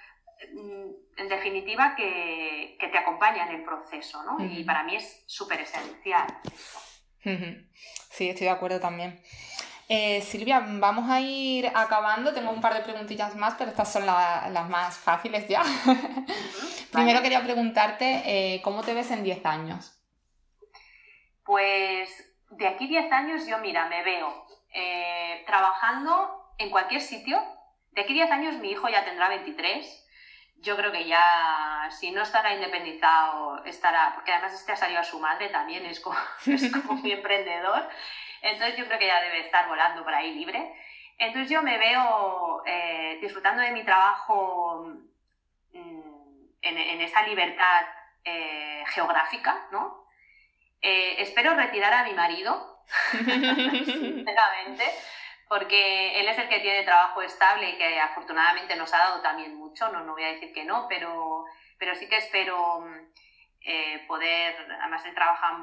mm, 0.53 0.91
en 1.17 1.29
definitiva, 1.29 1.95
que, 1.97 2.79
te 2.79 2.99
acompaña 2.99 3.47
en 3.49 3.57
el 3.57 3.65
proceso, 3.65 4.23
¿no? 4.23 4.39
Y 4.45 4.65
para 4.65 4.83
mí 4.85 4.97
es 4.97 5.25
súper 5.27 5.61
esencial 5.61 6.27
Sí, 7.23 8.29
estoy 8.29 8.47
de 8.47 8.51
acuerdo 8.51 8.81
también. 8.81 9.21
Eh, 9.89 10.23
Silvia, 10.23 10.65
vamos 10.67 11.11
a 11.11 11.21
ir 11.21 11.71
acabando. 11.75 12.33
Tengo 12.33 12.51
un 12.51 12.61
par 12.61 12.75
de 12.75 12.81
preguntillas 12.81 13.35
más, 13.37 13.55
pero 13.59 13.71
estas 13.71 13.93
son 13.93 14.07
las 14.07 14.69
más 14.69 14.97
fáciles 14.97 15.47
ya. 15.49 15.63
Primero 16.93 17.23
quería 17.23 17.43
preguntarte, 17.43 18.23
eh, 18.25 18.63
¿cómo 18.63 18.83
te 18.83 18.95
ves 18.95 19.11
en 19.11 19.23
10 19.23 19.45
años? 19.45 19.99
Pues 21.45 22.09
de 22.51 22.69
aquí 22.69 22.87
10 22.87 23.11
años 23.13 23.47
yo, 23.47 23.59
mira, 23.59 23.89
me 23.89 24.03
veo 24.03 24.47
eh, 24.75 25.43
trabajando 25.47 26.55
en 26.59 26.71
cualquier 26.71 27.01
sitio. 27.01 27.39
De 27.91 28.03
aquí 28.03 28.15
10 28.15 28.31
años 28.31 28.55
mi 28.57 28.71
hijo 28.71 28.89
ya 28.89 29.05
tendrá 29.05 29.29
23 29.29 30.02
yo 30.63 30.77
creo 30.77 30.93
que 30.93 31.07
ya, 31.07 31.89
si 31.91 32.13
no 32.13 32.23
estará 32.23 32.55
independizado, 32.55 33.65
estará, 33.65 34.13
porque 34.15 34.33
además 34.33 34.55
este 34.55 34.73
ha 34.73 34.77
salido 34.77 35.01
a 35.01 35.05
su 35.05 35.19
madre 35.19 35.49
también, 35.49 35.85
es 35.85 36.01
como, 36.01 36.17
es 36.47 36.73
como 36.73 36.95
muy 36.95 37.13
emprendedor, 37.13 37.89
entonces 38.41 38.77
yo 38.77 38.87
creo 38.87 38.99
que 38.99 39.07
ya 39.07 39.21
debe 39.21 39.41
estar 39.41 39.69
volando 39.69 40.03
por 40.03 40.15
ahí 40.15 40.35
libre. 40.35 40.75
Entonces 41.19 41.51
yo 41.51 41.63
me 41.63 41.79
veo 41.79 42.63
eh, 42.67 43.19
disfrutando 43.21 43.63
de 43.63 43.71
mi 43.71 43.85
trabajo 43.85 44.89
mm, 45.73 46.45
en, 46.63 47.01
esa 47.01 47.23
libertad 47.23 47.87
eh, 48.25 48.83
geográfica, 48.89 49.67
¿no? 49.71 50.07
Eh, 50.81 51.17
espero 51.19 51.55
retirar 51.55 51.93
a 51.93 52.05
mi 52.05 52.15
marido, 52.15 52.83
sinceramente, 53.13 54.85
porque 55.53 56.19
él 56.19 56.27
es 56.29 56.39
el 56.39 56.49
que 56.49 56.61
tiene 56.61 56.83
trabajo 56.83 57.21
estable 57.21 57.69
y 57.69 57.77
que 57.77 58.01
afortunadamente 58.01 58.75
nos 58.75 58.95
ha 58.95 59.01
dado 59.01 59.21
también 59.21 59.55
mucho, 59.55 59.87
no, 59.91 60.01
no 60.01 60.13
voy 60.13 60.25
a 60.25 60.33
decir 60.33 60.51
que 60.51 60.65
no, 60.65 60.87
pero, 60.89 61.45
pero 61.79 61.95
sí 61.95 62.09
que 62.09 62.17
espero 62.17 62.83
eh, 63.61 64.03
poder, 64.09 64.57
además 64.81 65.05
él 65.05 65.15
trabaja, 65.15 65.59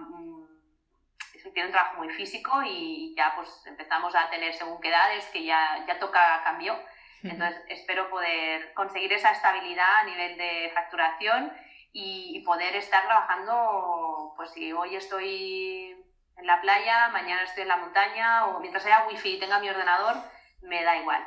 tiene 1.53 1.69
un 1.69 1.71
trabajo 1.71 1.97
muy 1.97 2.09
físico 2.11 2.61
y 2.63 3.15
ya 3.17 3.33
pues 3.35 3.49
empezamos 3.65 4.13
a 4.13 4.29
tener 4.29 4.53
según 4.53 4.79
qué 4.79 4.89
edades 4.89 5.25
que 5.33 5.43
ya, 5.43 5.83
ya 5.87 5.97
toca 5.97 6.43
cambio 6.43 6.79
entonces, 7.23 7.59
espero 7.67 8.11
poder 8.11 8.73
conseguir 8.75 9.11
esa 9.11 9.31
estabilidad 9.31 9.97
a 10.01 10.03
nivel 10.03 10.37
de 10.37 10.71
facturación 10.71 11.51
y, 11.91 12.43
poder 12.45 12.75
estar 12.75 13.03
trabajando, 13.05 14.33
pues 14.37 14.51
si 14.51 14.71
hoy 14.71 14.95
estoy 14.95 15.98
en 16.39 16.47
la 16.47 16.61
playa, 16.61 17.09
mañana 17.09 17.43
estoy 17.43 17.63
en 17.63 17.69
la 17.69 17.77
montaña 17.77 18.47
o 18.47 18.59
mientras 18.59 18.85
haya 18.85 19.07
wifi 19.07 19.35
y 19.35 19.39
tenga 19.39 19.59
mi 19.59 19.69
ordenador, 19.69 20.15
me 20.61 20.83
da 20.83 20.97
igual. 20.97 21.25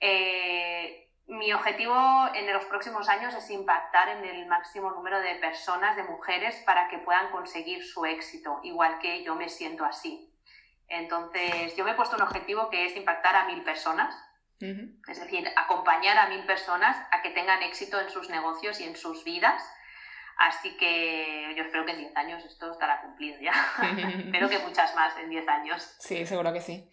Eh, 0.00 1.08
mi 1.26 1.52
objetivo 1.52 2.28
en 2.34 2.52
los 2.52 2.64
próximos 2.66 3.08
años 3.08 3.34
es 3.34 3.50
impactar 3.50 4.08
en 4.10 4.24
el 4.24 4.46
máximo 4.46 4.90
número 4.90 5.20
de 5.20 5.36
personas, 5.36 5.96
de 5.96 6.02
mujeres, 6.04 6.62
para 6.66 6.88
que 6.88 6.98
puedan 6.98 7.30
conseguir 7.30 7.82
su 7.82 8.04
éxito, 8.04 8.60
igual 8.62 8.98
que 8.98 9.22
yo 9.24 9.34
me 9.34 9.48
siento 9.48 9.84
así. 9.84 10.30
Entonces, 10.88 11.74
yo 11.76 11.84
me 11.84 11.92
he 11.92 11.94
puesto 11.94 12.16
un 12.16 12.22
objetivo 12.22 12.68
que 12.68 12.84
es 12.84 12.96
impactar 12.96 13.34
a 13.36 13.46
mil 13.46 13.62
personas 13.62 14.14
es 15.08 15.20
decir, 15.20 15.46
acompañar 15.56 16.16
a 16.16 16.28
mil 16.28 16.44
personas 16.46 16.96
a 17.10 17.22
que 17.22 17.30
tengan 17.30 17.62
éxito 17.62 18.00
en 18.00 18.08
sus 18.08 18.30
negocios 18.30 18.80
y 18.80 18.84
en 18.84 18.96
sus 18.96 19.24
vidas. 19.24 19.62
Así 20.38 20.76
que 20.76 21.54
yo 21.56 21.64
espero 21.64 21.84
que 21.84 21.92
en 21.92 21.98
10 21.98 22.16
años 22.16 22.44
esto 22.44 22.72
estará 22.72 23.00
cumplido 23.02 23.38
ya. 23.40 23.52
espero 24.18 24.48
que 24.48 24.58
muchas 24.60 24.94
más 24.94 25.16
en 25.18 25.30
10 25.30 25.48
años. 25.48 25.96
Sí, 25.98 26.26
seguro 26.26 26.52
que 26.52 26.60
sí. 26.60 26.88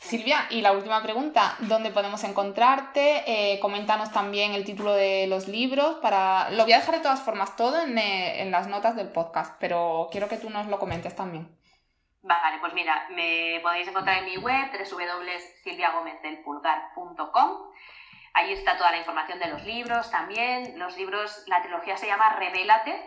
Silvia, 0.00 0.46
y 0.48 0.62
la 0.62 0.72
última 0.72 1.02
pregunta, 1.02 1.56
¿dónde 1.60 1.90
podemos 1.90 2.24
encontrarte? 2.24 3.22
Eh, 3.26 3.60
coméntanos 3.60 4.10
también 4.10 4.54
el 4.54 4.64
título 4.64 4.94
de 4.94 5.26
los 5.26 5.46
libros. 5.46 5.96
Para... 5.96 6.50
Lo 6.50 6.64
voy 6.64 6.72
a 6.72 6.78
dejar 6.78 6.96
de 6.96 7.02
todas 7.02 7.22
formas 7.22 7.54
todo 7.54 7.82
en, 7.82 7.98
eh, 7.98 8.40
en 8.40 8.50
las 8.50 8.66
notas 8.66 8.96
del 8.96 9.08
podcast, 9.08 9.56
pero 9.60 10.08
quiero 10.10 10.28
que 10.28 10.38
tú 10.38 10.48
nos 10.48 10.66
lo 10.68 10.78
comentes 10.78 11.14
también. 11.14 11.54
Vale, 12.22 12.58
pues 12.60 12.74
mira, 12.74 13.08
me 13.10 13.60
podéis 13.62 13.88
encontrar 13.88 14.18
en 14.18 14.26
mi 14.26 14.36
web 14.36 14.70
www.silviagomezdelpulgar.com. 14.72 17.70
Ahí 18.34 18.52
está 18.52 18.76
toda 18.76 18.92
la 18.92 18.98
información 18.98 19.38
de 19.38 19.48
los 19.48 19.64
libros 19.64 20.10
también. 20.10 20.78
Los 20.78 20.96
libros, 20.96 21.44
la 21.46 21.62
trilogía 21.62 21.96
se 21.96 22.06
llama 22.06 22.36
Revélate. 22.36 23.06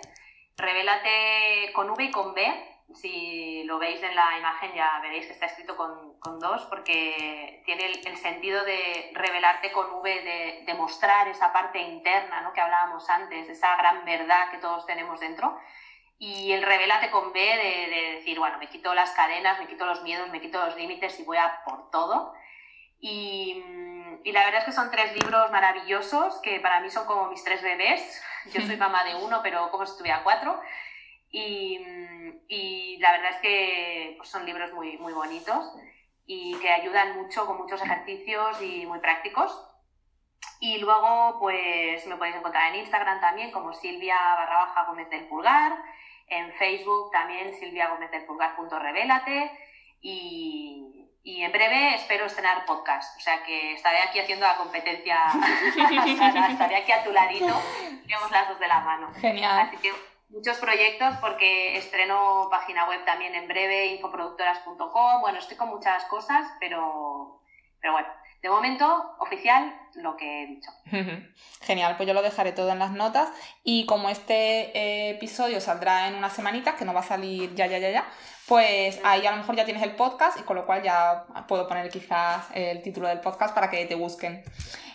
Revélate 0.58 1.72
con 1.74 1.90
V 1.90 2.04
y 2.04 2.12
con 2.12 2.34
B. 2.34 2.70
Si 2.94 3.64
lo 3.64 3.80
veis 3.80 4.04
en 4.04 4.16
la 4.16 4.38
imagen 4.38 4.74
ya 4.74 5.00
veréis 5.02 5.26
que 5.26 5.34
está 5.34 5.46
escrito 5.48 5.76
con, 5.76 6.14
dos 6.40 6.66
porque 6.66 7.64
tiene 7.66 7.86
el, 7.86 8.18
sentido 8.18 8.64
de 8.66 9.12
revelarte 9.14 9.72
con 9.72 9.92
V, 9.94 10.10
de, 10.10 10.64
de 10.66 10.74
mostrar 10.74 11.28
esa 11.28 11.52
parte 11.54 11.80
interna 11.80 12.42
¿no? 12.42 12.54
que 12.54 12.62
hablábamos 12.62 13.10
antes, 13.10 13.50
esa 13.50 13.76
gran 13.78 14.04
verdad 14.06 14.52
que 14.52 14.58
todos 14.58 14.86
tenemos 14.86 15.20
dentro 15.20 15.58
y 16.24 16.54
el 16.54 16.64
revelate 16.64 17.12
con 17.12 17.34
B 17.34 17.40
de, 17.40 18.16
decir, 18.16 18.40
bueno, 18.40 18.58
me 18.58 18.70
quito 18.70 18.94
las 18.94 19.12
cadenas, 19.12 19.60
me 19.60 19.68
quito 19.68 19.86
los 19.86 20.04
miedos, 20.04 20.30
me 20.30 20.40
quito 20.40 20.64
los 20.66 20.78
límites 20.78 21.20
y 21.20 21.24
voy 21.24 21.36
a 21.36 21.62
por 21.66 21.92
todo. 21.92 22.34
Y, 23.02 23.62
la 24.32 24.46
verdad 24.46 24.62
es 24.62 24.66
que 24.66 24.72
son 24.72 24.92
tres 24.92 25.14
libros 25.14 25.52
maravillosos 25.52 26.40
que 26.42 26.60
para 26.60 26.80
mí 26.80 26.90
son 26.90 27.06
como 27.06 27.30
mis 27.30 27.44
tres 27.44 27.62
bebés. 27.62 28.24
Yo 28.54 28.62
soy 28.62 28.78
mamá 28.78 29.04
de 29.04 29.16
uno, 29.16 29.42
pero 29.44 29.70
como 29.72 29.86
si 29.86 29.92
estuviera 29.92 30.24
cuatro. 30.24 30.60
Y, 31.32 32.98
la 33.00 33.12
verdad 33.12 33.32
es 33.32 33.38
que 33.42 34.14
pues, 34.18 34.30
son 34.30 34.46
libros 34.46 34.72
muy, 34.72 34.98
muy 34.98 35.12
bonitos 35.12 35.74
y 36.26 36.56
que 36.60 36.72
ayudan 36.72 37.18
mucho 37.18 37.46
con 37.46 37.58
muchos 37.58 37.82
ejercicios 37.82 38.62
y 38.62 38.86
muy 38.86 39.00
prácticos. 39.00 39.70
Y 40.62 40.78
luego, 40.78 41.38
pues 41.40 42.06
me 42.08 42.16
podéis 42.16 42.38
encontrar 42.38 42.74
en 42.74 42.80
Instagram 42.80 43.20
también 43.20 43.52
como 43.52 43.74
Silvia 43.74 44.16
barra 44.16 44.66
baja 44.66 44.86
Gómez 44.86 45.10
del 45.10 45.28
Pulgar 45.28 45.74
en 46.28 46.52
Facebook 46.54 47.12
también 47.12 47.54
Silvia 47.54 47.90
Gómez 47.90 48.12
del 48.12 48.26
Pulgar.revélate 48.26 49.52
y, 50.02 51.03
y 51.24 51.42
en 51.42 51.52
breve 51.52 51.96
espero 51.96 52.26
estrenar 52.26 52.66
podcast. 52.66 53.18
O 53.18 53.22
sea 53.22 53.44
que 53.44 53.74
estaré 53.74 54.00
aquí 54.00 54.20
haciendo 54.20 54.46
la 54.46 54.58
competencia. 54.58 55.20
estaré 56.52 56.76
aquí 56.76 56.92
a 56.92 57.04
tu 57.04 57.12
ladito. 57.12 57.62
Tenemos 58.06 58.32
las 58.32 58.50
dos 58.50 58.60
de 58.60 58.68
la 58.68 58.82
mano. 58.82 59.14
Genial. 59.16 59.68
Así 59.68 59.78
que 59.78 59.94
muchos 60.30 60.58
proyectos 60.58 61.16
porque 61.22 61.78
estreno 61.78 62.48
página 62.52 62.88
web 62.88 63.04
también 63.06 63.36
en 63.36 63.48
breve, 63.48 63.88
infoproductoras.com. 63.88 65.22
Bueno, 65.22 65.40
estoy 65.40 65.56
con 65.56 65.70
muchas 65.70 66.04
cosas, 66.06 66.46
pero, 66.60 67.40
pero 67.80 67.94
bueno 67.94 68.23
de 68.44 68.50
momento, 68.50 69.16
oficial, 69.20 69.74
lo 69.96 70.18
que 70.18 70.44
he 70.44 70.48
dicho. 70.48 70.70
Genial, 71.62 71.96
pues 71.96 72.06
yo 72.06 72.14
lo 72.14 72.22
dejaré 72.22 72.52
todo 72.52 72.72
en 72.72 72.80
las 72.80 72.92
notas 72.92 73.30
y 73.64 73.86
como 73.86 74.10
este 74.10 74.78
eh, 74.78 75.12
episodio 75.12 75.62
saldrá 75.62 76.10
en 76.10 76.16
unas 76.16 76.34
semanitas, 76.34 76.76
que 76.76 76.84
no 76.84 76.94
va 76.94 77.00
a 77.00 77.04
salir 77.04 77.56
ya, 77.56 77.68
ya, 77.68 77.78
ya, 77.78 77.90
ya, 77.90 78.06
pues 78.46 79.00
ahí 79.06 79.26
a 79.26 79.32
lo 79.32 79.38
mejor 79.38 79.56
ya 79.56 79.64
tienes 79.64 79.82
el 79.82 79.96
podcast 79.96 80.38
y 80.38 80.44
con 80.44 80.58
lo 80.58 80.66
cual 80.66 80.84
ya 80.84 81.26
puedo 81.48 81.70
poner 81.70 81.90
quizás 81.90 82.48
el 82.54 82.82
título 82.82 83.08
del 83.08 83.22
podcast 83.22 83.56
para 83.56 83.70
que 83.70 83.86
te 83.86 83.96
busquen. 83.96 84.44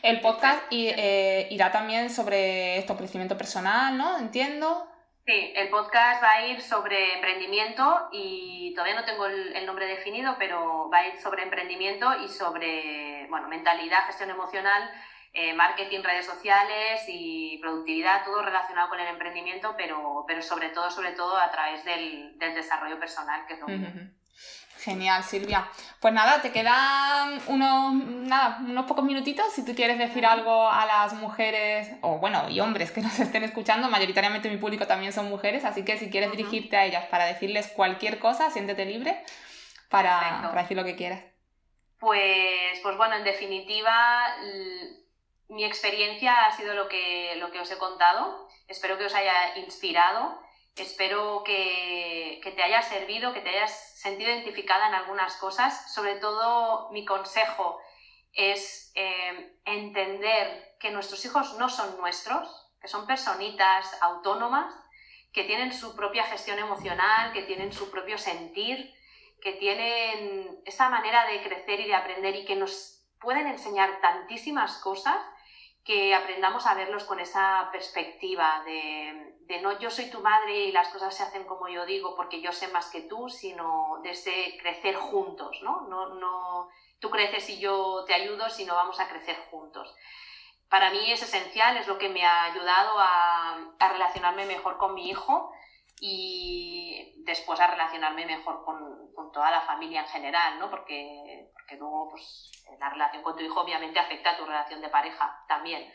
El 0.03 0.21
podcast 0.21 0.61
eh, 0.71 1.49
irá 1.51 1.73
también 1.73 2.11
sobre 2.11 2.77
esto, 2.77 2.99
crecimiento 2.99 3.39
personal, 3.39 3.97
¿no? 3.97 4.19
Entiendo. 4.19 4.87
Sí, 5.29 5.53
el 5.55 5.68
podcast 5.68 6.22
va 6.22 6.31
a 6.31 6.47
ir 6.47 6.62
sobre 6.62 7.16
emprendimiento 7.16 8.09
y 8.12 8.72
todavía 8.72 8.99
no 8.99 9.05
tengo 9.05 9.26
el, 9.26 9.66
nombre 9.66 9.85
definido, 9.85 10.37
pero 10.39 10.89
va 10.89 11.01
a 11.01 11.09
ir 11.09 11.20
sobre 11.20 11.43
emprendimiento 11.43 12.18
y 12.24 12.29
sobre 12.29 13.26
bueno, 13.29 13.47
mentalidad, 13.47 14.07
gestión 14.07 14.31
emocional, 14.31 14.91
eh, 15.35 15.53
marketing, 15.53 16.03
redes 16.03 16.24
sociales 16.24 17.05
y 17.09 17.59
productividad, 17.61 18.24
todo 18.24 18.41
relacionado 18.41 18.89
con 18.89 19.01
el 19.01 19.09
emprendimiento, 19.09 19.74
pero, 19.76 20.24
pero 20.26 20.41
sobre 20.41 20.70
todo, 20.70 20.91
sobre 20.91 21.12
todo 21.12 21.37
a 21.37 21.51
través 21.51 21.85
del, 21.85 22.39
desarrollo 22.39 22.99
personal, 22.99 23.45
que 23.47 23.53
es 23.53 23.61
lo 23.61 23.66
Genial, 24.89 25.22
Silvia. 25.22 25.68
Pues 26.01 26.14
nada, 26.14 26.41
te 26.41 26.51
quedan 26.51 27.39
unos, 27.49 27.93
nada, 27.93 28.59
unos 28.62 28.86
pocos 28.86 29.05
minutitos 29.05 29.53
si 29.53 29.62
tú 29.62 29.74
quieres 29.74 29.99
decir 29.99 30.24
algo 30.24 30.66
a 30.66 30.86
las 30.86 31.12
mujeres, 31.12 31.91
o 32.01 32.16
bueno, 32.16 32.49
y 32.49 32.59
hombres 32.61 32.91
que 32.91 33.01
nos 33.03 33.20
estén 33.20 33.45
escuchando, 33.45 33.91
mayoritariamente 33.91 34.49
mi 34.49 34.57
público 34.57 34.86
también 34.86 35.12
son 35.12 35.28
mujeres, 35.28 35.66
así 35.66 35.84
que 35.84 35.99
si 35.99 36.09
quieres 36.09 36.30
dirigirte 36.30 36.78
a 36.78 36.86
ellas 36.86 37.05
para 37.11 37.26
decirles 37.26 37.68
cualquier 37.68 38.18
cosa, 38.18 38.51
siéntete 38.51 38.86
libre 38.86 39.22
para, 39.91 40.41
para 40.49 40.62
decir 40.62 40.76
lo 40.78 40.84
que 40.84 40.97
quieras. 40.97 41.22
Pues, 42.01 42.80
pues 42.82 42.97
bueno, 42.97 43.16
en 43.16 43.24
definitiva, 43.24 44.36
mi 45.49 45.64
experiencia 45.64 46.47
ha 46.47 46.53
sido 46.53 46.72
lo 46.72 46.89
que, 46.89 47.34
lo 47.36 47.51
que 47.51 47.61
os 47.61 47.70
he 47.70 47.76
contado. 47.76 48.49
Espero 48.68 48.97
que 48.97 49.05
os 49.05 49.14
haya 49.14 49.59
inspirado 49.59 50.41
Espero 50.81 51.43
que, 51.45 52.41
te 52.43 52.62
haya 52.62 52.83
servido, 52.83 53.33
que 53.33 53.41
te 53.41 53.51
hayas 53.51 53.72
sentido 54.01 54.31
identificada 54.31 54.89
en 54.89 54.95
algunas 54.95 55.37
cosas. 55.37 55.93
Sobre 55.93 56.16
todo, 56.16 56.91
mi 56.91 57.05
consejo 57.05 57.79
es 58.33 58.93
eh, 58.95 59.59
entender 59.64 60.76
que 60.79 60.91
nuestros 60.91 61.24
hijos 61.24 61.55
no 61.55 61.68
son 61.68 61.97
nuestros, 61.99 62.70
que 62.81 62.89
son 62.89 63.07
personitas 63.07 63.97
autónomas, 64.01 64.72
que 65.33 65.45
tienen 65.45 65.72
su 65.72 65.95
propia 65.95 66.24
gestión 66.24 66.59
emocional, 66.59 67.33
que 67.33 67.43
tienen 67.43 67.72
su 67.72 67.91
propio 67.91 68.16
sentir, 68.18 68.95
que 69.41 69.53
tienen 69.53 70.61
esa 70.64 70.89
manera 70.89 71.26
de 71.26 71.43
crecer 71.43 71.81
y 71.81 71.87
de 71.87 71.95
aprender 71.95 72.35
y 72.37 72.45
que 72.45 72.57
nos 72.57 73.05
pueden 73.20 73.47
enseñar 73.47 74.01
tantísimas 74.01 74.79
cosas 74.79 75.18
que 75.89 76.14
aprendamos 76.14 76.66
a 76.66 76.74
verlos 76.74 77.05
con 77.05 77.18
esa 77.18 77.70
perspectiva 77.72 78.62
de, 78.66 79.59
no 79.62 79.78
yo 79.78 79.89
soy 79.89 80.11
tu 80.11 80.20
madre 80.20 80.66
y 80.66 80.70
las 80.70 80.89
cosas 80.89 81.16
se 81.16 81.22
hacen 81.22 81.47
como 81.47 81.66
yo 81.66 81.86
digo 81.86 82.14
porque 82.14 82.43
yo 82.43 82.53
sé 82.53 82.68
más 82.68 82.91
que 82.91 83.01
tú, 83.01 83.30
sino 83.30 83.99
de 84.03 84.11
ese 84.11 84.59
crecer 84.61 84.97
juntos, 84.97 85.59
¿no? 85.62 85.80
No, 85.89 86.11
no 86.11 86.68
tú 87.01 87.09
creces 87.09 87.49
y 87.49 87.59
yo 87.59 88.05
te 88.07 88.12
ayudo, 88.12 88.51
sino 88.51 88.74
vamos 88.74 89.01
a 89.01 89.09
crecer 89.09 89.39
juntos. 89.51 89.95
Para 90.68 90.91
mí 90.91 91.11
es 91.11 91.22
esencial, 91.22 91.78
es 91.78 91.86
lo 91.86 91.97
que 91.97 92.11
me 92.11 92.22
ha 92.22 92.45
ayudado 92.45 92.99
a, 92.99 93.57
a 93.78 93.89
relacionarme 93.89 94.45
mejor 94.45 94.76
con 94.76 94.93
mi 94.93 95.09
hijo 95.09 95.51
y 96.01 97.23
después 97.25 97.59
a 97.61 97.67
relacionarme 97.67 98.27
mejor 98.27 98.65
con, 98.65 99.13
con, 99.15 99.33
toda 99.33 99.51
la 99.51 99.61
familia 99.63 100.03
en 100.03 100.09
general, 100.09 100.59
¿no? 100.59 100.71
Porque, 100.71 101.51
porque 101.53 101.77
luego 101.77 102.09
pues, 102.11 102.51
la 102.79 102.91
relación 102.91 103.23
con 103.23 103.37
tu 103.37 103.43
hijo 103.43 103.61
obviamente 103.61 103.99
afecta 103.99 104.31
a 104.31 104.37
tu 104.37 104.45
relación 104.45 104.81
de 104.81 104.89
pareja 104.89 105.45
también. 105.49 105.93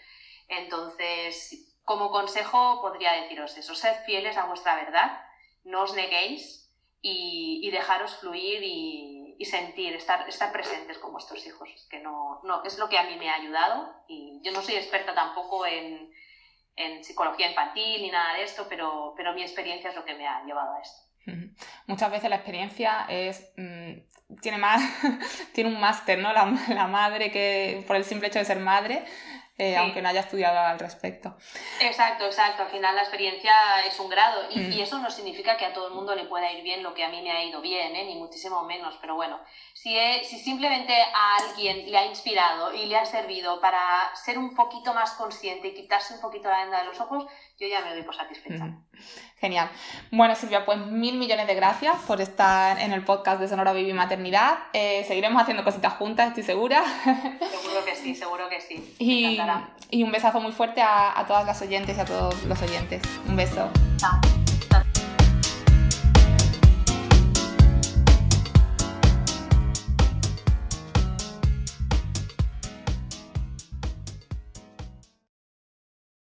Entonces, 0.47 1.74
como 1.84 2.12
consejo 2.12 2.82
podría 2.82 3.14
deciros 3.14 3.58
eso, 3.58 3.76
sed 3.76 3.95
fieles 4.06 4.38
a 4.38 4.45
vuestra 4.45 4.76
verdad, 4.76 5.22
no 5.64 5.84
os 5.84 5.95
neguéis 5.95 6.72
y, 7.01 7.62
y 7.64 7.72
dejaros 7.72 8.16
fluir 8.18 8.62
y, 8.64 9.36
y, 9.39 9.45
sentir, 9.45 9.93
estar, 9.95 10.28
estar 10.28 10.51
presentes 10.51 10.97
con 10.99 11.12
vuestros 11.12 11.45
hijos, 11.45 11.70
que 11.89 11.99
no, 11.99 12.39
no, 12.43 12.64
es 12.64 12.78
lo 12.78 12.88
que 12.88 12.97
a 12.97 13.04
mí 13.04 13.16
me 13.18 13.30
ha 13.30 13.36
ayudado 13.36 13.93
y 14.08 14.41
yo 14.43 14.51
no 14.51 14.62
soy 14.62 14.76
experta 14.76 15.14
tampoco 15.16 15.66
en 15.66 16.12
en 16.76 17.03
psicología 17.03 17.49
infantil 17.49 18.01
ni 18.01 18.09
nada 18.09 18.36
de 18.36 18.43
esto, 18.43 18.65
pero, 18.69 19.13
pero 19.15 19.34
mi 19.34 19.41
experiencia 19.41 19.89
es 19.89 19.95
lo 19.95 20.05
que 20.05 20.15
me 20.15 20.28
ha 20.28 20.43
llevado 20.43 20.74
a 20.74 20.82
esto. 20.82 21.03
Muchas 21.88 22.11
veces 22.11 22.30
la 22.30 22.36
experiencia 22.36 23.05
es 23.07 23.53
mm, 23.55 23.93
tiene 24.41 24.57
más 24.57 24.82
tiene 25.53 25.69
un 25.69 25.80
máster, 25.80 26.19
¿no? 26.19 26.34
La, 26.34 26.45
la, 26.69 26.88
madre 26.88 27.32
que 27.32 27.84
por 27.88 27.95
el 27.95 28.03
simple 28.03 28.28
hecho 28.28 28.39
de 28.39 28.45
ser 28.45 28.59
madre 28.59 29.05
eh, 29.58 29.78
aunque 29.78 30.01
no 30.01 30.10
haya 30.10 30.22
estudiado 30.22 30.60
al 30.60 30.80
respecto. 30.80 31.36
Exacto, 31.80 32.26
exacto. 32.26 32.64
Al 32.64 32.70
final 32.70 32.95
la 32.95 33.04
experiencia 33.04 33.54
es 33.86 33.99
un 33.99 34.10
grado 34.10 34.49
y, 34.49 34.60
mm. 34.60 34.82
eso 34.82 34.97
no 34.97 35.12
significa 35.12 35.58
que 35.58 35.66
a 35.66 35.74
todo 35.74 35.89
el 35.89 35.93
mundo 35.93 36.16
le 36.16 36.26
pueda 36.26 36.51
ir 36.51 36.64
bien 36.64 36.82
lo 36.82 36.95
que 36.95 37.04
a 37.04 37.10
mí 37.10 37.22
me 37.22 37.32
ha 37.32 37.43
ido 37.43 37.62
bien, 37.62 37.95
¿eh? 37.95 38.06
ni 38.06 38.16
muchísimo 38.16 38.64
menos. 38.64 38.97
Pero 38.99 39.16
bueno, 39.16 39.39
si, 39.74 39.95
si 40.24 40.39
simplemente 40.39 40.93
a 40.99 41.36
alguien 41.36 41.91
le 41.91 41.97
ha 41.97 42.06
inspirado 42.06 42.74
y 42.74 42.88
le 42.88 42.97
ha 42.97 43.06
servido 43.06 43.62
para 43.62 44.16
ser 44.16 44.39
un 44.39 44.56
poquito 44.56 44.93
más 44.93 45.12
consciente 45.12 45.68
y 45.68 45.76
quitarse 45.76 46.16
un 46.16 46.22
poquito 46.22 46.49
la 46.49 46.64
venda 46.64 46.80
de 46.80 46.86
los 46.86 46.99
ojos, 46.99 47.26
yo 47.64 47.70
ya 47.70 47.82
me 47.82 47.93
doy 47.93 48.03
por 48.03 48.16
satisfecha. 48.16 48.68
Genial. 49.39 49.70
Bueno, 50.11 50.36
Silvia, 50.36 50.66
pues 50.66 50.78
mil 50.78 51.18
millones 51.18 51.47
de 51.47 51.55
gracias 51.55 51.97
por 52.07 52.22
estar 52.22 52.80
en 52.80 52.93
el 52.93 53.03
podcast 53.03 53.39
de 53.41 53.47
Sonora 53.47 53.74
Baby 53.74 53.93
Maternidad. 53.93 54.57
Eh, 54.74 55.03
seguiremos 55.07 55.41
haciendo 55.41 55.64
cositas 55.64 55.93
juntas, 55.93 56.30
estoy 56.30 56.43
segura. 56.43 56.84
Seguro 57.03 57.86
que 57.86 57.95
sí, 57.95 58.16
seguro 58.16 58.49
que 58.49 58.61
sí. 58.61 58.95
Y, 58.99 59.39
y 59.89 60.03
un 60.03 60.11
besazo 60.11 60.39
muy 60.39 60.51
fuerte 60.51 60.82
a, 60.82 61.18
a 61.20 61.26
todas 61.26 61.45
las 61.45 61.61
oyentes 61.61 61.97
y 61.97 62.01
a 62.01 62.05
todos 62.05 62.43
los 62.43 62.61
oyentes. 62.61 63.01
Un 63.28 63.36
beso. 63.36 63.70
Chao. 63.97 64.42